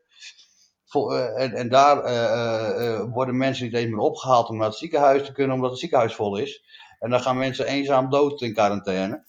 Voor, 0.84 1.14
eh, 1.14 1.42
en, 1.42 1.52
en 1.52 1.68
daar 1.68 2.02
eh, 2.04 2.94
eh, 2.94 3.12
worden 3.12 3.36
mensen 3.36 3.64
niet 3.64 3.74
eens 3.74 3.90
meer 3.90 3.98
opgehaald 3.98 4.48
om 4.48 4.56
naar 4.56 4.68
het 4.68 4.76
ziekenhuis 4.76 5.24
te 5.24 5.32
kunnen, 5.32 5.54
omdat 5.54 5.70
het 5.70 5.78
ziekenhuis 5.78 6.14
vol 6.14 6.38
is. 6.38 6.64
En 6.98 7.10
dan 7.10 7.20
gaan 7.20 7.38
mensen 7.38 7.66
eenzaam 7.66 8.10
dood 8.10 8.42
in 8.42 8.54
quarantaine. 8.54 9.24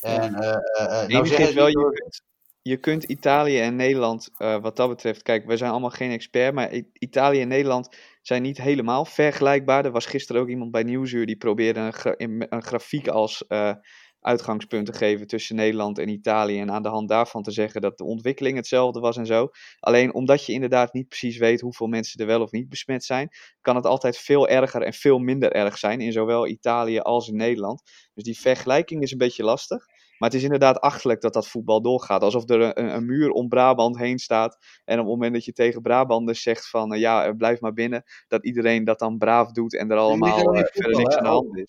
En, 0.00 0.32
nou 0.32 1.06
Enige 1.06 1.26
zeg 1.26 1.38
is 1.38 1.48
ik 1.48 1.54
wel, 1.54 1.68
je 1.68 1.90
kunt, 1.92 2.22
je 2.62 2.76
kunt 2.76 3.04
Italië 3.04 3.60
en 3.60 3.76
Nederland, 3.76 4.30
wat 4.36 4.76
dat 4.76 4.88
betreft, 4.88 5.22
kijk, 5.22 5.46
wij 5.46 5.56
zijn 5.56 5.70
allemaal 5.70 5.90
geen 5.90 6.10
expert, 6.10 6.54
maar 6.54 6.72
Italië 6.92 7.40
en 7.40 7.48
Nederland 7.48 7.96
zijn 8.26 8.42
niet 8.42 8.58
helemaal 8.58 9.04
vergelijkbaar. 9.04 9.84
Er 9.84 9.90
was 9.90 10.06
gisteren 10.06 10.42
ook 10.42 10.48
iemand 10.48 10.70
bij 10.70 10.82
Nieuwsuur 10.82 11.26
die 11.26 11.36
probeerde 11.36 11.92
een, 12.02 12.46
een 12.48 12.62
grafiek 12.62 13.08
als 13.08 13.44
uh, 13.48 13.72
uitgangspunt 14.20 14.86
te 14.86 14.92
geven 14.92 15.26
tussen 15.26 15.56
Nederland 15.56 15.98
en 15.98 16.08
Italië. 16.08 16.60
En 16.60 16.70
aan 16.70 16.82
de 16.82 16.88
hand 16.88 17.08
daarvan 17.08 17.42
te 17.42 17.50
zeggen 17.50 17.80
dat 17.80 17.98
de 17.98 18.04
ontwikkeling 18.04 18.56
hetzelfde 18.56 19.00
was 19.00 19.16
en 19.16 19.26
zo. 19.26 19.48
Alleen 19.80 20.14
omdat 20.14 20.46
je 20.46 20.52
inderdaad 20.52 20.92
niet 20.92 21.08
precies 21.08 21.38
weet 21.38 21.60
hoeveel 21.60 21.86
mensen 21.86 22.20
er 22.20 22.26
wel 22.26 22.42
of 22.42 22.50
niet 22.50 22.68
besmet 22.68 23.04
zijn, 23.04 23.28
kan 23.60 23.76
het 23.76 23.86
altijd 23.86 24.18
veel 24.18 24.48
erger 24.48 24.82
en 24.82 24.92
veel 24.92 25.18
minder 25.18 25.52
erg 25.52 25.78
zijn 25.78 26.00
in 26.00 26.12
zowel 26.12 26.46
Italië 26.46 26.98
als 26.98 27.28
in 27.28 27.36
Nederland. 27.36 27.82
Dus 28.14 28.24
die 28.24 28.38
vergelijking 28.38 29.02
is 29.02 29.12
een 29.12 29.18
beetje 29.18 29.44
lastig. 29.44 29.84
Maar 30.18 30.28
het 30.28 30.38
is 30.38 30.44
inderdaad 30.44 30.80
achterlijk 30.80 31.20
dat 31.20 31.32
dat 31.32 31.48
voetbal 31.48 31.82
doorgaat. 31.82 32.22
Alsof 32.22 32.48
er 32.48 32.60
een, 32.60 32.94
een 32.94 33.06
muur 33.06 33.30
om 33.30 33.48
Brabant 33.48 33.98
heen 33.98 34.18
staat. 34.18 34.58
En 34.84 34.98
op 34.98 35.04
het 35.04 35.14
moment 35.14 35.32
dat 35.32 35.44
je 35.44 35.52
tegen 35.52 35.82
Brabanders 35.82 36.42
zegt 36.42 36.68
van 36.68 36.94
uh, 36.94 37.00
ja, 37.00 37.32
blijf 37.32 37.60
maar 37.60 37.72
binnen. 37.72 38.04
Dat 38.28 38.44
iedereen 38.44 38.84
dat 38.84 38.98
dan 38.98 39.18
braaf 39.18 39.52
doet 39.52 39.76
en 39.76 39.90
er 39.90 39.96
allemaal 39.96 40.56
uh, 40.56 40.62
verder 40.64 40.96
niks 40.98 41.16
aan 41.16 41.22
de 41.24 41.28
hand 41.28 41.56
is. 41.56 41.66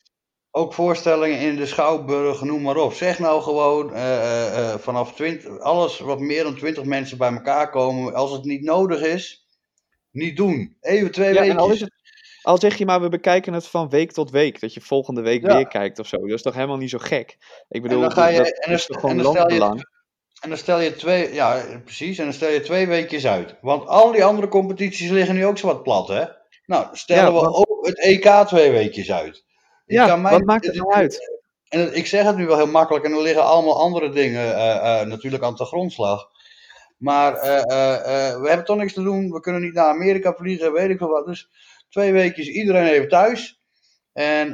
Ook 0.52 0.74
voorstellingen 0.74 1.40
in 1.40 1.56
de 1.56 1.66
Schouwburg, 1.66 2.42
noem 2.42 2.62
maar 2.62 2.78
op. 2.78 2.94
Zeg 2.94 3.20
nou 3.20 3.42
gewoon 3.42 3.90
vanaf 4.80 5.14
20, 5.14 5.60
alles 5.60 6.00
wat 6.00 6.20
meer 6.20 6.44
dan 6.44 6.56
20 6.56 6.84
mensen 6.84 7.18
bij 7.18 7.32
elkaar 7.32 7.70
komen. 7.70 8.14
Als 8.14 8.32
het 8.32 8.44
niet 8.44 8.62
nodig 8.62 9.02
is, 9.02 9.48
niet 10.12 10.38
doen. 10.38 10.78
Even 10.82 11.12
twee 11.12 11.34
ja, 11.34 11.42
weken. 11.42 11.92
Al, 12.46 12.60
zeg 12.60 12.78
je 12.78 12.86
maar, 12.86 13.02
we 13.02 13.10
bekijken 13.10 13.54
het 13.54 13.68
van 13.68 13.90
week 13.90 14.12
tot 14.12 14.32
week. 14.32 14.60
Dat 14.60 14.74
je 14.74 14.82
volgende 14.82 15.22
week 15.22 15.42
weer 15.42 15.68
kijkt 15.68 16.00
of 16.00 16.08
zo. 16.08 16.18
Dat 16.18 16.30
is 16.30 16.42
toch 16.42 16.54
helemaal 16.54 16.78
niet 16.78 16.90
zo 16.90 16.98
gek? 16.98 17.38
Ik 17.70 17.82
bedoel, 17.82 18.02
en 18.02 18.04
dan 18.04 18.12
ga 18.12 18.28
je, 18.28 18.38
dat, 18.38 18.48
en 18.48 18.62
dan, 18.62 18.74
is 18.74 18.86
toch 18.86 19.00
gewoon 19.00 19.22
landbelang? 19.22 19.88
En 20.42 20.50
dan 20.50 20.58
stel 20.58 20.80
je 20.80 20.96
twee, 20.96 21.34
ja 21.34 21.64
precies, 21.84 22.18
en 22.18 22.24
dan 22.24 22.34
stel 22.34 22.50
je 22.50 22.62
twee 22.62 22.88
weekjes 22.88 23.28
uit. 23.28 23.56
Want 23.62 23.88
al 23.88 24.12
die 24.12 24.24
andere 24.24 24.48
competities 24.48 25.10
liggen 25.10 25.36
nu 25.36 25.46
ook 25.46 25.58
zo 25.58 25.68
wat 25.68 25.84
plat, 25.84 26.08
hè? 26.08 26.24
Nou, 26.66 26.88
stellen 26.92 27.34
we 27.34 27.54
ook 27.54 27.86
het 27.86 28.00
EK 28.00 28.30
twee 28.48 28.72
weekjes 28.72 29.12
uit. 29.12 29.44
Ja, 29.86 30.22
wat 30.22 30.44
maakt 30.44 30.66
het 30.66 30.76
nou 30.76 30.94
uit? 30.94 31.42
En 31.70 31.96
ik 31.96 32.08
zeg 32.08 32.26
het 32.26 32.38
nu 32.38 32.46
wel 32.46 32.58
heel 32.58 32.68
makkelijk 32.68 33.06
en 33.06 33.12
er 33.12 33.22
liggen 33.22 33.44
allemaal 33.44 33.80
andere 33.80 34.10
dingen 34.10 34.48
uh, 34.48 34.58
uh, 34.58 35.02
natuurlijk 35.02 35.44
aan 35.44 35.56
de 35.56 35.66
grondslag. 35.66 36.30
Maar 36.98 37.34
uh, 37.34 37.42
we 38.42 38.48
hebben 38.48 38.66
toch 38.66 38.78
niks 38.78 38.94
te 38.94 39.04
doen, 39.04 39.32
we 39.32 39.40
kunnen 39.40 39.62
niet 39.62 39.74
naar 39.74 39.94
Amerika 39.94 40.34
vliegen, 40.34 40.74
weet 40.74 40.90
ik 40.90 40.98
veel 40.98 41.10
wat. 41.10 41.26
Dus 41.26 41.50
twee 41.90 42.12
weekjes 42.12 42.48
iedereen 42.48 42.88
even 42.88 43.10
thuis. 43.10 43.60
En 44.14 44.52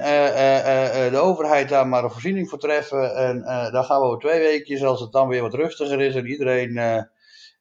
de 1.11 1.19
overheid 1.21 1.69
daar 1.69 1.87
maar 1.87 2.03
een 2.03 2.11
voorziening 2.11 2.49
voor 2.49 2.59
treffen. 2.59 3.15
En 3.15 3.41
dan 3.71 3.83
gaan 3.83 3.99
we 3.99 4.05
over 4.05 4.19
twee 4.19 4.39
weekjes, 4.39 4.83
als 4.83 4.99
het 5.01 5.11
dan 5.11 5.27
weer 5.27 5.41
wat 5.41 5.53
rustiger 5.53 6.01
is 6.01 6.15
en 6.15 6.25
iedereen 6.27 6.77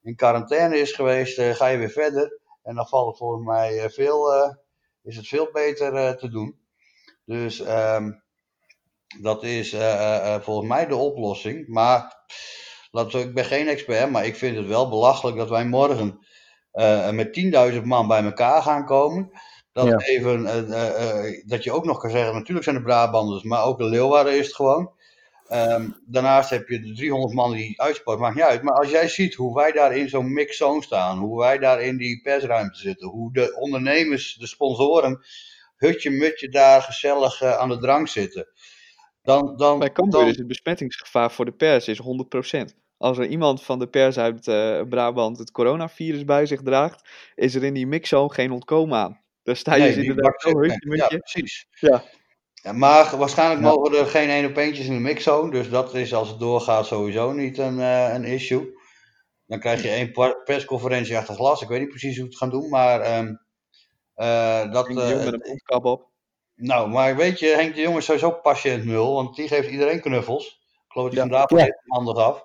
in 0.03 0.17
quarantaine 0.17 0.79
is 0.79 0.93
geweest, 0.93 1.41
ga 1.41 1.67
je 1.67 1.79
weer 1.79 1.91
verder. 1.91 2.39
En 2.63 2.75
dan 2.75 2.87
valt 2.87 3.09
het 3.09 3.17
volgens 3.17 3.47
mij 3.47 3.91
veel, 3.91 4.33
is 5.03 5.17
het 5.17 5.29
veel 5.29 5.49
beter 5.53 6.17
te 6.17 6.29
doen. 6.29 6.59
Dus 7.25 7.59
um, 7.59 8.23
dat 9.21 9.43
is 9.43 9.77
volgens 10.41 10.69
mij 10.69 10.87
de 10.87 10.97
oplossing. 10.97 11.69
Maar 11.69 12.27
we, 12.91 13.19
ik 13.19 13.35
ben 13.35 13.45
geen 13.45 13.69
expert, 13.69 14.11
maar 14.11 14.27
ik 14.27 14.37
vind 14.37 14.57
het 14.57 14.67
wel 14.67 14.89
belachelijk 14.89 15.37
dat 15.37 15.49
wij 15.49 15.65
morgen 15.65 16.27
met 17.13 17.41
10.000 17.73 17.83
man 17.83 18.09
bij 18.09 18.25
elkaar 18.25 18.63
gaan 18.63 18.85
komen. 18.85 19.31
Dat, 19.85 20.01
ja. 20.01 20.07
even, 20.07 20.45
dat 21.47 21.65
je 21.65 21.73
ook 21.73 21.85
nog 21.85 22.01
kan 22.01 22.11
zeggen, 22.11 22.35
natuurlijk 22.35 22.65
zijn 22.65 22.77
de 22.77 22.83
Brabanders, 22.83 23.43
maar 23.43 23.65
ook 23.65 23.79
de 23.79 23.85
Leeuwarden 23.85 24.39
is 24.39 24.47
het 24.47 24.55
gewoon. 24.55 24.91
Um, 25.53 25.97
daarnaast 26.07 26.51
heb 26.51 26.69
je 26.69 26.81
de 26.81 26.93
300 26.93 27.33
man 27.33 27.53
die 27.53 27.81
uitsport, 27.81 28.19
maakt 28.19 28.35
niet 28.35 28.45
uit. 28.45 28.63
Maar 28.63 28.75
als 28.75 28.91
jij 28.91 29.09
ziet 29.09 29.35
hoe 29.35 29.55
wij 29.55 29.73
daar 29.73 29.97
in 29.97 30.09
zo'n 30.09 30.33
mixzone 30.33 30.83
staan, 30.83 31.19
hoe 31.19 31.39
wij 31.39 31.59
daar 31.59 31.83
in 31.83 31.97
die 31.97 32.21
persruimte 32.23 32.79
zitten, 32.79 33.09
hoe 33.09 33.33
de 33.33 33.57
ondernemers, 33.57 34.35
de 34.35 34.47
sponsoren 34.47 35.21
hutje 35.77 36.11
mutje 36.11 36.49
daar 36.49 36.83
gezellig 36.83 37.43
uh, 37.43 37.59
aan 37.59 37.69
de 37.69 37.79
drank 37.79 38.09
zitten. 38.09 38.47
Dan, 39.23 39.57
dan, 39.57 39.79
Bij 39.79 39.93
Cambuur 39.93 40.29
is 40.29 40.37
het 40.37 40.47
besmettingsgevaar 40.47 41.31
voor 41.31 41.45
de 41.45 41.53
pers 41.53 41.89
is 41.89 42.01
100%. 42.03 42.65
Als 42.97 43.19
er 43.19 43.27
iemand 43.27 43.63
van 43.63 43.79
de 43.79 43.89
pers 43.89 44.19
uit 44.19 44.47
uh, 44.47 44.83
Brabant 44.89 45.39
het 45.39 45.51
coronavirus 45.51 46.25
bij 46.25 46.47
zich 46.47 46.63
draagt, 46.63 47.09
is 47.35 47.55
er 47.55 47.65
in 47.65 47.75
die 47.75 47.87
mixzone 47.87 48.33
geen 48.33 48.51
ontkomen 48.51 48.99
aan. 48.99 49.21
Daar 49.51 49.59
sta 49.59 49.75
je 49.75 49.83
nee, 49.83 49.95
dus 49.95 50.05
inderdaad 50.05 50.41
zo 50.41 50.59
hutje. 50.59 50.97
Ja, 50.97 51.07
precies. 51.07 51.67
Ja. 51.71 52.03
Ja, 52.55 52.73
maar 52.73 53.17
waarschijnlijk 53.17 53.61
ja. 53.61 53.67
mogen 53.67 53.99
er 53.99 54.07
geen 54.07 54.29
één 54.29 54.47
op 54.47 54.57
eentjes 54.57 54.87
in 54.87 54.93
de 54.93 55.01
mixzone. 55.01 55.51
Dus 55.51 55.71
dat 55.71 55.95
is 55.95 56.15
als 56.15 56.29
het 56.29 56.39
doorgaat 56.39 56.87
sowieso 56.87 57.33
niet 57.33 57.59
een, 57.59 57.79
uh, 57.79 58.15
een 58.15 58.25
issue. 58.25 58.79
Dan 59.47 59.61
krijg 59.61 59.83
je 59.83 59.89
één 59.89 60.13
persconferentie 60.45 61.17
achter 61.17 61.35
glas. 61.35 61.63
Ik 61.63 61.69
weet 61.69 61.81
niet 61.81 61.89
precies 61.89 62.17
hoe 62.17 62.27
het 62.27 62.37
gaan 62.37 62.51
doen. 62.51 62.69
Maar 62.69 63.19
um, 63.19 63.41
uh, 64.17 64.73
dat, 64.73 64.89
uh, 64.89 64.97
met 64.97 65.33
een 65.33 65.45
mondkap 65.47 65.85
op. 65.85 66.09
Nou, 66.55 66.89
maar 66.89 67.17
weet 67.17 67.39
je, 67.39 67.47
Henk 67.47 67.75
de 67.75 67.81
Jong 67.81 67.97
is 67.97 68.05
sowieso 68.05 68.31
patiënt 68.31 68.85
nul, 68.85 69.15
want 69.15 69.37
die 69.37 69.49
geeft 69.49 69.71
iedereen 69.71 70.01
knuffels. 70.01 70.47
Ik 70.47 70.93
geloof 70.93 71.09
dat 71.09 71.19
hij 71.19 71.31
ja. 71.31 71.47
vandaag 71.47 71.67
ja. 71.67 71.81
handig 71.87 72.17
af. 72.17 72.45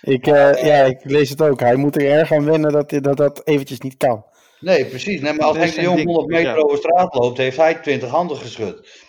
Ik, 0.00 0.26
uh, 0.26 0.64
ja, 0.64 0.82
ik 0.82 1.04
lees 1.04 1.30
het 1.30 1.42
ook. 1.42 1.60
Hij 1.60 1.76
moet 1.76 1.96
er 1.96 2.10
erg 2.10 2.32
aan 2.32 2.44
wennen 2.44 2.72
dat, 2.72 2.90
dat 2.90 3.16
dat 3.16 3.46
eventjes 3.46 3.80
niet 3.80 3.96
kan. 3.96 4.24
Nee, 4.60 4.84
precies. 4.86 5.20
Nee, 5.20 5.32
maar 5.32 5.46
als 5.46 5.56
Henk 5.56 5.74
de 5.74 5.82
Jong 5.82 6.04
100 6.04 6.26
meter 6.26 6.56
ja. 6.56 6.62
over 6.62 6.78
straat 6.78 7.14
loopt, 7.14 7.38
heeft 7.38 7.56
hij 7.56 7.74
20 7.74 8.08
handen 8.08 8.36
geschud. 8.36 9.04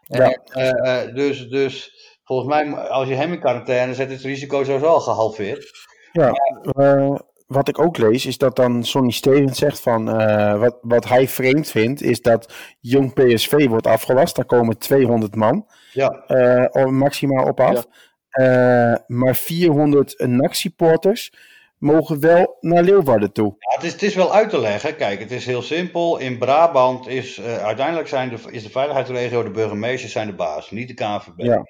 Ja. 0.00 0.30
En, 0.30 1.14
dus, 1.14 1.48
dus 1.48 1.92
volgens 2.24 2.48
mij, 2.48 2.74
als 2.74 3.08
je 3.08 3.14
hem 3.14 3.32
in 3.32 3.40
quarantaine 3.40 3.94
zet, 3.94 4.10
is 4.10 4.16
het 4.16 4.24
risico 4.24 4.64
sowieso 4.64 4.86
al 4.86 5.00
gehalveerd. 5.00 5.70
Ja, 6.12 6.32
maar, 6.72 7.20
wat 7.48 7.68
ik 7.68 7.78
ook 7.78 7.98
lees, 7.98 8.26
is 8.26 8.38
dat 8.38 8.56
dan 8.56 8.84
Sonny 8.84 9.10
Stevens 9.10 9.58
zegt 9.58 9.80
van 9.80 10.20
uh, 10.20 10.60
wat, 10.60 10.78
wat 10.80 11.08
hij 11.08 11.28
vreemd 11.28 11.70
vindt, 11.70 12.02
is 12.02 12.22
dat 12.22 12.52
jong 12.80 13.14
PSV 13.14 13.66
wordt 13.66 13.86
afgelast. 13.86 14.36
Daar 14.36 14.44
komen 14.44 14.78
200 14.78 15.34
man 15.34 15.66
ja. 15.92 16.24
uh, 16.28 16.86
maximaal 16.86 17.46
op 17.46 17.60
af. 17.60 17.86
Ja. 18.30 18.92
Uh, 18.92 18.96
maar 19.06 19.36
400 19.36 20.14
NAC-supporters 20.18 21.32
mogen 21.78 22.20
wel 22.20 22.56
naar 22.60 22.82
Leeuwarden 22.82 23.32
toe. 23.32 23.54
Ja, 23.58 23.74
het, 23.74 23.84
is, 23.84 23.92
het 23.92 24.02
is 24.02 24.14
wel 24.14 24.34
uit 24.34 24.50
te 24.50 24.60
leggen. 24.60 24.96
Kijk, 24.96 25.20
het 25.20 25.30
is 25.30 25.46
heel 25.46 25.62
simpel. 25.62 26.18
In 26.18 26.38
Brabant 26.38 27.08
is 27.08 27.40
uiteindelijk 27.40 28.08
zijn 28.08 28.28
de, 28.28 28.38
is 28.50 28.62
de 28.62 28.70
veiligheidsregio, 28.70 29.42
de 29.42 29.50
burgemeesters 29.50 30.12
zijn 30.12 30.26
de 30.26 30.34
baas, 30.34 30.70
niet 30.70 30.88
de 30.88 30.94
KNVB. 30.94 31.40
Ja. 31.42 31.66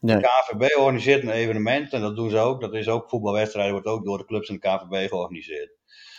Nee. 0.00 0.16
De 0.16 0.22
KVB 0.22 0.76
organiseert 0.78 1.22
een 1.22 1.30
evenement 1.30 1.92
en 1.92 2.00
dat 2.00 2.16
doen 2.16 2.30
ze 2.30 2.38
ook. 2.38 2.60
Dat 2.60 2.74
is 2.74 2.88
ook 2.88 3.08
voetbalwedstrijden, 3.08 3.72
wordt 3.72 3.86
ook 3.86 4.04
door 4.04 4.18
de 4.18 4.24
clubs 4.24 4.48
en 4.48 4.54
de 4.54 4.60
KVB 4.60 5.08
georganiseerd. 5.08 5.74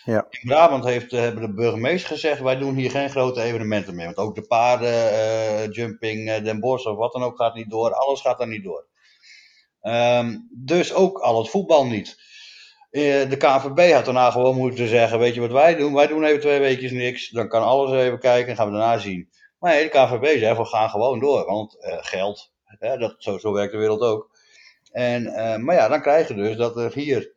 Ja. 0.06 0.28
In 0.30 0.40
Brabant 0.48 0.84
heeft, 0.84 1.14
eh, 1.14 1.20
hebben 1.20 1.42
de 1.42 1.54
burgemeester 1.54 2.10
gezegd: 2.10 2.42
wij 2.42 2.58
doen 2.58 2.76
hier 2.76 2.92
geen 2.92 3.10
grote 3.10 3.42
evenementen 3.42 3.96
meer. 3.96 4.06
Want 4.06 4.18
ook 4.18 4.36
de 4.36 4.48
paarden, 4.48 4.94
uh, 4.94 5.72
jumping, 5.72 6.30
uh, 6.30 6.44
Den 6.44 6.60
Bosch 6.60 6.86
of 6.86 6.98
wat 6.98 7.14
dan 7.14 7.24
ook 7.24 7.38
gaat 7.38 7.56
niet 7.56 7.70
door. 7.70 7.94
Alles 7.94 8.22
gaat 8.22 8.42
er 8.42 8.48
niet 8.48 8.64
door. 8.64 8.86
Um, 9.82 10.50
dus 10.52 10.94
ook 10.94 11.20
al 11.20 11.38
het 11.38 11.50
voetbal 11.50 11.86
niet. 11.86 12.18
Uh, 12.92 13.30
de 13.30 13.38
KVB 13.38 13.94
had 13.94 14.06
daarna 14.06 14.32
gewoon 14.32 14.56
moeten 14.56 14.88
zeggen: 14.88 15.20
Weet 15.20 15.34
je 15.34 15.42
wat 15.42 15.52
wij 15.52 15.76
doen? 15.76 15.94
Wij 15.94 16.08
doen 16.08 16.24
even 16.24 16.40
twee 16.40 16.60
weekjes 16.60 16.92
niks. 16.92 17.30
Dan 17.30 17.48
kan 17.48 17.62
alles 17.62 17.92
even 17.92 18.20
kijken 18.20 18.50
en 18.50 18.56
gaan 18.56 18.72
we 18.72 18.78
daarna 18.78 18.98
zien. 18.98 19.30
Maar 19.60 19.74
nee, 19.74 19.84
de 19.84 19.90
KVB 19.90 20.40
zei: 20.40 20.58
We 20.58 20.66
gaan 20.66 20.90
gewoon 20.90 21.20
door. 21.20 21.46
Want 21.46 21.78
geld, 22.02 22.52
dat, 22.80 23.16
zo, 23.18 23.38
zo 23.38 23.52
werkt 23.52 23.72
de 23.72 23.78
wereld 23.78 24.02
ook. 24.02 24.30
En, 24.92 25.24
uh, 25.24 25.56
maar 25.56 25.76
ja, 25.76 25.88
dan 25.88 26.02
krijg 26.02 26.28
je 26.28 26.34
dus 26.34 26.56
dat 26.56 26.78
er 26.78 26.94
hier 26.94 27.36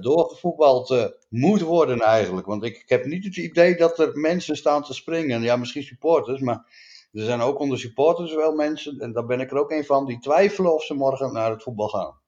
doorgevoetbald 0.00 1.14
moet 1.28 1.60
worden 1.60 2.00
eigenlijk. 2.00 2.46
Want 2.46 2.64
ik, 2.64 2.76
ik, 2.76 2.88
heb 2.88 3.04
niet 3.04 3.24
het 3.24 3.36
idee 3.36 3.76
dat 3.76 3.98
er 3.98 4.18
mensen 4.18 4.56
staan 4.56 4.82
te 4.82 4.94
springen. 4.94 5.42
Ja, 5.42 5.56
misschien 5.56 5.82
supporters, 5.82 6.40
maar 6.40 6.64
er 7.12 7.24
zijn 7.24 7.40
ook 7.40 7.58
onder 7.58 7.78
supporters 7.78 8.34
wel 8.34 8.54
mensen, 8.54 8.98
en 8.98 9.12
daar 9.12 9.26
ben 9.26 9.40
ik 9.40 9.50
er 9.50 9.58
ook 9.58 9.70
een 9.70 9.84
van, 9.84 10.06
die 10.06 10.18
twijfelen 10.18 10.74
of 10.74 10.82
ze 10.82 10.94
morgen 10.94 11.32
naar 11.32 11.50
het 11.50 11.62
voetbal 11.62 11.88
gaan. 11.88 12.20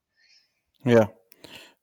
Ja, 0.82 1.12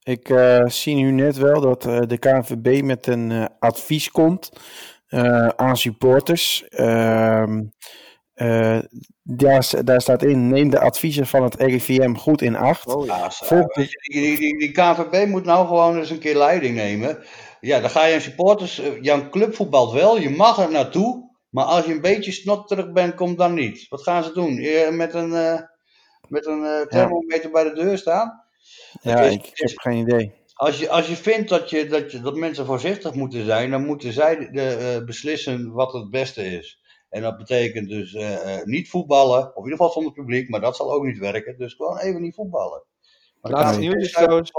ik 0.03 0.33
zie 0.65 0.95
nu 0.95 1.11
net 1.11 1.37
wel 1.37 1.61
dat 1.61 1.81
de 1.81 2.17
KNVB 2.17 2.83
met 2.83 3.07
een 3.07 3.49
advies 3.59 4.11
komt 4.11 4.49
aan 5.55 5.77
supporters. 5.77 6.67
Ehm, 6.67 7.61
daar, 9.23 9.83
daar, 9.83 10.01
staat 10.01 10.23
in, 10.23 10.47
neem 10.47 10.69
de 10.69 10.79
adviezen 10.79 11.27
van 11.27 11.43
het 11.43 11.55
RIVM 11.55 12.13
goed 12.13 12.41
in 12.41 12.55
acht. 12.55 12.87
Oh, 12.87 13.05
ja, 13.05 13.29
die, 13.73 13.87
die, 14.01 14.37
die, 14.37 14.59
die, 14.59 14.71
KVB 14.71 15.27
moet 15.27 15.45
nou 15.45 15.67
gewoon 15.67 15.97
eens 15.97 16.09
een 16.09 16.19
keer 16.19 16.37
leiding 16.37 16.75
nemen. 16.75 17.23
Ja, 17.59 17.79
dan 17.79 17.89
ga 17.89 18.05
je 18.05 18.15
een 18.15 18.21
supporters, 18.21 18.81
jouw 19.01 19.29
club 19.29 19.55
voetbalt 19.55 19.91
wel, 19.91 20.19
je 20.19 20.29
mag 20.29 20.57
er 20.57 20.71
naartoe. 20.71 21.31
Maar 21.49 21.65
als 21.65 21.85
je 21.85 21.91
een 21.91 22.01
beetje 22.01 22.31
snotterig 22.31 22.91
bent, 22.91 23.15
kom 23.15 23.35
dan 23.35 23.53
niet. 23.53 23.85
Wat 23.89 24.03
gaan 24.03 24.23
ze 24.23 24.33
doen? 24.33 24.55
Met 24.97 25.13
een, 25.13 25.29
met 26.27 26.45
een 26.45 26.85
thermometer 26.89 27.45
ja. 27.45 27.51
bij 27.51 27.63
de 27.63 27.73
deur 27.73 27.97
staan? 27.97 28.42
Ja, 29.01 29.21
is, 29.21 29.33
ik, 29.33 29.49
heb 29.53 29.79
geen 29.79 29.97
idee. 29.97 30.33
Als 30.53 30.79
je, 30.79 30.89
als 30.89 31.07
je 31.07 31.15
vindt 31.15 31.49
dat, 31.49 31.69
je, 31.69 31.87
dat, 31.87 32.11
je, 32.11 32.21
dat 32.21 32.35
mensen 32.35 32.65
voorzichtig 32.65 33.13
moeten 33.13 33.45
zijn, 33.45 33.71
dan 33.71 33.85
moeten 33.85 34.13
zij 34.13 34.35
de, 34.51 35.01
beslissen 35.05 35.71
wat 35.71 35.93
het 35.93 36.09
beste 36.09 36.45
is. 36.45 36.81
En 37.09 37.21
dat 37.21 37.37
betekent 37.37 37.89
dus 37.89 38.13
uh, 38.13 38.63
niet 38.63 38.89
voetballen, 38.89 39.39
of 39.39 39.55
in 39.55 39.63
ieder 39.63 39.77
geval 39.77 39.91
zonder 39.91 40.11
publiek, 40.11 40.49
maar 40.49 40.61
dat 40.61 40.75
zal 40.75 40.93
ook 40.93 41.03
niet 41.03 41.17
werken. 41.17 41.57
Dus 41.57 41.73
gewoon 41.73 41.97
even 41.97 42.21
niet 42.21 42.35
voetballen. 42.35 42.83
Het 43.41 43.51
laatste, 43.51 43.79
Nee. 43.79 43.89
nieuws 43.89 44.03
is 44.03 44.11
trouwens, 44.11 44.51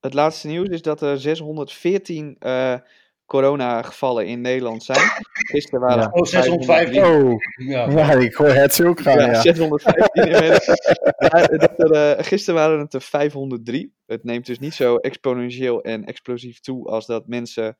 het 0.00 0.14
laatste 0.14 0.46
nieuws 0.46 0.68
is 0.68 0.82
dat 0.82 1.00
er 1.00 1.20
614 1.20 2.36
eh 2.38 2.78
corona-gevallen 3.26 4.26
in 4.26 4.40
Nederland 4.40 4.82
zijn. 4.84 5.00
Gisteren 5.32 5.80
waren 5.80 5.98
Ja. 5.98 6.04
het 6.04 6.14
Oh, 6.14 6.24
615. 6.26 7.04
Oh, 7.04 7.34
Ja. 7.56 7.90
ja, 7.90 8.12
ik 8.12 8.34
hoor 8.34 8.48
het 8.48 8.74
zo 8.74 8.88
ook 8.88 9.00
gaan. 9.00 9.18
Ja, 9.18 9.26
Ja, 9.26 9.40
615 9.40 10.22
inmiddels. 10.24 10.66
Ja, 11.18 11.46
dat 11.46 11.72
er, 11.76 11.90
eh, 11.92 12.24
gisteren 12.24 12.60
waren 12.60 12.78
het 12.78 12.94
er 12.94 13.00
503. 13.02 13.94
Het 14.06 14.24
neemt 14.24 14.46
dus 14.46 14.58
niet 14.58 14.74
zo 14.74 14.96
exponentieel 14.96 15.82
en 15.82 16.04
explosief 16.04 16.60
toe 16.60 16.86
als 16.88 17.06
dat 17.06 17.26
mensen, 17.26 17.76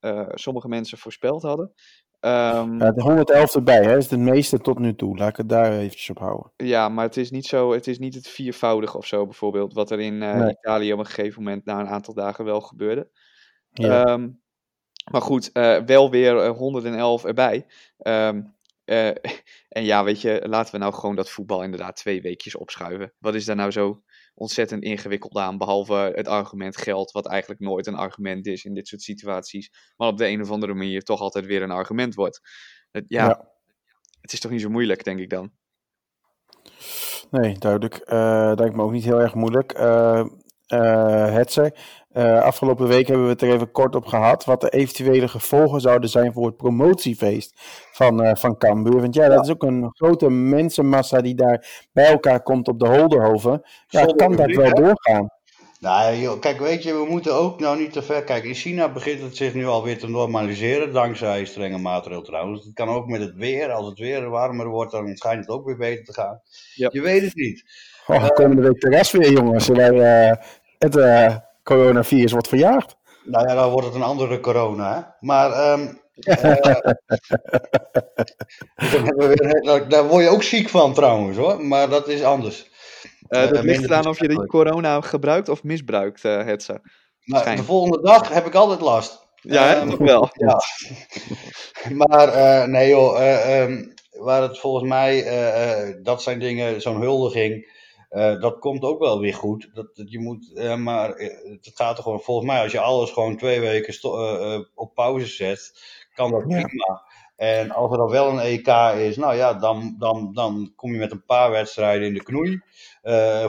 eh, 0.00 0.28
sommige 0.34 0.68
mensen 0.68 0.98
voorspeld 0.98 1.42
hadden. 1.42 1.72
Ehm, 2.20 2.78
Ja, 2.78 2.90
de 2.92 3.02
111 3.02 3.54
erbij, 3.54 3.82
hè, 3.82 3.96
is 3.96 4.08
de 4.08 4.16
meeste 4.18 4.58
tot 4.58 4.78
nu 4.78 4.94
toe. 4.94 5.16
Laat 5.16 5.28
ik 5.30 5.36
het 5.36 5.48
daar 5.48 5.72
eventjes 5.72 6.10
op 6.10 6.18
houden. 6.18 6.52
Ja, 6.56 6.88
maar 6.88 7.04
het 7.04 7.16
is 7.16 7.30
niet 7.30 7.46
zo, 7.46 7.72
het 7.72 7.86
is 7.86 7.98
niet 7.98 8.14
het 8.14 8.28
viervoudige 8.28 8.96
of 8.96 9.06
zo 9.06 9.24
bijvoorbeeld, 9.24 9.72
wat 9.74 9.90
er 9.90 10.00
in 10.00 10.22
eh, 10.22 10.34
Nee. 10.36 10.50
Italië 10.50 10.92
op 10.92 10.98
een 10.98 11.06
gegeven 11.06 11.42
moment 11.42 11.64
na 11.64 11.80
een 11.80 11.88
aantal 11.88 12.14
dagen 12.14 12.44
wel 12.44 12.60
gebeurde. 12.60 13.10
Ja. 13.70 14.04
Ehm, 14.04 14.28
maar 15.10 15.22
goed, 15.22 15.52
eh, 15.52 15.82
wel 15.82 16.10
weer 16.10 16.36
eh, 16.38 16.50
111 16.56 17.24
erbij. 17.24 17.66
Ehm, 17.98 18.42
eh, 18.84 19.08
en 19.68 19.84
ja, 19.84 20.04
weet 20.04 20.20
je, 20.20 20.44
laten 20.48 20.72
we 20.72 20.78
nou 20.78 20.94
gewoon 20.94 21.16
dat 21.16 21.30
voetbal 21.30 21.62
inderdaad 21.62 21.96
twee 21.96 22.22
weekjes 22.22 22.54
opschuiven. 22.54 23.12
Wat 23.18 23.34
is 23.34 23.44
daar 23.44 23.56
nou 23.56 23.70
zo 23.70 24.02
ontzettend 24.34 24.82
ingewikkeld 24.82 25.36
aan, 25.36 25.58
behalve 25.58 25.94
het 26.14 26.28
argument 26.28 26.76
geld, 26.76 27.10
wat 27.12 27.26
eigenlijk 27.26 27.60
nooit 27.60 27.86
een 27.86 27.94
argument 27.94 28.46
is 28.46 28.64
in 28.64 28.74
dit 28.74 28.88
soort 28.88 29.02
situaties, 29.02 29.70
maar 29.96 30.08
op 30.08 30.18
de 30.18 30.26
een 30.26 30.42
of 30.42 30.50
andere 30.50 30.74
manier 30.74 31.02
toch 31.02 31.20
altijd 31.20 31.46
weer 31.46 31.62
een 31.62 31.70
argument 31.70 32.14
wordt. 32.14 32.40
Het- 32.90 33.04
ja, 33.08 33.24
Ja. 33.26 33.48
het 34.20 34.32
is 34.32 34.40
toch 34.40 34.50
niet 34.50 34.60
zo 34.60 34.70
moeilijk, 34.70 35.04
denk 35.04 35.20
ik 35.20 35.30
dan. 35.30 35.52
Nee, 37.30 37.58
duidelijk. 37.58 37.94
Eh 37.94 38.52
lijkt 38.54 38.76
me 38.76 38.82
ook 38.82 38.92
niet 38.92 39.04
heel 39.04 39.20
erg 39.20 39.34
moeilijk. 39.34 39.72
Eh 39.72 40.24
eh, 40.66 41.32
Hetze, 41.32 41.74
eh, 42.14 42.42
afgelopen 42.42 42.88
week 42.88 43.06
hebben 43.06 43.24
we 43.24 43.32
het 43.32 43.42
er 43.42 43.52
even 43.52 43.70
kort 43.70 43.94
op 43.94 44.06
gehad. 44.06 44.44
Wat 44.44 44.60
de 44.60 44.70
eventuele 44.70 45.28
gevolgen 45.28 45.80
zouden 45.80 46.10
zijn 46.10 46.32
voor 46.32 46.46
het 46.46 46.56
promotiefeest 46.56 47.54
van, 47.92 48.22
eh 48.22 48.34
van 48.34 48.58
Cambuur. 48.58 49.00
Want 49.00 49.14
ja, 49.14 49.28
dat 49.28 49.44
is 49.44 49.50
ook 49.50 49.62
een 49.62 49.90
grote 49.92 50.30
mensenmassa 50.30 51.20
die 51.20 51.34
daar 51.34 51.86
bij 51.92 52.06
elkaar 52.06 52.42
komt 52.42 52.68
op 52.68 52.78
de 52.78 52.88
Holderhoven. 52.88 53.62
Ja, 53.88 53.98
Zonder 53.98 54.16
kan 54.16 54.36
dat 54.36 54.54
wel 54.54 54.66
hè? 54.66 54.72
doorgaan? 54.72 55.30
Nou, 55.80 56.16
joh, 56.16 56.40
kijk, 56.40 56.58
weet 56.58 56.82
je, 56.82 56.92
we 56.92 57.06
moeten 57.08 57.34
ook 57.34 57.60
nou 57.60 57.78
niet 57.78 57.92
te 57.92 58.02
ver 58.02 58.24
kijken. 58.24 58.48
In 58.48 58.54
China 58.54 58.92
begint 58.92 59.20
het 59.20 59.36
zich 59.36 59.54
nu 59.54 59.66
alweer 59.66 59.98
te 59.98 60.08
normaliseren, 60.08 60.92
dankzij 60.92 61.44
strenge 61.44 61.78
maatregelen 61.78 62.24
trouwens. 62.24 62.64
Het 62.64 62.74
kan 62.74 62.88
ook 62.88 63.06
met 63.06 63.20
het 63.20 63.34
weer. 63.34 63.70
Als 63.70 63.86
het 63.86 63.98
weer 63.98 64.28
warmer 64.28 64.68
wordt, 64.68 64.92
dan 64.92 65.16
schijnt 65.16 65.40
het 65.40 65.54
ook 65.54 65.66
weer 65.66 65.76
beter 65.76 66.04
te 66.04 66.12
gaan. 66.12 66.40
Ja. 66.74 66.88
Je 66.92 67.00
weet 67.00 67.22
het 67.22 67.34
niet. 67.34 67.64
Oh, 68.06 68.28
komende 68.28 68.62
week 68.62 68.80
terras 68.80 69.10
weer, 69.10 69.32
jongens. 69.32 69.68
Waar 69.68 69.94
eh, 69.94 70.36
het 70.78 70.96
eh, 70.96 71.36
coronavirus 71.64 72.32
wordt 72.32 72.48
verjaagd. 72.48 72.96
Nou 73.24 73.48
ja, 73.48 73.54
dan 73.54 73.70
wordt 73.70 73.86
het 73.86 73.96
een 73.96 74.02
andere 74.02 74.40
corona, 74.40 74.94
hè. 74.94 75.00
Maar, 75.26 75.50
ehm, 75.52 75.88
eh, 76.14 76.76
weer- 79.16 79.84
daar- 79.88 80.06
word 80.08 80.24
je 80.24 80.30
ook 80.30 80.42
ziek 80.42 80.68
van 80.68 80.94
trouwens, 80.94 81.36
hoor. 81.36 81.64
Maar 81.64 81.88
dat 81.88 82.08
is 82.08 82.22
anders. 82.22 82.70
Eh, 83.28 83.42
Eh, 83.42 83.48
dat 83.50 83.62
ligt 83.62 83.64
minder 83.64 83.90
eraan 83.90 84.06
of 84.06 84.18
je 84.18 84.28
de 84.28 84.34
besmettelijk. 84.34 84.50
corona 84.50 85.00
gebruikt 85.00 85.48
of 85.48 85.62
misbruikt, 85.62 86.24
eh 86.24 86.44
Hetze. 86.44 86.80
Schijn. 87.20 87.56
de 87.56 87.62
volgende 87.62 88.00
dag 88.02 88.28
heb 88.28 88.46
ik 88.46 88.54
altijd 88.54 88.80
last. 88.80 89.26
Ja, 89.34 89.66
hè? 89.66 89.84
Nog 89.84 89.98
wel. 89.98 90.28
Ja. 90.46 90.60
maar 92.06 92.28
eh, 92.28 92.64
nee 92.68 92.88
joh, 92.88 93.20
eh, 93.20 93.60
ehm, 93.62 93.82
waar 94.10 94.42
het 94.42 94.58
volgens 94.58 94.88
mij, 94.88 95.24
eh, 95.24 95.72
eh, 95.88 95.96
dat 96.02 96.22
zijn 96.22 96.38
dingen, 96.38 96.80
zo'n 96.80 97.00
huldiging, 97.00 97.72
eh, 98.14 98.40
dat 98.40 98.58
komt 98.58 98.82
ook 98.82 98.98
wel 98.98 99.20
weer 99.20 99.34
goed. 99.34 99.70
Dat, 99.72 99.96
dat 99.96 100.10
je 100.10 100.18
moet, 100.18 100.52
eh, 100.54 100.76
maar 100.76 101.10
eh, 101.10 101.28
het 101.50 101.70
gaat 101.74 101.96
er 101.96 102.02
gewoon, 102.02 102.20
volgens 102.20 102.46
mij 102.46 102.62
als 102.62 102.72
je 102.72 102.80
alles 102.80 103.10
gewoon 103.10 103.36
twee 103.36 103.60
weken 103.60 103.94
op 104.74 104.94
pauze 104.94 105.26
zet, 105.26 105.72
kan 106.12 106.30
dat 106.30 106.44
Ja. 106.48 106.60
prima. 106.60 107.02
En 107.36 107.70
als 107.70 107.90
er 107.90 107.98
dan 107.98 108.10
wel 108.10 108.28
een 108.28 108.38
EK 108.38 108.68
is, 108.96 109.16
nou 109.16 109.34
ja, 109.34 109.54
dan, 109.54 109.96
dan, 109.98 110.32
dan 110.32 110.72
kom 110.76 110.92
je 110.92 110.98
met 110.98 111.12
een 111.12 111.24
paar 111.24 111.50
wedstrijden 111.50 112.06
in 112.06 112.14
de 112.14 112.22
knoei. 112.22 112.60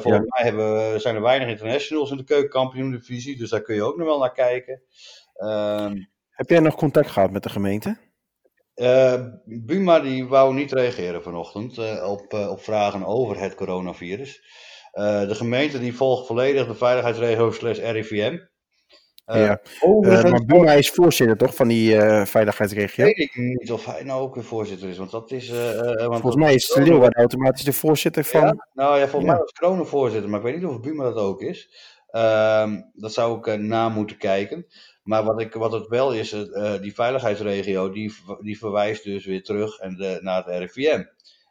Volgens 0.02 0.26
mij 0.28 0.44
hebben, 0.44 1.02
zijn 1.02 1.16
er 1.16 1.22
weinig 1.22 1.48
internationals 1.48 2.12
in 2.12 2.18
de 2.18 2.24
keukenkampioen-divisie, 2.24 3.38
dus 3.38 3.50
daar 3.50 3.62
kun 3.62 3.76
je 3.76 3.84
ook 3.84 3.98
nog 3.98 4.08
wel 4.08 4.20
naar 4.20 4.34
kijken. 4.34 4.82
Ehm 5.34 5.96
Heb 6.30 6.50
jij 6.50 6.60
nog 6.60 6.76
contact 6.76 7.10
gehad 7.10 7.32
met 7.32 7.44
de 7.44 7.50
gemeente? 7.50 7.98
Eh, 8.76 9.26
Buma 9.46 10.00
die 10.00 10.28
wou 10.28 10.54
niet 10.54 10.72
reageren 10.72 11.24
vanochtend 11.24 11.78
eh, 11.78 12.10
op, 12.10 12.34
eh, 12.34 12.50
op 12.50 12.62
vragen 12.62 13.06
over 13.06 13.40
het 13.40 13.56
coronavirus. 13.56 14.64
De 15.28 15.36
gemeente 15.36 15.80
die 15.80 15.96
volgt 15.96 16.28
volledig 16.28 16.68
de 16.68 16.76
veiligheidsregio 16.76 17.52
slash 17.52 17.78
RIVM. 17.78 18.38
Ja. 19.26 19.62
overigens 19.80 20.32
maar 20.32 20.46
Buma 20.46 20.72
is 20.72 20.90
voorzitter 20.90 21.38
toch 21.38 21.56
van 21.56 21.68
die 21.68 22.00
veiligheidsregio? 22.26 23.06
weet 23.06 23.18
ik 23.20 23.36
niet 23.36 23.72
of 23.72 23.86
hij 23.86 24.04
nou 24.04 24.22
ook 24.22 24.36
weer 24.36 24.44
voorzitter 24.44 24.90
is, 24.90 24.98
want 24.98 25.12
dat 25.12 25.32
is... 25.32 25.50
want 25.50 26.22
Volgens 26.22 26.36
mij 26.36 26.54
is 26.54 26.76
Leeuwarden 26.76 27.20
automatisch 27.20 27.64
de 27.64 27.74
voorzitter 27.74 28.24
van... 28.24 28.42
Ja? 28.42 28.68
Nou 28.74 29.00
ja, 29.00 29.08
volgens 29.08 29.24
Ja. 29.24 29.32
mij 29.32 29.40
was 29.40 29.52
Kronen 29.52 29.88
voorzitter, 29.88 30.30
maar 30.30 30.40
ik 30.40 30.46
weet 30.46 30.56
niet 30.56 30.66
of 30.66 30.80
Buma 30.80 31.04
dat 31.04 31.16
ook 31.16 31.42
is. 31.42 31.70
Ehm, 32.08 32.82
dat 32.94 33.14
zou 33.14 33.38
ik 33.38 33.60
na 33.60 33.90
moeten 33.90 34.18
kijken. 34.18 34.66
Maar 35.06 35.24
wat, 35.24 35.42
ik, 35.42 35.54
wat 35.54 35.72
het 35.72 35.88
wel 35.88 36.14
is, 36.14 36.32
eh, 36.32 36.82
die 36.82 36.94
veiligheidsregio, 36.94 37.90
die, 37.92 38.14
die 38.42 38.58
verwijst 38.58 39.04
dus 39.04 39.26
weer 39.26 39.44
terug 39.44 39.78
en 39.80 39.96
de, 39.96 40.18
naar 40.22 40.46
het 40.46 40.58
RIVM. 40.58 41.04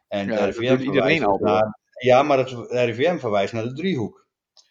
En 0.07 0.25
Ja, 0.27 0.31
het 0.31 0.39
dat 0.39 0.55
RIVM 0.57 0.69
doet 0.75 0.85
iedereen 0.85 1.17
verwijst 1.19 1.25
al, 1.25 1.37
naar, 1.53 1.79
Ja, 1.99 2.23
maar 2.23 2.37
het 2.37 2.49
RIVM 2.69 3.17
verwijst 3.17 3.53
naar 3.53 3.63
de 3.63 3.73
driehoek. 3.73 4.23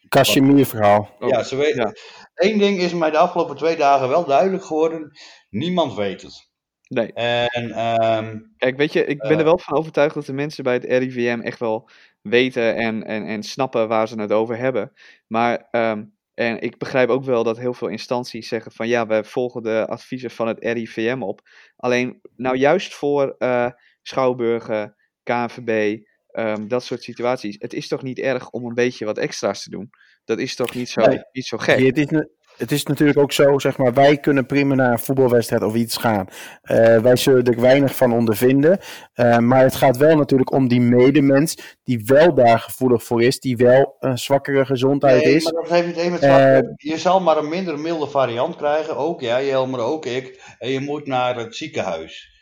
Kashmir 0.08 0.66
verhaal. 0.66 1.14
Oh, 1.20 1.28
ja, 1.28 1.42
ze 1.42 1.56
weten. 1.56 1.80
ja. 1.82 1.92
Eén 2.34 2.58
ding 2.58 2.78
is 2.80 2.92
mij 2.94 3.10
de 3.10 3.18
afgelopen 3.18 3.56
twee 3.56 3.76
dagen 3.76 4.08
wel 4.08 4.24
duidelijk 4.24 4.64
geworden. 4.64 5.10
Niemand 5.50 5.94
weet 5.94 6.22
het. 6.22 6.48
Nee. 6.88 7.12
En 7.12 7.70
ehm, 7.70 8.38
Kijk, 8.56 8.76
weet 8.76 8.92
je, 8.92 9.04
ik 9.04 9.18
ben 9.18 9.30
Eh. 9.30 9.38
er 9.38 9.44
wel 9.44 9.58
van 9.58 9.76
overtuigd 9.78 10.14
dat 10.14 10.26
de 10.26 10.32
mensen 10.32 10.64
bij 10.64 10.74
het 10.74 10.84
RIVM 10.84 11.40
echt 11.40 11.58
wel 11.58 11.88
weten 12.22 12.76
en, 12.76 13.04
en, 13.04 13.26
en 13.26 13.42
snappen 13.42 13.88
waar 13.88 14.08
ze 14.08 14.20
het 14.20 14.32
over 14.32 14.56
hebben. 14.56 14.92
Maar, 15.26 15.68
ehm, 15.70 16.04
en 16.34 16.60
ik 16.60 16.78
begrijp 16.78 17.08
ook 17.08 17.24
wel 17.24 17.44
dat 17.44 17.58
heel 17.58 17.74
veel 17.74 17.88
instanties 17.88 18.48
zeggen 18.48 18.72
van 18.72 18.88
ja, 18.88 19.06
we 19.06 19.24
volgen 19.24 19.62
de 19.62 19.86
adviezen 19.88 20.30
van 20.30 20.46
het 20.46 20.58
RIVM 20.60 21.22
op. 21.22 21.40
Alleen, 21.76 22.20
nou 22.36 22.56
juist 22.56 22.94
voor 22.94 23.34
eh, 23.38 23.70
Schouwburgen, 24.02 24.96
KNVB, 25.22 26.02
ehm, 26.30 26.68
dat 26.68 26.84
soort 26.84 27.02
situaties. 27.02 27.56
Het 27.58 27.72
is 27.72 27.88
toch 27.88 28.02
niet 28.02 28.18
erg 28.18 28.50
om 28.50 28.64
een 28.64 28.74
beetje 28.74 29.04
wat 29.04 29.18
extra's 29.18 29.62
te 29.62 29.70
doen? 29.70 29.90
Dat 30.24 30.38
is 30.38 30.54
toch 30.54 30.74
niet 30.74 30.88
zo, 30.88 31.00
Nee. 31.06 31.22
niet 31.32 31.46
zo 31.46 31.56
gek? 31.56 31.78
Het, 31.78 31.98
is, 31.98 32.26
het 32.56 32.72
is 32.72 32.82
natuurlijk 32.82 33.18
ook 33.18 33.32
zo, 33.32 33.58
zeg 33.58 33.76
maar, 33.76 33.92
wij 33.94 34.16
kunnen 34.18 34.46
prima 34.46 34.74
naar 34.74 34.92
een 34.92 34.98
voetbalwedstrijd 34.98 35.62
of 35.62 35.74
iets 35.74 35.96
gaan. 35.96 36.26
Eh, 36.62 36.98
wij 36.98 37.16
zullen 37.16 37.44
er 37.44 37.60
weinig 37.60 37.96
van 37.96 38.12
ondervinden. 38.12 38.78
Eh, 39.12 39.38
maar 39.38 39.62
het 39.62 39.74
gaat 39.74 39.96
wel 39.96 40.16
natuurlijk 40.16 40.52
om 40.52 40.68
die 40.68 40.80
medemens 40.80 41.78
die 41.84 42.02
wel 42.06 42.34
daar 42.34 42.58
gevoelig 42.58 43.02
voor 43.04 43.22
is, 43.22 43.40
die 43.40 43.56
wel 43.56 43.96
een 44.00 44.18
zwakkere 44.18 44.64
gezondheid 44.64 45.24
Nee, 45.24 45.34
is. 45.34 45.44
maar 45.44 45.62
dat 45.62 45.70
heeft 45.70 45.96
niet 45.96 46.10
met 46.10 46.20
Eh, 46.22 46.58
Je 46.76 46.98
zal 46.98 47.20
maar 47.20 47.36
een 47.36 47.48
minder 47.48 47.78
milde 47.78 48.06
variant 48.06 48.56
krijgen. 48.56 48.96
Ook 48.96 49.20
jij, 49.20 49.46
Jelmer, 49.46 49.80
ook 49.80 50.06
ik. 50.06 50.54
En 50.58 50.70
je 50.70 50.80
moet 50.80 51.06
naar 51.06 51.36
het 51.36 51.56
ziekenhuis. 51.56 52.32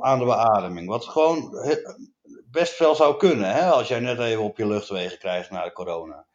aan 0.00 0.18
de 0.18 0.24
beademing. 0.24 0.88
Wat 0.88 1.04
gewoon 1.04 1.54
best 2.50 2.78
wel 2.78 2.94
zou 2.94 3.16
kunnen. 3.16 3.54
Hè, 3.54 3.64
als 3.70 3.88
jij 3.88 4.00
net 4.00 4.18
even 4.18 4.42
op 4.42 4.58
je 4.58 4.66
luchtwegen 4.66 5.18
krijgt 5.18 5.50
na 5.50 5.64
de 5.64 5.72
corona. 5.72 6.26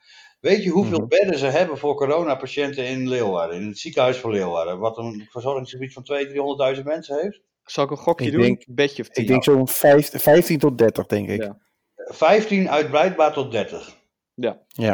Weet 0.45 0.63
je 0.63 0.69
hoeveel 0.69 0.97
Mhm. 0.99 1.07
bedden 1.07 1.37
ze 1.37 1.45
hebben 1.45 1.77
voor 1.77 1.95
coronapatiënten 1.95 2.85
in 2.87 3.07
Leeuwarden? 3.09 3.61
In 3.61 3.67
het 3.67 3.77
ziekenhuis 3.79 4.17
van 4.17 4.31
Leeuwarden. 4.31 4.79
Wat 4.79 4.97
een 4.97 5.27
verzorgingsgebied 5.31 5.93
van 5.93 6.03
200.000, 6.03 6.29
300.000 6.77 6.85
mensen 6.85 7.21
heeft. 7.21 7.41
Zal 7.63 7.83
ik 7.83 7.91
een 7.91 7.97
gokje 7.97 8.25
Ik 8.25 8.31
doen? 8.31 8.41
denk- 8.41 8.63
Bedje 8.67 9.01
of 9.01 9.09
tien? 9.09 9.23
Ik 9.23 9.29
denk 9.29 9.43
zo'n 9.43 9.67
vijf- 9.67 10.21
15 10.21 10.59
tot 10.59 10.77
30, 10.77 11.05
denk 11.05 11.29
ik. 11.29 11.41
Ja. 11.41 11.57
Ja, 11.95 12.13
15 12.13 12.69
uitbreidbaar 12.69 13.33
tot 13.33 13.51
30. 13.51 13.95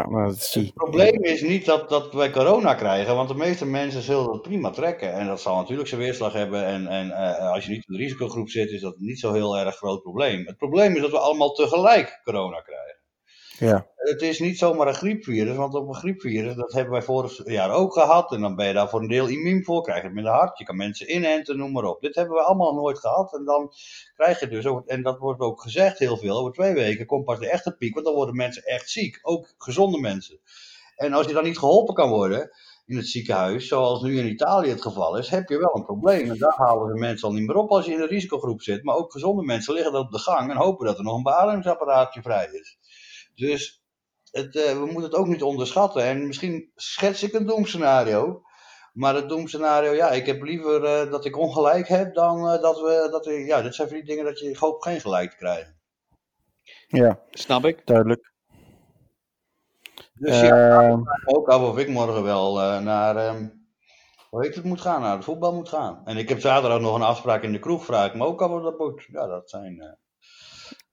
maar 0.10 0.28
dat 0.28 0.38
zie 0.39 0.64
Het 0.64 0.74
probleem 0.74 1.24
is 1.24 1.41
niet 1.41 1.66
dat, 1.66 1.89
dat 1.89 2.14
wij 2.14 2.30
corona 2.32 2.74
krijgen, 2.74 3.16
want 3.16 3.28
de 3.30 3.36
meeste 3.36 3.66
mensen 3.66 4.02
zullen 4.02 4.26
dat 4.26 4.41
prima 4.41 4.70
trekken. 4.70 5.14
En 5.14 5.28
dat 5.28 5.41
zal 5.41 5.56
natuurlijk 5.56 5.89
zijn 5.89 6.02
weerslag 6.02 6.34
hebben. 6.34 6.66
En, 6.66 6.88
en 6.88 7.12
eh, 7.12 7.52
als 7.52 7.66
je 7.66 7.72
niet 7.72 7.86
in 7.88 7.95
de 7.95 8.04
risicogroep 8.04 8.49
zit, 8.49 8.70
is 8.72 8.82
dat 8.82 8.99
niet 8.99 9.20
zo 9.20 9.34
heel 9.34 9.58
erg 9.58 9.76
groot 9.76 10.02
probleem. 10.02 10.45
Het 10.45 10.58
probleem 10.58 10.95
is 10.95 11.02
dat 11.02 11.12
we 11.12 11.20
allemaal 11.20 11.52
tegelijk 11.52 12.20
corona 12.24 12.60
krijgen. 12.62 12.91
Ja. 13.68 13.88
Het 13.95 14.22
is 14.22 14.39
niet 14.39 14.57
zomaar 14.57 14.88
een 14.88 14.93
griepvirus, 14.93 15.55
want 15.55 15.74
op 15.74 15.88
een 15.88 15.95
griepvirus, 15.95 16.55
dat 16.55 16.72
hebben 16.72 16.91
wij 16.91 17.01
vorig 17.01 17.45
jaar 17.45 17.72
ook 17.72 17.93
gehad. 17.93 18.32
En 18.32 18.41
dan 18.41 18.55
ben 18.55 18.68
je 18.68 18.74
daar 18.74 18.89
voor 18.89 19.01
een 19.01 19.07
deel 19.07 19.28
immuun 19.28 19.64
voor, 19.64 19.84
krijg 19.84 19.99
je 19.99 20.05
het 20.05 20.14
minder 20.14 20.34
hard. 20.34 20.57
Je 20.57 20.64
kan 20.64 20.76
mensen 20.76 21.16
inenten, 21.16 21.57
noem 21.57 21.72
maar 21.72 21.84
op. 21.84 22.01
Dit 22.01 22.16
hebben 22.16 22.36
we 22.36 22.41
allemaal 22.41 22.74
nooit 22.74 22.99
gehad. 22.99 23.34
En 23.34 23.45
dan 23.45 23.72
krijg 24.16 24.39
je 24.39 24.47
dus, 24.47 24.66
en 24.86 25.01
dat 25.01 25.18
wordt 25.20 25.41
ook 25.41 25.62
gezegd 25.62 25.99
heel 25.99 26.18
veel, 26.18 26.38
over 26.38 26.53
twee 26.53 26.74
weken 26.74 27.05
komt 27.05 27.26
pas 27.26 27.39
de 27.39 27.49
echte 27.49 27.76
piek, 27.76 27.93
want 27.93 28.05
dan 28.05 28.16
worden 28.16 28.36
mensen 28.36 28.64
echt 28.64 28.89
ziek. 28.89 29.20
Ook 29.22 29.53
gezonde 29.57 29.99
mensen. 29.99 30.39
En 30.95 31.14
als 31.14 31.28
je 31.28 31.34
dan 31.34 31.43
niet 31.43 31.57
geholpen 31.57 31.93
kan 31.93 32.09
worden 32.09 32.51
in 32.86 32.97
het 32.97 33.07
ziekenhuis, 33.07 33.68
zoals 33.68 34.01
nu 34.01 34.20
in 34.20 34.28
Italië 34.28 34.70
het 34.70 34.82
geval 34.82 35.18
is, 35.18 35.30
heb 35.30 35.49
je 35.49 35.57
wel 35.57 35.76
een 35.76 35.86
probleem. 35.86 36.30
En 36.30 36.38
daar 36.38 36.55
halen 36.55 36.93
de 36.93 36.99
mensen 36.99 37.28
al 37.28 37.34
niet 37.34 37.47
meer 37.47 37.55
op 37.55 37.70
als 37.70 37.86
je 37.86 37.91
in 37.93 38.01
een 38.01 38.07
risicogroep 38.07 38.62
zit. 38.62 38.84
Maar 38.84 38.95
ook 38.95 39.12
gezonde 39.12 39.43
mensen 39.43 39.74
liggen 39.74 39.91
dan 39.91 40.01
op 40.01 40.12
de 40.12 40.20
gang 40.20 40.51
en 40.51 40.57
hopen 40.57 40.86
dat 40.86 40.97
er 40.97 41.03
nog 41.03 41.16
een 41.16 41.24
beademingsapparaatje 41.24 42.22
vrij 42.22 42.49
is. 42.51 42.80
Dus 43.36 43.84
het, 44.32 44.54
we 44.54 44.82
moeten 44.86 45.04
het 45.04 45.16
ook 45.16 45.28
niet 45.28 45.44
onderschatten. 45.44 46.04
En 46.04 46.28
misschien 46.28 46.72
schets 46.76 47.24
ik 47.24 47.34
een 47.34 47.46
doemscenario. 47.46 48.42
Maar 48.94 49.16
het 49.16 49.30
doemscenario, 49.30 49.92
ja, 49.92 50.12
ik 50.12 50.26
heb 50.26 50.42
liever 50.42 51.10
dat 51.10 51.26
ik 51.26 51.38
ongelijk 51.38 51.88
heb 51.88 52.14
dan 52.14 52.42
dat 52.62 52.80
we, 52.80 53.08
dat 53.12 53.26
we, 53.26 53.34
ja, 53.34 53.62
dit 53.62 53.76
zijn 53.76 53.88
van 53.88 53.98
die 53.98 54.06
dingen 54.06 54.26
dat 54.26 54.40
je, 54.40 54.50
ik 54.50 54.58
hoop 54.58 54.82
geen 54.82 55.02
gelijk 55.02 55.32
te 55.32 55.38
krijgen. 55.38 55.80
Ja, 56.88 57.20
snap 57.30 57.66
ik. 57.66 57.88
Duidelijk. 57.88 58.32
Dus 60.14 60.42
ja, 60.42 61.00
ook 61.26 61.48
af 61.48 61.62
of 61.62 61.78
ik 61.78 61.88
morgen 61.88 62.24
wel 62.24 62.82
naar, 62.82 63.36
um, 63.36 63.68
hoe 64.30 64.46
heet 64.46 64.56
het, 64.56 64.64
moet 64.64 64.82
gaan, 64.82 65.02
naar 65.02 65.18
de 65.18 65.24
voetbal 65.24 65.54
moet 65.54 65.70
gaan. 65.70 66.02
En 66.06 66.18
ik 66.18 66.30
heb 66.30 66.40
zaterdag 66.40 66.80
nog 66.80 66.96
een 66.96 67.02
afspraak 67.02 67.44
in 67.44 67.52
de 67.52 67.60
kroeg, 67.60 67.86
vraag 67.86 68.08
ik 68.08 68.14
me 68.14 68.26
ook 68.26 68.42
af 68.42 68.52
of 68.52 68.64
dat 68.64 68.78
moet. 68.78 69.04
Ja, 69.12 69.28
dat 69.28 69.50
zijn 69.50 69.76
uh, 69.76 69.92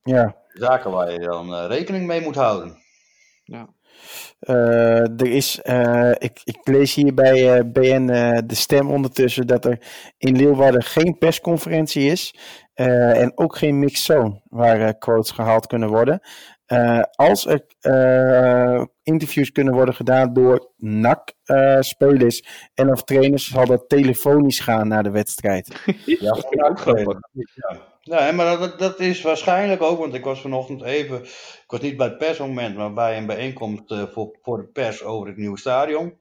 ja. 0.08 0.36
zaken 0.48 0.90
waar 0.90 1.12
je 1.12 1.18
dan 1.18 1.48
uh, 1.48 1.64
rekening 1.68 2.06
mee 2.06 2.20
moet 2.20 2.34
houden. 2.34 2.76
Ja. 3.44 3.68
Uh, 4.40 5.20
er 5.20 5.26
is, 5.26 5.58
ik, 6.18 6.40
ik, 6.44 6.58
lees 6.62 6.94
hier 6.94 7.14
bij 7.14 7.70
BN 7.70 8.06
de 8.46 8.54
stem 8.54 8.90
ondertussen 8.90 9.46
dat 9.46 9.64
er 9.64 9.78
in 10.18 10.36
Leeuwarden 10.36 10.82
geen 10.82 11.18
persconferentie 11.18 12.10
is. 12.10 12.34
en 12.74 13.32
ook 13.34 13.56
geen 13.56 13.78
mixzone 13.78 14.40
waar 14.44 14.98
quotes 14.98 15.30
gehaald 15.30 15.66
kunnen 15.66 15.88
worden. 15.88 16.20
Uh, 16.68 17.02
als 17.10 17.46
er 17.46 17.64
uh, 17.82 18.84
interviews 19.02 19.52
kunnen 19.52 19.74
worden 19.74 19.94
gedaan 19.94 20.32
door 20.32 20.72
NAC-spelers 20.76 22.40
uh, 22.40 22.48
en 22.74 22.92
of 22.92 23.02
trainers, 23.02 23.48
zal 23.48 23.66
dat 23.66 23.88
telefonisch 23.88 24.60
gaan 24.60 24.88
naar 24.88 25.02
de 25.02 25.10
wedstrijd. 25.10 25.66
ja, 26.04 26.32
dat 26.32 26.36
is 26.36 26.60
ook 26.60 26.80
grappig. 26.80 27.18
Ja. 27.54 27.76
Ja, 28.08 28.32
maar 28.32 28.58
dat, 28.58 28.78
dat 28.78 29.00
is 29.00 29.22
waarschijnlijk 29.22 29.82
ook, 29.82 29.98
want 29.98 30.14
ik 30.14 30.24
was 30.24 30.40
vanochtend 30.40 30.82
even, 30.82 31.22
ik 31.22 31.64
was 31.66 31.80
niet 31.80 31.96
bij 31.96 32.06
het 32.06 32.18
persmoment, 32.18 32.76
maar 32.76 32.92
bij 32.92 33.16
een 33.16 33.26
bijeenkomst 33.26 33.94
voor, 34.12 34.36
voor 34.42 34.58
de 34.58 34.66
pers 34.66 35.02
over 35.02 35.28
het 35.28 35.36
nieuwe 35.36 35.58
stadion. 35.58 36.18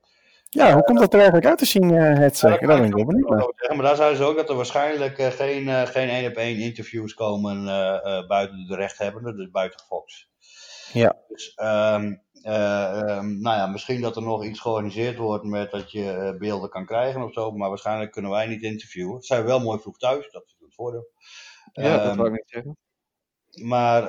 Ja, 0.49 0.73
hoe 0.73 0.83
komt 0.83 0.99
dat 0.99 1.13
er 1.13 1.19
eigenlijk 1.19 1.47
uit 1.47 1.57
te 1.57 1.65
zien, 1.65 1.89
het 1.93 2.38
zeggen? 2.38 2.61
Ja, 2.61 2.67
dat 2.67 2.77
ben 2.77 2.88
ik 2.88 2.93
wel 2.93 3.05
benieuwd 3.05 3.29
Maar 3.67 3.85
daar 3.85 3.95
zeiden 3.95 4.17
ze 4.17 4.23
ook 4.23 4.35
dat 4.38 4.49
er 4.49 4.55
waarschijnlijk 4.55 5.21
geen 5.33 6.09
één 6.09 6.29
op 6.29 6.35
één 6.35 6.57
interviews 6.57 7.13
komen 7.13 7.65
buiten 8.27 8.65
de 8.67 8.75
rechthebbenden, 8.75 9.38
dus 9.38 9.51
buiten 9.51 9.79
Fox. 9.88 10.29
Ja. 10.93 11.15
Dus, 11.27 11.57
um, 11.61 12.21
uh, 12.43 13.17
um, 13.17 13.41
nou 13.41 13.57
ja, 13.57 13.67
misschien 13.67 14.01
dat 14.01 14.15
er 14.15 14.21
nog 14.21 14.45
iets 14.45 14.59
georganiseerd 14.59 15.17
wordt 15.17 15.43
met 15.43 15.71
dat 15.71 15.91
je 15.91 16.35
beelden 16.39 16.69
kan 16.69 16.85
krijgen 16.85 17.23
of 17.23 17.33
zo, 17.33 17.51
maar 17.51 17.69
waarschijnlijk 17.69 18.11
kunnen 18.11 18.31
wij 18.31 18.47
niet 18.47 18.61
interviewen. 18.61 19.21
Zijn 19.21 19.41
we 19.41 19.47
wel 19.47 19.59
mooi 19.59 19.79
vroeg 19.79 19.97
thuis, 19.97 20.31
dat 20.31 20.43
is 20.45 20.55
het 20.59 20.75
voordeel. 20.75 21.07
Ja, 21.72 22.03
dat 22.03 22.15
wou 22.15 22.28
ik 22.28 22.34
niet 22.34 22.49
zeggen. 22.49 22.78
Maar 23.61 24.03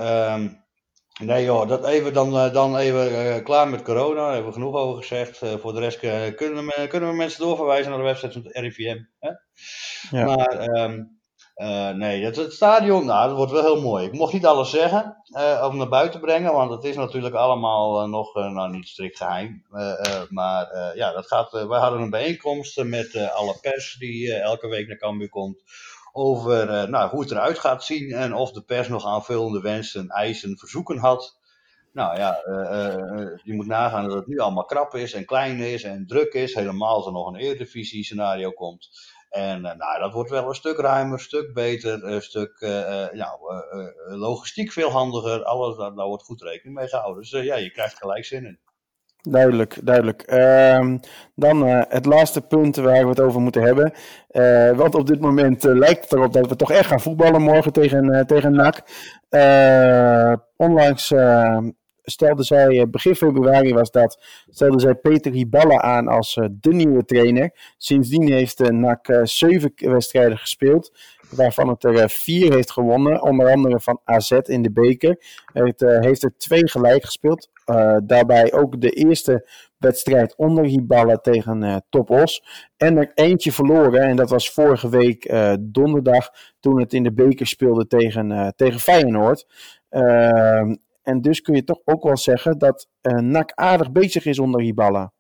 nee 1.19 1.45
joh, 1.45 1.69
dat 1.69 1.87
even 1.87 2.13
dan, 2.13 2.35
uh, 2.35 2.53
dan 2.53 2.77
even 2.77 3.13
uh, 3.13 3.45
klaar 3.45 3.69
met 3.69 3.83
corona, 3.83 4.21
daar 4.21 4.33
hebben 4.33 4.47
we 4.47 4.59
genoeg 4.59 4.75
over 4.75 5.03
gezegd. 5.03 5.43
Uh, 5.43 5.55
voor 5.55 5.73
de 5.73 5.81
rest 5.81 5.99
kunnen, 6.37 6.67
we, 6.67 6.87
kunnen 6.89 7.09
we 7.09 7.17
mensen 7.17 7.41
doorverwijzen 7.41 7.91
naar 7.91 8.01
de 8.01 8.07
website 8.07 8.33
van 8.33 8.43
het 8.45 8.57
RIVM. 8.57 8.99
Hè? 9.19 9.31
Ja. 10.11 10.25
Maar 10.25 10.69
uh, 11.57 11.91
nee, 11.91 12.25
het, 12.25 12.37
het, 12.37 12.53
stadion, 12.53 13.07
nou, 13.07 13.29
dat 13.29 13.37
wordt 13.37 13.53
wel 13.53 13.63
heel 13.63 13.81
mooi. 13.81 14.07
Ik 14.07 14.13
mocht 14.13 14.33
niet 14.33 14.47
alles 14.47 14.71
zeggen 14.71 15.17
uh, 15.31 15.67
om 15.71 15.77
naar 15.77 15.89
buiten 15.89 16.21
brengen, 16.21 16.53
want 16.53 16.71
het 16.71 16.85
is 16.85 16.97
natuurlijk 16.97 17.35
allemaal 17.35 18.03
uh, 18.03 18.09
nog 18.09 18.35
nou, 18.35 18.71
niet 18.71 18.89
strikt 18.89 19.17
geheim. 19.17 19.65
maar 20.29 20.95
ja, 20.95 21.13
dat 21.13 21.27
gaat, 21.27 21.51
we 21.51 21.75
hadden 21.75 22.01
een 22.01 22.11
bijeenkomst 22.11 22.85
met 22.85 23.17
alle 23.17 23.59
pers 23.61 23.97
die 23.99 24.35
elke 24.35 24.69
week 24.69 24.89
naar 24.89 24.97
Cambuur 24.97 25.29
komt. 25.29 25.63
Over 26.21 26.89
nou, 26.91 27.11
hoe 27.11 27.21
het 27.21 27.31
eruit 27.31 27.59
gaat 27.59 27.85
zien 27.85 28.13
en 28.13 28.35
of 28.35 28.53
de 28.53 28.63
pers 28.63 28.89
nog 28.89 29.05
aanvullende 29.05 29.61
wensen, 29.61 30.09
eisen, 30.09 30.59
verzoeken 30.59 30.99
had. 30.99 31.39
Nou 31.93 32.17
ja, 32.17 32.39
je 33.43 33.55
moet 33.55 33.67
nagaan 33.67 34.09
dat 34.09 34.19
het 34.19 34.27
nu 34.27 34.39
allemaal 34.39 34.65
krap 34.65 34.95
is 34.95 35.13
en 35.13 35.25
klein 35.25 35.59
is 35.59 35.83
en 35.83 36.07
druk 36.07 36.33
is. 36.33 36.55
Helemaal 36.55 36.95
als 36.95 37.07
er 37.07 37.13
nog 37.13 37.27
een 37.27 37.41
Eredivisie 37.41 38.05
scenario 38.05 38.51
komt. 38.51 38.89
En 39.29 39.65
uh, 39.65 39.75
nou, 39.75 40.01
dat 40.01 40.13
wordt 40.13 40.31
wel 40.31 40.49
een 40.49 40.55
stuk 40.55 40.79
ruimer, 40.79 41.13
een 41.13 41.25
stuk 41.25 41.55
beter, 41.55 42.05
een 42.05 42.23
stuk 42.23 42.61
uh, 42.61 43.07
logistiek 44.07 44.73
veel 44.73 44.91
handiger. 44.91 45.45
Alles, 45.45 45.77
daar, 45.77 45.95
daar 45.95 46.07
wordt 46.07 46.25
goed 46.25 46.43
rekening 46.43 46.77
mee 46.77 46.89
gehouden. 46.89 47.23
Dus 47.23 47.31
ja, 47.31 47.57
je 47.57 47.71
krijgt 47.71 47.99
gelijk 47.99 48.25
zin 48.25 48.45
in. 48.45 48.59
Duidelijk, 49.23 49.79
duidelijk. 49.83 50.33
Uh, 50.33 50.95
dan 51.35 51.69
uh, 51.69 51.83
het 51.89 52.07
laatste 52.07 52.41
punt 52.41 52.77
waar 52.77 53.03
we 53.03 53.09
het 53.09 53.21
over 53.21 53.41
moeten 53.41 53.63
hebben. 53.63 53.93
Uh, 54.31 54.71
want 54.71 54.95
op 54.95 55.07
dit 55.07 55.21
moment 55.21 55.63
lijkt 55.63 56.03
het 56.03 56.13
erop 56.13 56.33
dat 56.33 56.49
we 56.49 56.57
toch 56.57 56.71
echt 56.71 56.87
gaan 56.87 57.01
voetballen 57.01 57.43
morgen 57.43 57.73
tegen, 57.73 58.27
tegen 58.27 58.53
NAC. 58.53 58.83
onlangs 60.57 61.13
stelde 62.11 62.43
zij, 62.43 62.81
eh, 62.81 62.87
begin 62.91 63.15
februari 63.15 63.75
was 63.75 63.91
dat, 63.91 64.23
stelde 64.49 64.81
zij 64.81 64.95
Peter 64.95 65.33
Hiballa 65.33 65.81
aan 65.81 66.09
als 66.09 66.35
de 66.51 66.73
nieuwe 66.73 67.05
trainer. 67.05 67.51
Sindsdien 67.77 68.33
heeft 68.33 68.71
NAC 68.71 69.21
zeven 69.23 69.73
wedstrijden 69.77 70.39
gespeeld, 70.39 70.93
waarvan 71.31 71.69
het 71.69 71.85
er 71.85 72.11
vier 72.11 72.53
heeft 72.53 72.71
gewonnen. 72.71 73.23
Onder 73.23 73.51
andere 73.51 73.81
van 73.81 74.01
AZ 74.05 74.31
in 74.31 74.63
de 74.63 74.71
beker. 74.71 75.23
Het 75.53 75.81
heeft 75.81 76.23
er 76.23 76.33
twee 76.37 76.69
gelijk 76.69 77.05
gespeeld. 77.05 77.51
daarbij 78.05 78.53
ook 78.53 78.81
de 78.81 78.91
eerste 78.91 79.49
wedstrijd 79.77 80.37
onder 80.37 80.65
Hiballa 80.65 81.17
tegen 81.17 81.85
Os. 81.91 82.45
En 82.77 82.97
er 82.97 83.13
eentje 83.15 83.53
verloren, 83.53 84.03
en 84.03 84.17
dat 84.17 84.31
was 84.31 84.51
vorige 84.51 84.89
week 84.89 85.33
donderdag, 85.61 86.31
toen 86.61 86.81
het 86.81 86.93
in 86.93 87.03
de 87.03 87.13
beker 87.13 87.47
speelde 87.47 87.87
tegen, 87.87 88.53
tegen 88.57 88.81
Feyenoord. 88.81 89.47
Uh, 89.91 90.61
en 91.03 91.21
dus 91.21 91.41
kun 91.41 91.55
je 91.55 91.65
toch 91.65 91.81
ook 91.85 92.03
wel 92.03 92.17
zeggen 92.17 92.59
dat 92.59 92.89
uh, 93.03 93.19
NAC 93.19 93.53
aardig 93.55 93.93
bezig 93.93 94.25
is 94.25 94.39
onder 94.39 94.61
Hiballa. 94.61 95.13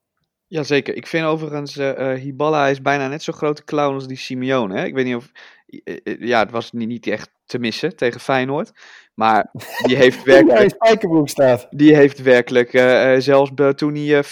Jazeker. 0.46 0.96
Ik 0.96 1.06
vind 1.06 1.26
overigens, 1.26 1.76
uh, 1.76 2.12
Hiballa 2.12 2.66
is 2.66 2.82
bijna 2.82 3.08
net 3.08 3.22
zo 3.22 3.32
grote 3.32 3.64
clown 3.64 3.94
als 3.94 4.06
die 4.06 4.16
Simeone. 4.16 4.78
Hè? 4.78 4.84
Ik 4.84 4.94
weet 4.94 5.04
niet 5.04 5.16
of... 5.16 5.30
Ja, 6.18 6.38
het 6.38 6.50
was 6.50 6.72
niet, 6.72 6.88
niet 6.88 7.06
echt 7.06 7.30
te 7.44 7.58
missen 7.58 7.96
tegen 7.96 8.20
Feyenoord. 8.20 8.72
Maar 9.14 9.50
die 9.82 9.96
heeft 9.96 10.22
werkelijk... 10.22 11.28
staat. 11.28 11.66
Die 11.70 11.96
heeft 11.96 12.22
werkelijk, 12.22 12.72
uh, 12.72 13.14
zelfs 13.18 13.50
toen 13.74 13.94
hij 13.94 14.24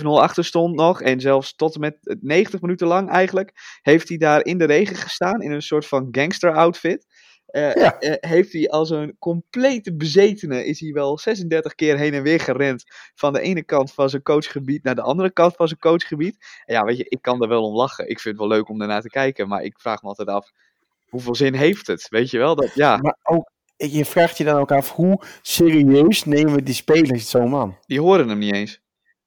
4-5-0 0.00 0.02
achter 0.04 0.44
stond 0.44 0.74
nog... 0.74 1.02
en 1.02 1.20
zelfs 1.20 1.54
tot 1.54 1.74
en 1.74 1.80
met 1.80 2.16
90 2.20 2.60
minuten 2.60 2.86
lang 2.86 3.10
eigenlijk... 3.10 3.78
heeft 3.82 4.08
hij 4.08 4.18
daar 4.18 4.44
in 4.44 4.58
de 4.58 4.64
regen 4.64 4.96
gestaan 4.96 5.42
in 5.42 5.50
een 5.50 5.62
soort 5.62 5.86
van 5.86 6.08
gangster 6.10 6.54
outfit... 6.54 7.06
Uh, 7.52 7.74
ja. 7.74 7.96
uh, 8.00 8.14
heeft 8.20 8.52
hij 8.52 8.68
als 8.68 8.90
een 8.90 9.16
complete 9.18 9.96
bezetene, 9.96 10.66
is 10.66 10.80
hij 10.80 10.92
wel 10.92 11.18
36 11.18 11.74
keer 11.74 11.98
heen 11.98 12.14
en 12.14 12.22
weer 12.22 12.40
gerend 12.40 12.84
van 13.14 13.32
de 13.32 13.40
ene 13.40 13.62
kant 13.62 13.92
van 13.92 14.10
zijn 14.10 14.22
coachgebied 14.22 14.82
naar 14.82 14.94
de 14.94 15.02
andere 15.02 15.32
kant 15.32 15.56
van 15.56 15.68
zijn 15.68 15.80
coachgebied. 15.80 16.36
En 16.64 16.74
ja, 16.74 16.84
weet 16.84 16.96
je, 16.96 17.06
ik 17.08 17.22
kan 17.22 17.42
er 17.42 17.48
wel 17.48 17.64
om 17.64 17.74
lachen. 17.74 18.08
Ik 18.08 18.20
vind 18.20 18.38
het 18.38 18.48
wel 18.48 18.56
leuk 18.56 18.68
om 18.68 18.78
daarnaar 18.78 19.00
te 19.00 19.08
kijken, 19.08 19.48
maar 19.48 19.62
ik 19.62 19.80
vraag 19.80 20.02
me 20.02 20.08
altijd 20.08 20.28
af, 20.28 20.50
hoeveel 21.10 21.34
zin 21.34 21.54
heeft 21.54 21.86
het? 21.86 22.06
Weet 22.08 22.30
je 22.30 22.38
wel? 22.38 22.54
Dat, 22.54 22.74
ja. 22.74 22.96
Maar 22.96 23.16
ook, 23.22 23.50
je 23.76 24.04
vraagt 24.04 24.38
je 24.38 24.44
dan 24.44 24.60
ook 24.60 24.72
af, 24.72 24.92
hoe 24.92 25.22
serieus 25.42 26.24
nemen 26.24 26.54
we 26.54 26.62
die 26.62 26.74
spelers 26.74 27.30
zo'n 27.30 27.48
man? 27.48 27.76
Die 27.86 28.00
horen 28.00 28.28
hem 28.28 28.38
niet 28.38 28.54
eens. 28.54 28.80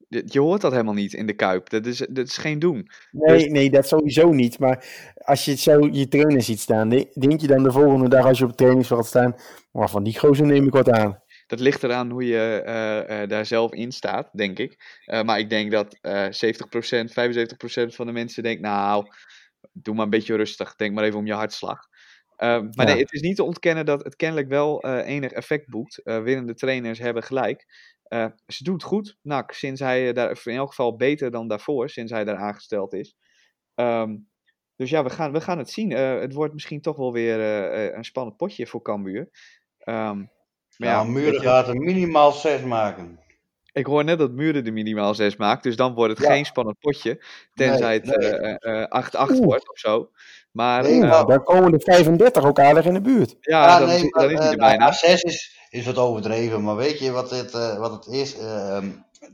Je 0.08 0.40
hoort 0.40 0.62
dat 0.62 0.72
helemaal 0.72 0.94
niet 0.94 1.14
in 1.14 1.26
de 1.26 1.34
Kuip. 1.34 1.70
Dat 1.70 1.86
is, 1.86 1.98
dat 2.10 2.28
is 2.28 2.38
geen 2.38 2.60
doen. 2.60 2.90
Nee, 3.12 3.38
dus... 3.38 3.48
nee, 3.48 3.70
dat 3.70 3.88
sowieso 3.88 4.32
niet. 4.32 4.60
Maar 4.60 4.86
als 5.16 5.46
je 5.46 5.56
zo 5.56 5.88
je 5.92 6.08
trainer 6.08 6.42
ziet 6.42 6.60
staan, 6.60 6.90
denk 6.90 7.42
je 7.42 7.48
dan 7.48 7.64
de 7.64 7.72
volgende 7.72 8.10
dag 8.10 8.26
als 8.26 8.38
je 8.38 8.44
op 8.44 8.50
het 8.50 8.60
trainingsveld 8.60 9.06
staan, 9.06 9.36
maar 9.72 9.90
van 9.90 10.04
die 10.04 10.20
gozer 10.20 10.46
neem 10.46 10.66
ik 10.66 10.74
wat 10.74 10.92
aan. 10.92 11.22
Dat 11.48 11.60
ligt 11.60 11.84
eraan 11.84 12.10
hoe 12.10 12.26
je 12.26 12.64
uh, 12.66 13.22
uh, 13.22 13.28
daar 13.28 13.46
zelf 13.46 13.74
in 13.74 13.92
staat, 13.92 14.30
denk 14.34 14.60
ik. 14.60 15.02
Uh, 15.06 15.22
maar 15.22 15.40
ik 15.40 15.50
denk 15.50 15.72
dat 15.72 15.98
70%, 15.98 16.00
75% 16.00 17.96
van 17.96 18.06
de 18.06 18.12
mensen 18.12 18.44
denkt, 18.44 18.62
nou, 18.62 19.06
doe 19.74 19.96
maar 19.96 20.04
een 20.04 20.10
beetje 20.10 20.36
rustig. 20.36 20.76
Denk 20.76 20.94
maar 20.94 21.04
even 21.04 21.20
om 21.20 21.26
je 21.26 21.34
hartslag. 21.34 21.88
maar 22.38 22.70
ja. 22.70 22.84
nee, 22.84 23.00
het 23.00 23.14
is 23.14 23.22
niet 23.22 23.36
te 23.36 23.44
ontkennen 23.44 23.86
dat 23.86 24.04
het 24.04 24.16
kennelijk 24.16 24.48
wel 24.48 24.86
enig 24.86 25.32
effect 25.32 25.70
boekt. 25.70 26.02
winnende 26.04 26.54
trainers 26.54 27.00
hebben 27.00 27.24
gelijk. 27.24 27.66
Uh, 28.14 28.26
ze 28.48 28.64
doet 28.64 28.84
goed, 28.84 29.18
NAC, 29.22 29.52
sinds 29.52 29.80
hij 29.80 30.14
daar 30.14 30.42
in 30.44 30.56
elk 30.56 30.70
geval 30.70 30.96
beter 30.96 31.32
dan 31.32 31.48
daarvoor, 31.48 31.90
sinds 31.90 32.12
hij 32.12 32.24
daar 32.24 32.38
aangesteld 32.38 32.94
is. 32.94 33.16
Um, 33.76 34.30
dus 34.76 34.90
ja, 34.90 35.04
we 35.04 35.10
gaan, 35.10 35.32
we 35.32 35.42
gaan 35.42 35.58
het 35.58 35.70
zien. 35.70 35.92
Uh, 35.92 36.20
het 36.20 36.34
wordt 36.34 36.54
misschien 36.54 36.82
toch 36.82 36.98
wel 36.98 37.14
weer 37.14 37.40
uh, 37.40 37.96
een 37.96 38.06
spannend 38.06 38.38
potje 38.38 38.68
voor 38.68 38.82
Cambuur. 38.82 39.20
Um, 39.20 40.32
maar 40.78 40.90
ja, 40.90 40.92
ja 40.92 41.04
Muren 41.04 41.42
gaat 41.42 41.68
er 41.68 41.76
minimaal 41.76 42.32
6 42.32 42.62
maken. 42.62 43.20
Ik 43.74 43.86
hoor 43.86 44.04
net 44.04 44.18
dat 44.18 44.32
Muren 44.32 44.64
de 44.64 44.72
minimaal 44.72 45.16
6 45.16 45.36
maakt, 45.36 45.64
dus 45.64 45.76
dan 45.76 45.94
wordt 45.94 46.18
het 46.18 46.28
ja. 46.28 46.34
geen 46.34 46.46
spannend 46.46 46.80
potje. 46.80 47.24
Tenzij 47.54 47.94
het 47.94 49.38
8-8 49.38 49.40
wordt 49.40 49.70
of 49.70 49.78
zo. 49.80 50.10
Maar, 50.52 50.84
nee, 50.84 51.00
maar 51.00 51.26
dan 51.26 51.44
komen 51.44 51.72
de 51.72 51.80
35 51.80 52.46
ook 52.46 52.60
aardig 52.60 52.86
in 52.86 52.94
de 52.94 53.02
buurt. 53.02 53.36
Ja, 53.40 53.66
ja 53.68 53.80
dan, 53.80 53.88
nee, 53.88 54.04
is, 54.04 54.10
dan 54.10 54.32
is 54.32 54.40
hij 54.40 54.52
er 54.52 54.58
bijna. 54.58 54.92
6 54.92 55.22
is, 55.22 55.58
is 55.70 55.86
wat 55.86 55.98
overdreven, 55.98 56.64
maar 56.64 56.76
weet 56.76 57.00
je 57.00 57.12
wat 57.12 57.30
het, 57.30 57.54
uh, 57.54 57.78
wat 57.78 57.92
het 57.92 58.14
is? 58.14 58.38
Uh, 58.40 58.78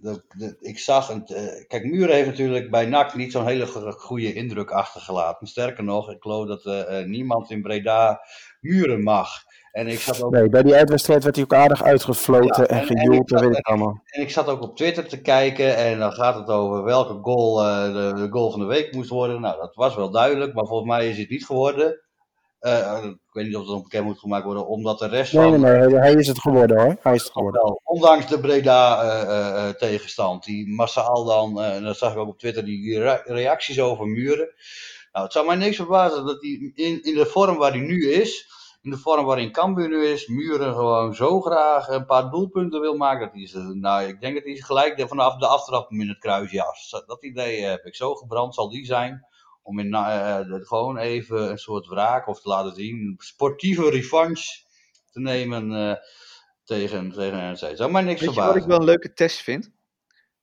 de, 0.02 0.24
de, 0.38 0.58
ik 0.60 0.80
zag, 0.80 1.10
een, 1.10 1.24
uh, 1.28 1.66
kijk, 1.68 1.84
Muren 1.84 2.16
heeft 2.16 2.28
natuurlijk 2.28 2.72
bij 2.72 2.86
NAC 2.86 3.16
niet 3.16 3.32
zo'n 3.32 3.48
hele 3.48 3.66
goede 3.92 4.34
indruk 4.34 4.72
achtergelaten. 4.72 5.48
Sterker 5.48 5.84
nog, 5.84 6.12
ik 6.12 6.22
geloof 6.22 6.48
dat 6.48 7.06
niemand 7.06 7.52
in 7.52 7.62
Breda 7.62 8.22
Muren 8.60 9.04
mag. 9.04 9.48
En 9.72 9.88
ik 9.88 10.00
zat 10.00 10.24
ook, 10.24 10.32
Nee, 10.32 10.50
bij 10.50 10.64
die 10.64 10.76
uitwedstrijd 10.76 11.24
werd 11.24 11.36
hij 11.36 11.44
ook 11.44 11.54
aardig 11.54 11.84
uitgefloten 11.84 12.64
Ja, 12.64 12.68
en 12.70 12.76
en- 12.76 12.88
en 12.88 12.98
gejoeld, 12.98 13.22
ik 13.22 13.28
dat 13.28 13.40
zat- 13.40 13.48
weet 13.48 13.58
ik 13.58 13.68
allemaal. 13.68 14.02
en 14.06 14.22
ik 14.22 14.30
zat 14.30 14.48
ook 14.48 14.62
op 14.62 14.76
Twitter 14.76 15.08
te 15.08 15.22
kijken 15.22 15.76
en 15.76 16.00
dan 16.00 16.12
gaat 16.12 16.36
het 16.36 16.48
over 16.50 16.84
welke 16.84 17.18
goal 17.22 17.62
eh, 17.64 17.84
de, 17.94 18.14
de 18.22 18.28
goal 18.30 18.52
van 18.52 18.60
de 18.60 18.66
week 18.66 18.94
moest 18.94 19.10
worden. 19.10 19.42
Nou, 19.42 19.60
dat 19.60 19.76
was 19.76 19.96
wel 19.96 20.12
duidelijk, 20.12 20.54
maar 20.54 20.66
volgens 20.66 20.90
mij 20.90 21.10
is 21.10 21.18
het 21.18 21.30
niet 21.30 21.46
geworden. 21.46 22.02
Eh, 22.60 23.04
ik 23.04 23.18
weet 23.32 23.46
niet 23.46 23.56
of 23.56 23.62
het 23.62 23.72
nog 23.72 23.84
bekend 23.84 24.06
moet 24.06 24.20
gemaakt 24.20 24.46
worden, 24.46 24.68
omdat 24.68 25.00
de 25.00 25.08
rest 25.08 25.34
Nee, 25.34 25.50
van... 25.50 25.60
nee, 25.60 25.72
nee, 25.72 25.90
hij- 25.90 26.00
hij 26.02 26.14
is 26.14 26.28
het 26.28 26.40
geworden 26.40 26.80
hoor. 26.82 26.98
Hij 27.02 27.14
is 27.16 27.24
het 27.24 27.32
geworden. 27.32 27.62
Wel, 27.64 27.82
ondanks 27.84 28.28
de 28.28 28.40
Breda 28.40 29.02
eh, 29.02 29.22
eh, 29.22 29.68
eh, 29.68 29.76
tegenstand, 29.76 30.44
die 30.44 30.74
massaal 30.76 31.26
dan, 31.26 31.62
eh, 31.62 31.76
en 31.76 31.84
dat 31.84 31.98
zag 31.98 32.12
ik 32.12 32.18
ook 32.18 32.28
op 32.28 32.40
Twitter, 32.40 32.66
die 32.66 33.00
rea- 33.00 33.22
reacties 33.26 33.80
over 33.82 34.06
Muren. 34.08 34.50
Nou, 35.12 35.24
het 35.26 35.34
zou 35.34 35.46
mij 35.46 35.56
niks 35.56 35.76
verbazen 35.76 36.26
dat 36.26 36.42
hij 36.42 36.72
in, 36.76 37.04
in 37.04 37.16
de 37.16 37.26
vorm 37.26 37.58
waar 37.58 37.72
hij 37.72 37.80
nu 37.80 38.12
is, 38.12 38.48
in 38.82 38.90
de 38.90 38.98
vorm 38.98 39.26
waarin 39.26 39.52
Cambuur 39.52 39.90
nu 39.90 40.06
is, 40.06 40.28
Muren 40.28 40.74
gewoon 40.74 41.16
zo 41.16 41.42
graag 41.42 41.88
een 41.88 42.06
paar 42.06 42.30
doelpunten 42.30 42.82
wil 42.82 42.96
maken. 42.98 43.32
Dat 43.42 43.52
hij 43.64 43.74
nou, 43.74 44.04
ik 44.08 44.22
denk 44.22 44.36
dat 44.36 44.44
hij 44.44 44.56
gelijk 44.56 45.08
vanaf 45.08 45.36
de 45.38 45.48
aftrap 45.48 45.92
in 45.92 46.08
het 46.08 46.20
kruis 46.20 46.52
jas. 46.52 47.04
Dat 47.06 47.24
idee 47.24 47.62
heb 47.62 47.86
ik 47.86 47.96
zo 47.96 48.14
gebrand, 48.16 48.54
zal 48.56 48.70
die 48.70 48.86
zijn. 48.86 49.28
Om 49.62 49.80
in, 49.80 49.94
eh, 49.94 50.38
de- 50.38 50.66
gewoon 50.66 50.98
even 50.98 51.50
een 51.50 51.58
soort 51.58 51.88
wraak 51.88 52.28
of 52.28 52.42
te 52.42 52.50
laten 52.50 52.76
zien, 52.76 52.96
een 52.96 53.16
sportieve 53.18 53.90
revanche 53.90 54.64
te 55.12 55.20
nemen 55.20 55.74
eh, 55.90 55.96
tegen, 56.64 57.12
tegen 57.12 57.38
NEC. 57.38 57.78
Zou 57.78 57.92
mij 57.92 58.02
niks 58.02 58.20
Weet 58.22 58.30
je 58.30 58.36
verbazen. 58.36 58.54
wat 58.54 58.56
ik 58.56 58.68
wel 58.70 58.80
een 58.80 58.86
leuke 58.86 59.14
test 59.14 59.38
vind? 59.42 59.72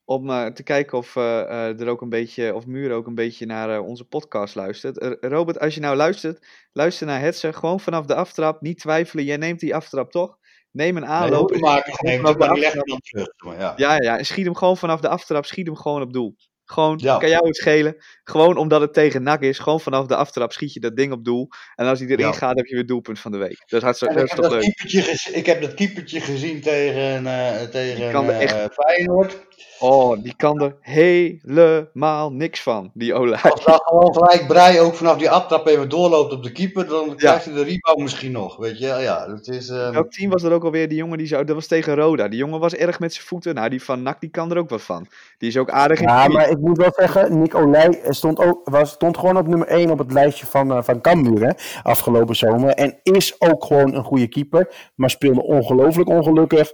Om 0.08 0.30
eh, 0.30 0.46
te 0.46 0.62
kijken 0.62 0.98
of, 0.98 1.16
eh, 1.16 1.80
er 1.80 1.88
ook 1.88 2.00
een 2.00 2.08
beetje, 2.08 2.54
of 2.54 2.66
Muur 2.66 2.92
ook 2.92 3.06
een 3.06 3.14
beetje 3.14 3.46
naar 3.46 3.80
onze 3.80 4.04
podcast 4.04 4.54
luistert. 4.54 5.16
Robert, 5.20 5.60
als 5.60 5.74
je 5.74 5.80
nou 5.80 5.96
luistert, 5.96 6.46
luister 6.72 7.06
naar 7.06 7.20
Hetzer. 7.20 7.54
Gewoon 7.54 7.80
vanaf 7.80 8.06
de 8.06 8.14
aftrap, 8.14 8.60
niet 8.60 8.78
twijfelen. 8.78 9.24
Jij 9.24 9.36
neemt 9.36 9.60
die 9.60 9.74
aftrap 9.74 10.10
toch? 10.10 10.38
Neem 10.70 10.96
een 10.96 11.02
Nee, 11.02 11.10
aanloop. 11.10 11.50
en 11.50 11.60
nee, 12.00 12.20
maar 12.20 12.36
de 12.38 12.48
aftrap. 12.48 12.72
hem 12.72 12.84
dan 12.84 13.00
terug. 13.00 13.28
Maar 13.44 13.58
ja. 13.58 13.72
Ja, 13.76 13.92
ja, 13.92 14.02
ja. 14.02 14.18
En 14.18 14.26
schiet 14.26 14.44
hem 14.44 14.54
gewoon 14.54 14.76
vanaf 14.76 15.00
de 15.00 15.08
aftrap, 15.08 15.44
schiet 15.44 15.66
hem 15.66 15.76
gewoon 15.76 16.02
op 16.02 16.12
doel. 16.12 16.36
Gewoon, 16.66 16.98
Ja. 17.02 17.16
kan 17.18 17.28
jou 17.28 17.46
het 17.46 17.56
schelen. 17.56 17.96
Gewoon 18.24 18.56
omdat 18.56 18.80
het 18.80 18.92
tegen 18.94 19.22
NAC 19.22 19.40
is. 19.40 19.58
Gewoon 19.58 19.80
vanaf 19.80 20.06
de 20.06 20.16
aftrap 20.16 20.52
schiet 20.52 20.72
je 20.72 20.80
dat 20.80 20.96
ding 20.96 21.12
op 21.12 21.24
doel. 21.24 21.48
En 21.74 21.86
als 21.86 21.98
hij 21.98 22.08
erin 22.08 22.26
Ja. 22.26 22.32
gaat, 22.32 22.56
heb 22.56 22.66
je 22.66 22.74
weer 22.74 22.86
doelpunt 22.86 23.18
van 23.18 23.32
de 23.32 23.38
week. 23.38 23.62
Dat 23.66 23.78
is, 23.78 23.82
hartstikke, 23.82 24.14
ik, 24.14 24.22
is 24.24 24.30
heb 24.30 24.50
leuk. 24.50 25.34
ik 25.34 25.46
heb 25.46 25.60
dat 25.62 25.74
keepertje 25.74 26.20
gezien 26.20 26.60
tegen, 26.60 27.26
eh 27.26 27.62
tegen 27.62 28.10
kan 28.12 28.28
er 28.28 28.34
eh, 28.34 28.42
echt- 28.42 28.72
Feyenoord. 28.74 29.44
Oh, 29.78 30.22
die 30.22 30.36
kan 30.36 30.60
er 30.62 30.76
helemaal 30.80 32.32
niks 32.32 32.62
van, 32.62 32.90
die 32.94 33.14
Olij. 33.14 33.40
Als 33.42 33.64
dat 33.64 33.82
gewoon 33.84 34.14
gelijk 34.14 34.46
Brei 34.46 34.80
ook 34.80 34.94
vanaf 34.94 35.16
die 35.18 35.30
aftrap 35.30 35.66
even 35.66 35.88
doorloopt 35.88 36.32
op 36.32 36.42
de 36.42 36.52
keeper, 36.52 36.86
dan 36.88 37.16
krijgt 37.16 37.44
hij 37.44 37.54
de 37.54 37.62
rebound 37.62 37.98
misschien 37.98 38.32
nog. 38.32 38.56
Weet 38.56 38.78
je, 38.78 38.86
ja, 38.86 39.26
dat 39.26 39.48
is... 39.48 39.68
ehm, 39.68 39.92
Welk 39.92 40.10
team 40.12 40.30
was 40.30 40.42
er 40.42 40.52
ook 40.52 40.64
alweer? 40.64 40.88
Die 40.88 40.98
jongen 40.98 41.18
die 41.18 41.26
zou, 41.26 41.44
dat 41.44 41.54
was 41.54 41.66
tegen 41.66 41.94
Roda. 41.94 42.28
Die 42.28 42.38
jongen 42.38 42.60
was 42.60 42.74
erg 42.74 42.98
met 43.00 43.12
zijn 43.14 43.26
voeten. 43.26 43.54
Nou, 43.54 43.68
die 43.68 43.82
van 43.82 44.02
NAC, 44.02 44.20
die 44.20 44.30
kan 44.30 44.50
er 44.50 44.58
ook 44.58 44.70
wat 44.70 44.82
van. 44.82 45.06
Die 45.38 45.48
is 45.48 45.56
ook 45.56 45.70
aardig 45.70 45.98
in 46.00 46.06
maar 46.06 46.48
ik 46.56 46.62
moet 46.64 46.76
wel 46.76 46.92
zeggen, 46.96 47.38
Nick 47.38 47.54
Olij 47.54 48.00
stond, 48.08 48.38
ook, 48.38 48.68
was, 48.68 48.90
stond 48.90 49.18
gewoon 49.18 49.36
op 49.36 49.46
nummer 49.46 49.66
1 49.68 49.90
op 49.90 49.98
het 49.98 50.12
lijstje 50.12 50.46
van, 50.46 50.72
eh 50.72 50.82
van 50.82 51.00
Cambuur 51.00 51.46
hè, 51.46 51.52
afgelopen 51.82 52.36
zomer. 52.36 52.70
En 52.70 53.00
is 53.02 53.40
ook 53.40 53.64
gewoon 53.64 53.94
een 53.94 54.04
goede 54.04 54.28
keeper, 54.28 54.90
maar 54.94 55.10
speelde 55.10 55.42
ongelooflijk 55.42 56.08
ongelukkig 56.08 56.72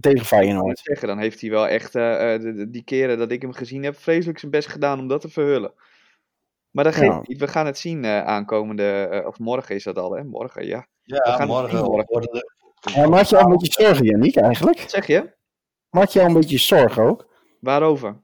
tegen 0.00 0.18
Ik 0.18 0.24
Feyenoord. 0.26 0.78
zeggen, 0.82 1.08
dan 1.08 1.18
heeft 1.18 1.40
hij 1.40 1.50
wel 1.50 1.68
echt 1.68 1.94
eh, 1.94 2.34
eh, 2.34 2.40
de- 2.40 2.54
de- 2.54 2.70
die 2.70 2.84
keren 2.84 3.18
dat 3.18 3.30
ik 3.30 3.42
hem 3.42 3.52
gezien 3.52 3.82
heb, 3.82 3.96
vreselijk 3.96 4.38
zijn 4.38 4.50
best 4.50 4.68
gedaan 4.68 4.98
om 4.98 5.08
dat 5.08 5.20
te 5.20 5.28
verhullen. 5.28 5.72
Maar 6.70 6.84
dat 6.84 6.94
geeft 6.94 7.06
Ja. 7.12 7.22
niet. 7.26 7.40
We 7.40 7.48
gaan 7.48 7.66
het 7.66 7.78
zien 7.78 8.04
eh, 8.04 8.24
aankomende, 8.24 9.08
eh, 9.10 9.26
of 9.26 9.38
morgen 9.38 9.74
is 9.74 9.84
dat 9.84 9.98
al, 9.98 10.12
hè? 10.12 10.24
Morgen, 10.24 10.66
ja. 10.66 10.86
we 11.04 11.14
ja, 11.14 11.22
gaan 11.30 11.40
het 11.40 11.48
morgen 11.48 11.84
morgen. 11.84 12.20
de... 12.32 12.50
Ja, 12.94 13.08
maak 13.08 13.24
je 13.24 13.36
al 13.38 13.44
een 13.44 13.56
beetje 13.58 13.82
zorgen, 13.84 14.04
Yannick, 14.04 14.36
eigenlijk? 14.36 14.80
Wat 14.80 14.90
zeg 14.90 15.06
je? 15.06 15.30
Maak 15.90 16.08
je 16.08 16.20
al 16.20 16.26
een 16.26 16.32
beetje 16.32 16.58
zorgen 16.58 17.02
ook? 17.02 17.26
Waarover? 17.60 18.16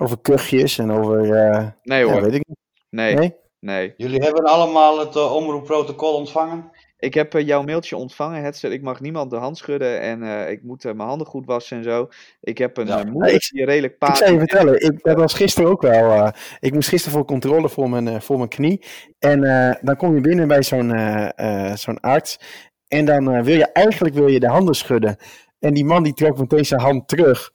Over 0.00 0.18
kuchjes 0.20 0.78
en 0.78 0.90
over... 0.90 1.32
eh, 1.34 1.66
Nee 1.82 2.06
ja, 2.06 2.12
hoor, 2.12 2.22
weet 2.22 2.34
ik 2.34 2.46
niet. 2.48 2.56
nee, 2.90 3.14
Nee? 3.14 3.34
nee. 3.60 3.94
Jullie 3.96 4.20
hebben 4.22 4.44
allemaal 4.44 4.98
het 4.98 5.16
uh, 5.16 5.34
omroepprotocol 5.34 6.14
ontvangen? 6.14 6.70
Ik 6.98 7.14
heb 7.14 7.34
eh, 7.34 7.46
jouw 7.46 7.62
mailtje 7.62 7.96
ontvangen, 7.96 8.42
Hetzer. 8.42 8.72
Ik 8.72 8.82
mag 8.82 9.00
niemand 9.00 9.30
de 9.30 9.36
hand 9.36 9.58
schudden 9.58 10.00
en 10.00 10.22
eh, 10.22 10.50
ik 10.50 10.62
moet 10.62 10.84
eh, 10.84 10.92
mijn 10.92 11.08
handen 11.08 11.26
goed 11.26 11.46
wassen 11.46 11.76
en 11.76 11.84
zo. 11.84 12.08
Ik 12.40 12.58
heb 12.58 12.76
een 12.76 12.86
Ja. 12.86 12.98
eh, 13.04 13.10
moeder 13.10 13.32
Ik- 13.34 13.48
die 13.52 13.64
redelijk 13.64 13.92
Ik 13.92 13.98
paard 13.98 14.16
zou 14.16 14.32
je 14.32 14.38
vertellen, 14.38 14.80
ik, 14.84 15.02
dat 15.02 15.16
was 15.16 15.34
gisteren 15.34 15.70
ook 15.70 15.82
wel. 15.82 16.10
eh, 16.12 16.28
ik 16.60 16.72
moest 16.74 16.88
gisteren 16.88 17.16
voor 17.18 17.26
controle 17.26 17.68
voor 17.68 17.90
mijn, 17.90 18.08
eh, 18.08 18.20
voor 18.20 18.36
mijn 18.36 18.48
knie. 18.48 18.84
En 19.18 19.44
eh, 19.44 19.74
dan 19.80 19.96
kom 19.96 20.14
je 20.14 20.20
binnen 20.20 20.48
bij 20.48 20.62
zo'n 20.62 20.92
eh, 20.94 21.68
eh, 21.70 21.76
zo'n 21.76 22.00
arts. 22.00 22.40
En 22.88 23.04
dan 23.04 23.32
eh, 23.32 23.42
wil 23.42 23.56
je 23.56 23.72
eigenlijk 23.72 24.14
wil 24.14 24.26
je 24.28 24.40
de 24.40 24.48
handen 24.48 24.74
schudden. 24.74 25.16
En 25.58 25.74
die 25.74 25.84
man 25.84 26.02
die 26.02 26.14
trok 26.14 26.38
meteen 26.38 26.64
zijn 26.64 26.80
hand 26.80 27.08
terug. 27.08 27.50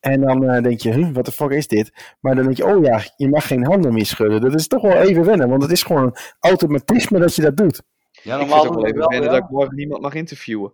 En 0.00 0.20
dan 0.20 0.48
eh, 0.48 0.62
denk 0.62 0.80
je, 0.80 0.92
huh, 0.92 1.10
wat 1.12 1.24
de 1.24 1.32
fuck 1.32 1.50
is 1.50 1.66
dit? 1.68 2.16
Maar 2.20 2.34
dan 2.34 2.44
denk 2.44 2.56
je, 2.56 2.66
oh 2.66 2.84
ja, 2.84 3.02
je 3.16 3.28
mag 3.28 3.46
geen 3.46 3.64
handen 3.66 3.92
meer 3.92 4.06
schudden. 4.06 4.40
Dat 4.40 4.54
is 4.54 4.66
toch 4.68 4.82
wel 4.82 4.96
even 4.96 5.24
wennen, 5.24 5.48
want 5.48 5.62
het 5.62 5.70
is 5.72 5.82
gewoon 5.82 6.02
een 6.02 6.16
automatisme 6.40 7.18
dat 7.18 7.34
je 7.34 7.42
dat 7.42 7.56
doet. 7.56 7.82
Ja, 8.10 8.34
Ik 8.34 8.40
normaal 8.40 8.62
doe 8.62 8.70
wel 8.74 8.80
ik 8.80 8.86
even 8.86 8.98
wel, 8.98 9.08
wennen 9.08 9.28
ja. 9.30 9.34
dat 9.34 9.44
ik 9.44 9.50
morgen 9.50 9.74
niemand 9.76 10.02
mag 10.02 10.14
interviewen. 10.14 10.72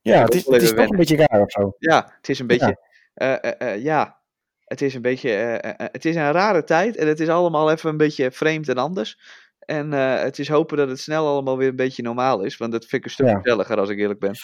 Ja, 0.00 0.22
het 0.22 0.34
is 0.34 0.46
het 0.46 0.62
is 0.62 0.74
toch 0.74 0.88
een 0.90 0.96
beetje 0.96 1.16
raar 1.16 1.40
of 1.40 1.50
zo. 1.50 1.74
Ja, 1.78 2.12
het 2.16 2.28
is 2.28 2.38
een 2.38 2.46
beetje. 2.46 2.78
eh, 3.14 3.32
eh, 3.44 3.60
eh, 3.74 3.82
ja, 3.82 4.20
het 4.64 4.82
is 4.82 4.94
een 4.94 5.02
beetje. 5.02 5.30
het 5.76 6.04
is 6.04 6.14
een 6.16 6.32
rare 6.32 6.64
tijd 6.64 6.96
en 6.96 7.06
het 7.08 7.20
is 7.20 7.28
allemaal 7.28 7.70
even 7.70 7.90
een 7.90 7.96
beetje 7.96 8.30
vreemd 8.30 8.68
en 8.68 8.76
anders. 8.78 9.18
En 9.58 9.92
eh, 9.92 10.20
het 10.22 10.38
is 10.38 10.48
hopen 10.48 10.76
dat 10.76 10.88
het 10.88 11.00
snel 11.00 11.26
allemaal 11.26 11.56
weer 11.58 11.68
een 11.68 11.76
beetje 11.76 12.02
normaal 12.02 12.42
is. 12.42 12.56
Want 12.56 12.72
dat 12.72 12.80
vind 12.86 12.92
ik 12.94 13.04
een 13.04 13.10
stuk 13.10 13.26
Ja. 13.26 13.36
gezelliger 13.40 13.78
als 13.78 13.88
ik 13.88 13.98
eerlijk 13.98 14.20
ben. 14.20 14.34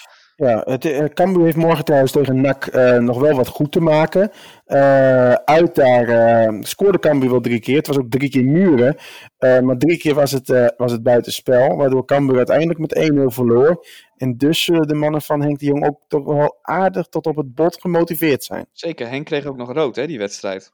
Ja, 0.41 0.63
het, 0.65 0.85
eh, 0.85 1.05
Cambuur 1.05 1.45
heeft 1.45 1.57
morgen 1.57 1.85
trouwens 1.85 2.13
tegen 2.13 2.41
NAC 2.41 2.67
eh, 2.67 2.99
nog 2.99 3.21
wel 3.21 3.37
wat 3.37 3.49
goed 3.49 3.73
te 3.73 3.81
maken. 3.81 4.31
Eh, 4.65 5.33
uit 5.33 5.75
daar 5.75 6.53
scoorde 6.61 6.99
Cambuur 6.99 7.31
wel 7.31 7.41
drie 7.41 7.61
keer. 7.61 7.77
Het 7.77 7.87
was 7.87 7.99
ook 7.99 8.11
drie 8.11 8.31
keer 8.31 8.45
muren. 8.45 8.97
Maar 9.39 9.77
drie 9.77 9.99
keer 9.99 10.15
was 10.15 10.31
het, 10.31 10.75
was 10.77 10.93
het 10.93 11.03
buitenspel. 11.03 11.77
Waardoor 11.77 12.05
Cambuur 12.05 12.37
uiteindelijk 12.37 12.79
met 12.79 12.95
1-0 12.95 13.31
verloor. 13.31 13.87
En 14.17 14.37
dus 14.37 14.65
zullen 14.65 14.89
de 14.89 14.95
mannen 14.95 15.23
van 15.23 15.43
Henk 15.43 15.59
de 15.59 15.67
Jong 15.67 15.87
ook 15.87 16.01
toch 16.09 16.25
wel 16.25 16.59
aardig 16.63 17.07
tot 17.07 17.27
op 17.27 17.37
het 17.37 17.55
bot 17.55 17.81
gemotiveerd 17.81 18.45
zijn. 18.45 18.67
Zeker, 18.73 19.09
Henk 19.09 19.27
kreeg 19.27 19.47
ook 19.47 19.57
nog 19.57 19.73
rood, 19.73 19.97
hè, 19.97 20.07
die 20.07 20.19
wedstrijd. 20.19 20.73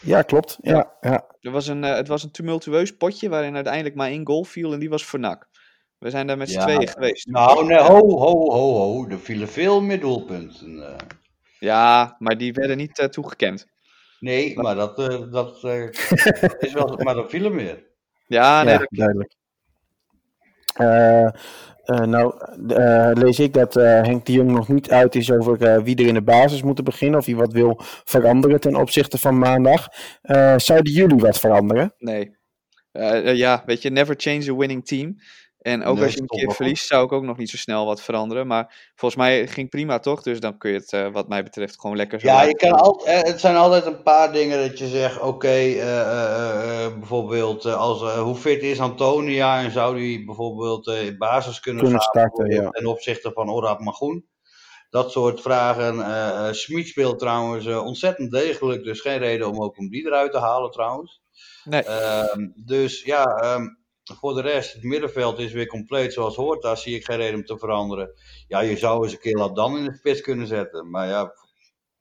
Ja, 0.00 0.22
klopt. 0.22 0.58
Ja, 0.60 0.92
ja. 1.00 1.26
Er 1.40 1.50
was 1.50 1.66
een, 1.66 1.82
het 1.82 2.08
was 2.08 2.22
een 2.22 2.30
tumultueus 2.30 2.96
potje 2.96 3.28
waarin 3.28 3.54
uiteindelijk 3.54 3.94
maar 3.94 4.08
één 4.08 4.26
goal 4.26 4.44
viel 4.44 4.72
en 4.72 4.78
die 4.78 4.90
was 4.90 5.04
voor 5.04 5.18
NAC. 5.18 5.48
We 5.98 6.10
zijn 6.10 6.26
daar 6.26 6.36
met 6.36 6.50
z'n 6.50 6.58
Ja, 6.58 6.64
tweeën 6.64 6.88
geweest. 6.88 7.26
Nou, 7.26 7.66
nee, 7.66 7.78
ho, 7.78 7.98
ho, 8.18 8.50
ho, 8.50 8.72
ho. 8.74 9.08
Er 9.08 9.18
vielen 9.18 9.48
veel 9.48 9.80
meer 9.80 10.00
doelpunten. 10.00 10.88
eh. 10.88 10.96
Ja, 11.58 12.16
maar 12.18 12.38
die 12.38 12.52
werden 12.52 12.76
niet 12.76 12.98
eh, 12.98 13.06
toegekend. 13.08 13.66
nee, 14.20 14.58
maar 14.58 14.74
dat, 14.74 14.98
eh, 14.98 15.32
dat 15.32 15.64
eh, 15.64 15.82
is 16.66 16.72
wel... 16.72 16.96
Maar 17.02 17.16
er 17.16 17.28
vielen 17.30 17.54
meer. 17.54 17.84
Ja, 18.26 18.62
nee, 18.62 18.72
ja, 18.72 18.78
dat- 18.78 18.88
duidelijk. 18.90 19.34
Eh, 20.74 21.24
eh, 21.24 21.32
nou, 22.06 22.34
lees 23.18 23.38
ik 23.38 23.52
dat 23.52 23.76
eh, 23.76 23.84
Henk 24.02 24.26
de 24.26 24.32
Jong 24.32 24.50
nog 24.50 24.68
niet 24.68 24.90
uit 24.90 25.14
is 25.14 25.30
over 25.32 25.62
eh, 25.62 25.82
wie 25.82 25.96
er 25.96 26.06
in 26.06 26.14
de 26.14 26.22
basis 26.22 26.62
moet 26.62 26.84
beginnen. 26.84 27.18
Of 27.18 27.26
hij 27.26 27.34
wat 27.34 27.52
wil 27.52 27.80
veranderen 28.04 28.60
ten 28.60 28.76
opzichte 28.76 29.18
van 29.18 29.38
maandag. 29.38 29.86
Eh, 30.22 30.54
zouden 30.58 30.92
jullie 30.92 31.18
wat 31.18 31.38
veranderen? 31.38 31.94
nee. 31.98 32.34
Ja, 33.34 33.62
weet 33.66 33.82
je, 33.82 33.90
never 33.90 34.14
change 34.18 34.50
a 34.50 34.56
winning 34.56 34.86
team. 34.86 35.14
En 35.66 35.84
ook 35.84 35.94
Nee, 35.94 36.04
als 36.04 36.12
je 36.12 36.20
een 36.20 36.26
keer 36.26 36.52
verliest, 36.52 36.86
zou 36.86 37.04
ik 37.04 37.12
ook 37.12 37.22
nog 37.22 37.36
niet 37.36 37.50
zo 37.50 37.56
snel 37.56 37.86
wat 37.86 38.02
veranderen. 38.02 38.46
Maar 38.46 38.90
volgens 38.94 39.20
mij 39.20 39.46
ging 39.46 39.70
prima 39.70 39.98
toch? 39.98 40.22
Dus 40.22 40.40
dan 40.40 40.58
kun 40.58 40.70
je 40.70 40.78
het, 40.78 40.92
eh, 40.92 41.12
wat 41.12 41.28
mij 41.28 41.42
betreft, 41.42 41.80
gewoon 41.80 41.96
lekker 41.96 42.20
zo 42.20 42.26
Ja, 42.26 42.42
je 42.42 42.54
kan 42.56 42.72
al, 42.72 43.06
eh, 43.06 43.22
het 43.22 43.40
zijn 43.40 43.56
altijd 43.56 43.86
een 43.86 44.02
paar 44.02 44.32
dingen 44.32 44.68
dat 44.68 44.78
je 44.78 44.86
zegt, 44.86 45.20
oké, 45.20 45.48
eh, 45.48 46.00
eh, 46.00 46.84
eh, 46.84 46.98
bijvoorbeeld 46.98 47.64
als, 47.64 48.02
hoe 48.02 48.34
fit 48.34 48.62
is 48.62 48.80
Antonia 48.80 49.62
en 49.62 49.70
zou 49.70 49.96
die 49.96 50.24
bijvoorbeeld 50.24 50.86
eh, 50.86 51.06
in 51.06 51.18
basis 51.18 51.60
kunnen, 51.60 51.82
Kunnen 51.82 52.00
starten, 52.00 52.50
ja. 52.50 52.70
ten 52.70 52.86
opzichte 52.86 53.30
van 53.32 53.50
Orad 53.50 53.80
Magoen. 53.80 54.26
Dat 54.90 55.12
soort 55.12 55.40
vragen. 55.40 56.54
Smit 56.54 56.86
speelt 56.86 57.18
trouwens 57.18 57.66
ontzettend 57.66 58.30
degelijk, 58.30 58.84
dus 58.84 59.00
geen 59.00 59.18
reden 59.18 59.48
om 59.48 59.62
ook 59.62 59.78
om 59.78 59.88
die 59.88 60.06
eruit 60.06 60.32
te 60.32 60.38
halen 60.38 60.70
trouwens. 60.70 61.22
Nee. 61.64 61.82
Ehm, 61.82 62.48
dus 62.54 63.02
ja, 63.02 63.24
ehm, 63.24 63.66
voor 64.14 64.34
de 64.34 64.40
rest, 64.40 64.72
het 64.72 64.82
middenveld 64.82 65.38
is 65.38 65.52
weer 65.52 65.66
compleet 65.66 66.12
zoals 66.12 66.36
hoort. 66.36 66.62
Daar 66.62 66.78
zie 66.78 66.94
ik 66.94 67.04
geen 67.04 67.16
reden 67.16 67.34
om 67.34 67.44
te 67.44 67.58
veranderen. 67.58 68.12
Ja, 68.48 68.60
je 68.60 68.76
zou 68.76 69.04
eens 69.04 69.12
een 69.12 69.18
keer 69.18 69.36
Ladan 69.36 69.78
in 69.78 69.84
de 69.84 69.96
spits 69.96 70.20
kunnen 70.20 70.46
zetten. 70.46 70.90
Maar 70.90 71.08
ja, 71.08 71.34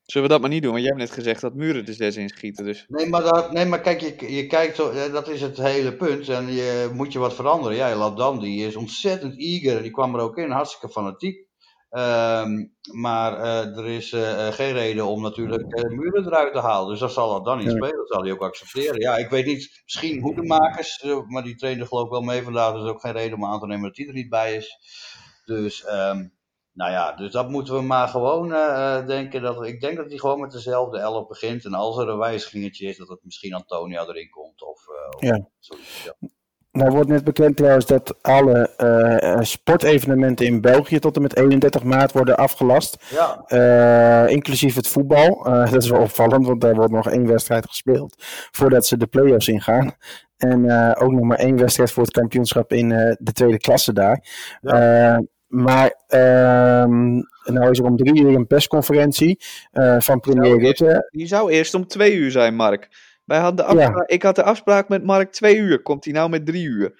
Zullen 0.05 0.27
we 0.27 0.33
dat 0.33 0.41
maar 0.41 0.49
niet 0.49 0.61
doen? 0.61 0.71
Want 0.71 0.83
jij 0.83 0.93
hebt 0.95 1.05
net 1.05 1.17
gezegd 1.17 1.41
dat 1.41 1.53
muren 1.53 1.85
er 1.85 1.93
zes 1.93 2.15
in 2.15 2.29
schieten. 2.29 2.65
Dus 2.65 2.85
Nee, 2.87 3.09
maar, 3.09 3.23
dat, 3.23 3.51
nee, 3.51 3.65
maar 3.65 3.81
kijk, 3.81 4.01
je, 4.01 4.33
je 4.35 4.47
kijkt 4.47 4.75
zo, 4.75 5.09
dat 5.11 5.27
is 5.27 5.41
het 5.41 5.57
hele 5.57 5.95
punt. 5.95 6.29
En 6.29 6.53
je 6.53 6.89
moet 6.93 7.13
je 7.13 7.19
wat 7.19 7.33
veranderen. 7.33 7.77
Ja, 7.77 7.95
Ladan, 7.95 8.39
die 8.39 8.67
is 8.67 8.75
ontzettend 8.75 9.39
eager. 9.39 9.81
Die 9.81 9.91
kwam 9.91 10.15
er 10.15 10.21
ook 10.21 10.37
in, 10.37 10.51
hartstikke 10.51 10.89
fanatiek. 10.89 11.44
Ehm, 11.89 12.65
maar 12.91 13.39
eh, 13.39 13.77
er 13.77 13.85
is 13.85 14.13
eh, 14.13 14.47
eh, 14.47 14.53
geen 14.53 14.73
reden 14.73 15.05
om 15.05 15.21
natuurlijk 15.21 15.83
uh, 15.83 15.97
muren 15.97 16.25
eruit 16.25 16.53
te 16.53 16.59
halen. 16.59 16.89
Dus 16.89 16.99
dat 16.99 17.13
zal 17.13 17.29
dat 17.33 17.45
dan 17.45 17.57
niet 17.57 17.69
spelen. 17.69 17.97
Dat 17.97 18.07
zal 18.07 18.21
hij 18.21 18.31
ook 18.31 18.41
accepteren. 18.41 18.99
Ja, 19.01 19.17
ik 19.17 19.29
weet 19.29 19.45
niet. 19.45 19.81
Misschien 19.83 20.21
hoedemakers. 20.21 21.03
maar 21.27 21.43
die 21.43 21.55
trainer 21.55 21.87
geloof 21.87 22.05
ik 22.05 22.11
wel 22.11 22.21
mee 22.21 22.43
vandaag. 22.43 22.73
Dus 22.73 22.89
ook 22.89 23.01
geen 23.01 23.11
reden 23.11 23.37
om 23.37 23.45
aan 23.45 23.59
te 23.59 23.67
nemen 23.67 23.87
dat 23.87 23.97
hij 23.97 24.07
er 24.07 24.13
niet 24.13 24.29
bij 24.29 24.55
is. 24.55 24.77
Dus, 25.45 25.83
ehm, 25.83 26.27
nou 26.73 26.91
ja. 26.91 27.11
Dus 27.11 27.31
dat 27.31 27.49
moeten 27.49 27.73
we 27.73 27.81
maar 27.81 28.07
gewoon 28.07 28.49
denken. 29.07 29.41
Dat, 29.41 29.65
ik 29.65 29.81
denk 29.81 29.97
dat 29.97 30.09
hij 30.09 30.17
gewoon 30.17 30.39
met 30.39 30.51
dezelfde 30.51 30.99
elf 30.99 31.27
begint. 31.27 31.65
En 31.65 31.73
als 31.73 31.97
er 31.97 32.09
een 32.09 32.17
wijzigingetje 32.17 32.87
is, 32.87 32.97
dat 32.97 33.07
het 33.07 33.23
misschien 33.23 33.53
Antonia 33.53 34.05
erin 34.05 34.29
komt. 34.29 34.61
Of, 34.63 34.85
Ja. 35.19 35.47
zoiets. 35.59 36.03
Ja. 36.03 36.29
Nou 36.75 36.91
wordt 36.91 37.09
net 37.09 37.23
bekend 37.23 37.57
trouwens 37.57 37.85
dat 37.85 38.15
alle 38.21 38.69
eh, 38.77 39.41
sportevenementen 39.41 40.45
in 40.45 40.61
België 40.61 40.99
tot 40.99 41.15
en 41.15 41.21
met 41.21 41.37
31 41.37 41.83
maart 41.83 42.11
worden 42.11 42.37
afgelast. 42.37 42.97
ja. 43.09 43.43
Eh, 43.47 44.31
inclusief 44.33 44.75
het 44.75 44.87
voetbal. 44.87 45.45
Eh, 45.45 45.71
dat 45.71 45.83
is 45.83 45.89
wel 45.89 46.01
opvallend, 46.01 46.47
want 46.47 46.61
daar 46.61 46.75
wordt 46.75 46.91
nog 46.91 47.09
één 47.09 47.27
wedstrijd 47.27 47.65
gespeeld 47.67 48.15
voordat 48.51 48.87
ze 48.87 48.97
de 48.97 49.07
play-offs 49.07 49.47
ingaan. 49.47 49.95
En 50.37 50.71
ook 50.97 51.11
nog 51.11 51.23
maar 51.23 51.37
één 51.37 51.57
wedstrijd 51.57 51.91
voor 51.91 52.03
het 52.03 52.11
kampioenschap 52.11 52.73
in 52.73 52.89
de 53.19 53.31
tweede 53.31 53.57
klasse 53.57 53.93
daar. 53.93 54.23
Maar 55.47 56.03
ehm, 56.07 57.13
nou 57.45 57.71
is 57.71 57.79
er 57.79 57.85
om 57.85 57.97
drie 57.97 58.21
uur 58.21 58.35
een 58.35 58.47
persconferentie 58.47 59.39
van 59.97 60.19
premier 60.19 60.59
Rutte. 60.59 61.09
Die 61.11 61.27
zou 61.27 61.51
eerst 61.51 61.73
om 61.73 61.87
twee 61.87 62.15
uur 62.15 62.31
zijn, 62.31 62.55
Mark. 62.55 62.89
Wij 63.25 63.39
hadden 63.39 63.65
de 63.65 63.71
afspraak, 63.71 64.09
Ik 64.09 64.23
had 64.23 64.35
de 64.35 64.43
afspraak 64.43 64.89
met 64.89 65.03
Mark 65.03 65.31
twee 65.31 65.55
uur. 65.57 65.81
Komt 65.81 66.03
hij 66.03 66.13
nou 66.13 66.29
met 66.29 66.45
drie 66.45 66.65
uur? 66.65 66.93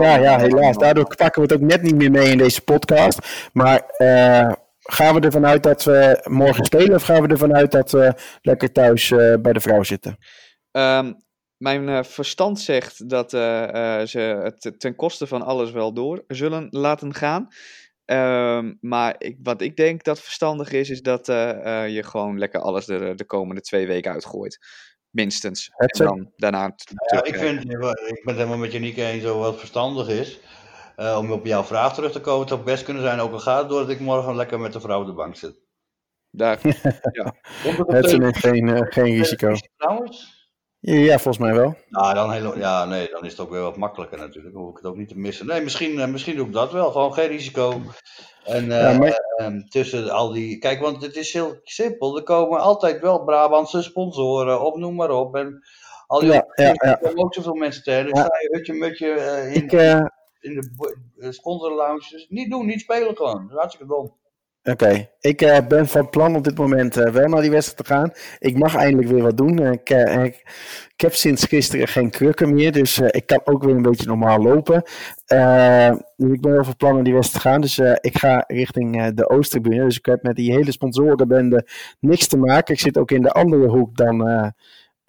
Ja, 0.00 0.16
ja, 0.16 0.38
helaas. 0.38 0.76
Daardoor 0.76 1.16
pakken 1.16 1.42
we 1.42 1.52
het 1.52 1.62
ook 1.62 1.68
net 1.68 1.82
niet 1.82 1.94
meer 1.94 2.10
mee 2.10 2.30
in 2.30 2.38
deze 2.38 2.62
podcast. 2.62 3.48
Maar 3.52 3.80
eh, 3.96 4.52
gaan 4.80 5.14
we 5.14 5.20
ervan 5.20 5.46
uit 5.46 5.62
dat 5.62 5.84
we 5.84 6.26
morgen 6.30 6.64
spelen 6.64 6.94
of 6.94 7.02
gaan 7.02 7.22
we 7.22 7.28
ervan 7.28 7.54
uit 7.54 7.72
dat 7.72 7.90
we 7.90 8.14
lekker 8.42 8.72
thuis 8.72 9.10
eh, 9.10 9.34
bij 9.40 9.52
de 9.52 9.60
vrouw 9.60 9.82
zitten? 9.82 10.16
Ehm, 10.70 11.12
mijn 11.56 11.88
eh, 11.88 12.02
verstand 12.02 12.60
zegt 12.60 13.08
dat 13.08 13.30
ze 13.30 14.40
het 14.42 14.74
ten 14.78 14.96
koste 14.96 15.26
van 15.26 15.42
alles 15.42 15.70
wel 15.70 15.92
door 15.92 16.24
zullen 16.26 16.66
laten 16.70 17.14
gaan. 17.14 17.48
Ehm, 18.04 18.72
maar 18.80 19.14
ik, 19.18 19.38
wat 19.42 19.60
ik 19.60 19.76
denk 19.76 20.04
dat 20.04 20.20
verstandig 20.20 20.72
is, 20.72 20.90
is 20.90 21.02
dat 21.02 21.26
je 21.26 22.00
gewoon 22.04 22.38
lekker 22.38 22.60
alles 22.60 22.88
er 22.88 23.16
de 23.16 23.26
komende 23.26 23.60
twee 23.60 23.86
weken 23.86 24.12
uitgooit. 24.12 24.58
Minstens. 25.12 25.70
Het 25.72 26.00
en 26.00 26.06
dan 26.06 26.32
daarna 26.36 26.70
t- 26.70 26.84
Ja, 26.88 26.94
ik, 27.24 27.34
terugkijken. 27.34 27.40
vind, 27.40 27.72
ik 27.72 27.78
ben 28.24 28.34
het 28.34 28.36
helemaal 28.36 28.56
met 28.56 28.72
je 28.72 28.78
niet 28.78 28.96
eens 28.96 29.24
over 29.24 29.40
wat 29.40 29.58
verstandig 29.58 30.08
is. 30.08 30.40
Eh, 30.96 31.16
om 31.18 31.32
op 31.32 31.46
jouw 31.46 31.62
vraag 31.64 31.94
terug 31.94 32.12
te 32.12 32.20
komen, 32.20 32.40
het 32.40 32.48
zou 32.48 32.62
best 32.62 32.84
kunnen 32.84 33.02
zijn, 33.02 33.20
ook 33.20 33.32
al 33.32 33.38
gaat 33.38 33.58
het 33.60 33.68
doordat 33.68 33.90
ik 33.90 34.00
morgen 34.00 34.36
lekker 34.36 34.60
met 34.60 34.72
de 34.72 34.80
vrouw 34.80 35.00
op 35.00 35.06
de 35.06 35.12
bank 35.12 35.36
zit. 35.36 35.60
Daar, 36.30 36.60
Komt 37.62 37.78
het 37.92 38.04
is 38.04 38.38
geen, 38.40 38.68
eh, 38.68 38.80
geen 38.92 39.04
risico. 39.16 39.54
Trouwens? 39.76 40.41
Ja, 40.84 41.12
volgens 41.18 41.38
mij 41.38 41.54
wel. 41.54 41.74
Nou, 41.88 42.14
dan 42.14 42.32
heel, 42.32 42.58
ja, 42.58 42.84
nee, 42.84 43.08
dan 43.10 43.24
is 43.24 43.30
het 43.30 43.40
ook 43.40 43.50
weer 43.50 43.60
wat 43.60 43.76
makkelijker 43.76 44.18
natuurlijk. 44.18 44.54
Dan 44.54 44.62
hoef 44.62 44.70
ik 44.70 44.76
het 44.76 44.86
ook 44.86 44.96
niet 44.96 45.08
te 45.08 45.18
missen. 45.18 45.46
Nee, 45.46 45.62
misschien, 45.62 46.00
eh, 46.00 46.06
misschien 46.08 46.36
doe 46.36 46.46
ik 46.46 46.52
dat 46.52 46.72
wel. 46.72 46.90
Gewoon 46.90 47.12
geen 47.14 47.28
risico. 47.28 47.80
En 48.44 48.72
eh, 48.72 48.92
Ja, 48.92 48.98
maar- 48.98 49.20
ehm, 49.36 49.60
tussen 49.68 50.10
al 50.10 50.32
die... 50.32 50.58
Kijk, 50.58 50.80
want 50.80 51.02
het 51.02 51.16
is 51.16 51.32
heel 51.32 51.56
simpel. 51.62 52.16
Er 52.16 52.22
komen 52.22 52.60
altijd 52.60 53.00
wel 53.00 53.24
Brabantse 53.24 53.82
sponsoren 53.82 54.60
of 54.62 54.74
noem 54.76 54.94
maar 54.94 55.10
op. 55.10 55.34
En 55.36 55.62
al 56.06 56.20
die 56.20 56.32
Ja, 56.32 56.46
ja, 56.54 56.72
ja. 56.74 56.94
komen 56.94 57.18
ook 57.24 57.34
zoveel 57.34 57.54
mensen 57.54 57.82
tegen. 57.82 58.08
Ik 58.08 58.16
Ja. 58.16 58.22
sta 58.24 58.38
je 58.40 58.48
hutje 58.56 58.72
mutje 58.72 59.10
eh, 59.12 59.54
in, 59.54 59.62
Ik, 59.62 59.72
in 60.40 60.54
de 61.16 61.32
sponsorlounge. 61.32 61.98
Dus 62.10 62.26
niet 62.28 62.50
doen, 62.50 62.66
niet 62.66 62.80
spelen 62.80 63.16
gewoon. 63.16 63.40
Dat 63.42 63.50
is 63.50 63.56
hartstikke 63.56 63.92
dom. 63.92 64.20
Oké, 64.64 65.08
ik 65.20 65.42
eh, 65.42 65.66
ben 65.68 65.86
van 65.86 66.10
plan 66.10 66.36
op 66.36 66.44
dit 66.44 66.58
moment 66.58 66.96
eh, 66.96 67.12
wel 67.12 67.28
naar 67.28 67.40
die 67.40 67.50
wedstrijd 67.50 67.86
te 67.86 67.94
gaan. 67.94 68.12
Ik 68.38 68.58
mag 68.58 68.74
eindelijk 68.76 69.08
weer 69.08 69.22
wat 69.22 69.36
doen. 69.36 69.58
Ik, 69.58 69.90
eh, 69.90 70.24
heb 70.96 71.14
sinds 71.14 71.44
gisteren 71.44 71.88
geen 71.88 72.10
krukken 72.10 72.54
meer, 72.54 72.72
dus 72.72 72.98
ik 72.98 73.26
kan 73.26 73.40
ook 73.44 73.64
weer 73.64 73.74
een 73.74 73.82
beetje 73.82 74.06
normaal 74.06 74.42
lopen. 74.42 74.82
Dus 76.16 76.30
ik 76.32 76.40
ben 76.40 76.52
wel 76.52 76.64
van 76.64 76.76
plan 76.76 76.94
naar 76.94 77.04
die 77.04 77.14
wedstrijd 77.14 77.42
te 77.42 77.48
gaan. 77.48 77.60
Dus 77.60 77.78
ik 78.00 78.18
ga 78.18 78.44
richting 78.46 79.14
de 79.14 79.28
Oosttribune. 79.28 79.84
Dus 79.84 79.98
ik 79.98 80.06
heb 80.06 80.22
met 80.22 80.36
die 80.36 80.52
hele 80.52 80.72
sponsorenbende 80.72 81.68
niks 82.00 82.26
te 82.26 82.36
maken. 82.36 82.74
Ik 82.74 82.80
zit 82.80 82.98
ook 82.98 83.10
in 83.10 83.22
de 83.22 83.30
andere 83.32 83.68
hoek 83.68 83.96
dan 83.96 84.52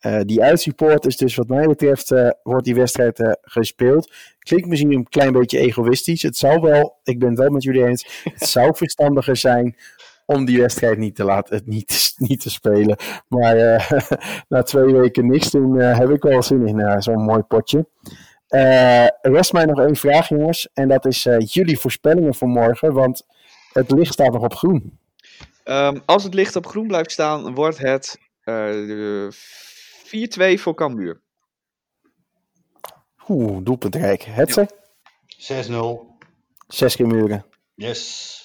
eh, 0.03 0.19
die 0.25 0.41
uitsupporters. 0.41 1.17
Dus 1.17 1.35
wat 1.35 1.47
mij 1.47 1.67
betreft 1.67 2.11
eh, 2.11 2.29
wordt 2.43 2.65
die 2.65 2.75
wedstrijd 2.75 3.19
eh, 3.19 3.31
gespeeld. 3.41 4.11
Klinkt 4.39 4.67
misschien 4.67 4.91
een 4.91 5.09
klein 5.09 5.31
beetje 5.31 5.59
egoïstisch. 5.59 6.21
Het 6.21 6.37
zou 6.37 6.61
wel, 6.61 6.99
ik 7.03 7.19
ben 7.19 7.29
het 7.29 7.37
wel 7.37 7.49
met 7.49 7.63
jullie 7.63 7.85
eens, 7.85 8.21
het 8.23 8.49
zou 8.55 8.75
verstandiger 8.75 9.37
zijn 9.37 9.75
om 10.25 10.45
die 10.45 10.59
wedstrijd 10.59 10.97
niet 10.97 11.15
te 11.15 11.23
laten, 11.23 11.55
het 11.55 11.67
niet, 11.67 12.13
niet 12.17 12.41
te 12.41 12.49
spelen. 12.49 12.97
Maar 13.27 13.55
na 14.49 14.63
twee 14.63 14.93
weken 14.93 15.27
niks 15.27 15.51
doen 15.51 15.79
heb 15.79 16.09
ik 16.09 16.23
wel 16.23 16.43
zin 16.43 16.67
in 16.67 17.01
zo'n 17.01 17.23
mooi 17.23 17.41
potje. 17.41 17.87
Rest 19.21 19.53
mij 19.53 19.65
nog 19.65 19.79
één 19.79 19.95
vraag, 19.95 20.29
jongens. 20.29 20.69
En 20.73 20.87
dat 20.87 21.05
is 21.05 21.23
jullie 21.37 21.79
voorspellingen 21.79 22.35
voor 22.35 22.47
morgen. 22.47 22.93
Want 22.93 23.25
het 23.73 23.91
licht 23.91 24.13
staat 24.13 24.33
nog 24.33 24.43
op 24.43 24.53
groen. 24.53 24.99
Ehm, 25.63 25.97
als 26.05 26.23
het 26.23 26.33
licht 26.33 26.55
op 26.55 26.65
groen 26.65 26.87
blijft 26.87 27.11
staan, 27.11 27.53
wordt 27.55 27.77
het 27.77 28.17
4-2 30.57 30.61
voor 30.61 30.73
Cambuur. 30.73 31.21
Oeh, 33.27 33.57
doelpuntrijk. 33.63 34.23
Hetze, 34.23 34.69
6-0. 35.27 36.17
zes 36.67 36.95
keer 36.95 37.07
muren. 37.07 37.45
Yes. 37.73 38.41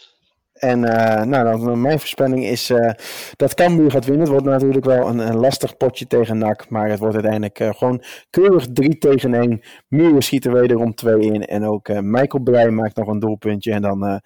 En 0.52 0.84
eh, 0.84 1.24
nou, 1.24 1.64
dan, 1.64 1.80
mijn 1.80 1.98
voorspelling 1.98 2.44
is 2.44 2.70
eh, 2.70 2.90
dat 3.36 3.54
Cambuur 3.54 3.90
gaat 3.90 4.04
winnen. 4.04 4.22
Het 4.22 4.30
wordt 4.30 4.46
natuurlijk 4.46 4.84
wel 4.84 5.08
een, 5.08 5.18
een 5.18 5.36
lastig 5.36 5.76
potje 5.76 6.06
tegen 6.06 6.38
NAC. 6.38 6.68
Maar 6.68 6.88
het 6.88 6.98
wordt 6.98 7.14
uiteindelijk 7.14 7.60
eh, 7.60 7.74
gewoon 7.74 8.02
keurig 8.30 8.66
3 8.72 8.98
tegen 8.98 9.34
1. 9.34 9.62
Muren 9.88 10.22
schiet 10.22 10.44
er 10.44 10.52
wederom 10.52 10.94
2 10.94 11.20
in. 11.20 11.44
En 11.44 11.64
ook 11.64 11.88
eh, 11.88 11.98
Michael 12.00 12.42
Breij 12.42 12.70
maakt 12.70 12.96
nog 12.96 13.08
een 13.08 13.18
doelpuntje. 13.18 13.72
En 13.72 13.82
dan 13.82 14.06
eh, 14.06 14.16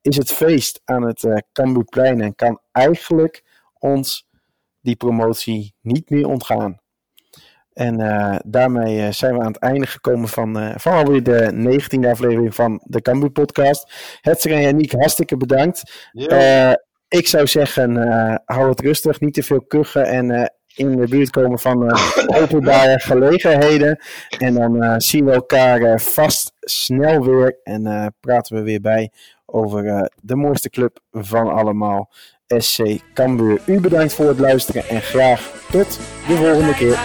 is 0.00 0.16
het 0.16 0.32
feest 0.32 0.80
aan 0.84 1.02
het 1.02 1.24
eh 1.24 1.36
Cambuurplein. 1.52 2.20
En 2.20 2.34
kan 2.34 2.60
eigenlijk 2.72 3.44
ons 3.78 4.28
die 4.80 4.96
promotie 4.96 5.74
niet 5.80 6.10
meer 6.10 6.28
ontgaan. 6.28 6.81
En 7.72 8.00
eh, 8.00 8.36
daarmee 8.44 9.00
eh, 9.00 9.12
zijn 9.12 9.34
we 9.34 9.40
aan 9.40 9.52
het 9.52 9.62
einde 9.62 9.86
gekomen 9.86 10.28
van, 10.28 10.58
eh, 10.58 10.74
van 10.76 10.92
alweer 10.92 11.22
de 11.22 11.50
19e 11.52 12.08
aflevering 12.08 12.54
van 12.54 12.80
de 12.84 13.02
Cambuur 13.02 13.30
podcast. 13.30 13.92
Hetzer 14.20 14.52
en 14.52 14.62
Janiek, 14.62 14.92
hartstikke 14.92 15.36
bedankt. 15.36 16.10
Ik 17.08 17.26
zou 17.26 17.46
zeggen, 17.46 17.96
hou 18.44 18.68
het 18.68 18.80
rustig, 18.80 19.20
niet 19.20 19.34
te 19.34 19.42
veel 19.42 19.62
kuchen 19.62 20.04
en 20.04 20.52
in 20.74 20.96
de 20.96 21.08
buurt 21.08 21.30
komen 21.30 21.58
van 21.58 21.92
openbare 22.42 23.00
gelegenheden. 23.00 23.98
En 24.38 24.54
dan 24.54 25.00
zien 25.00 25.24
we 25.24 25.32
elkaar 25.32 26.00
vast 26.00 26.52
snel 26.60 27.24
weer 27.24 27.60
en 27.62 28.14
praten 28.20 28.56
we 28.56 28.62
weer 28.62 28.80
bij 28.80 29.12
over 29.46 30.10
de 30.22 30.36
mooiste 30.36 30.70
club 30.70 30.98
van 31.10 31.48
allemaal, 31.50 32.10
SC 32.58 32.82
Cambuur. 33.14 33.60
U 33.64 33.80
bedankt 33.80 34.14
voor 34.14 34.28
het 34.28 34.38
luisteren 34.38 34.88
en 34.88 35.02
graag 35.02 35.52
tot 35.70 35.98
de 36.28 36.34
volgende 36.34 36.74
keer. 36.74 36.98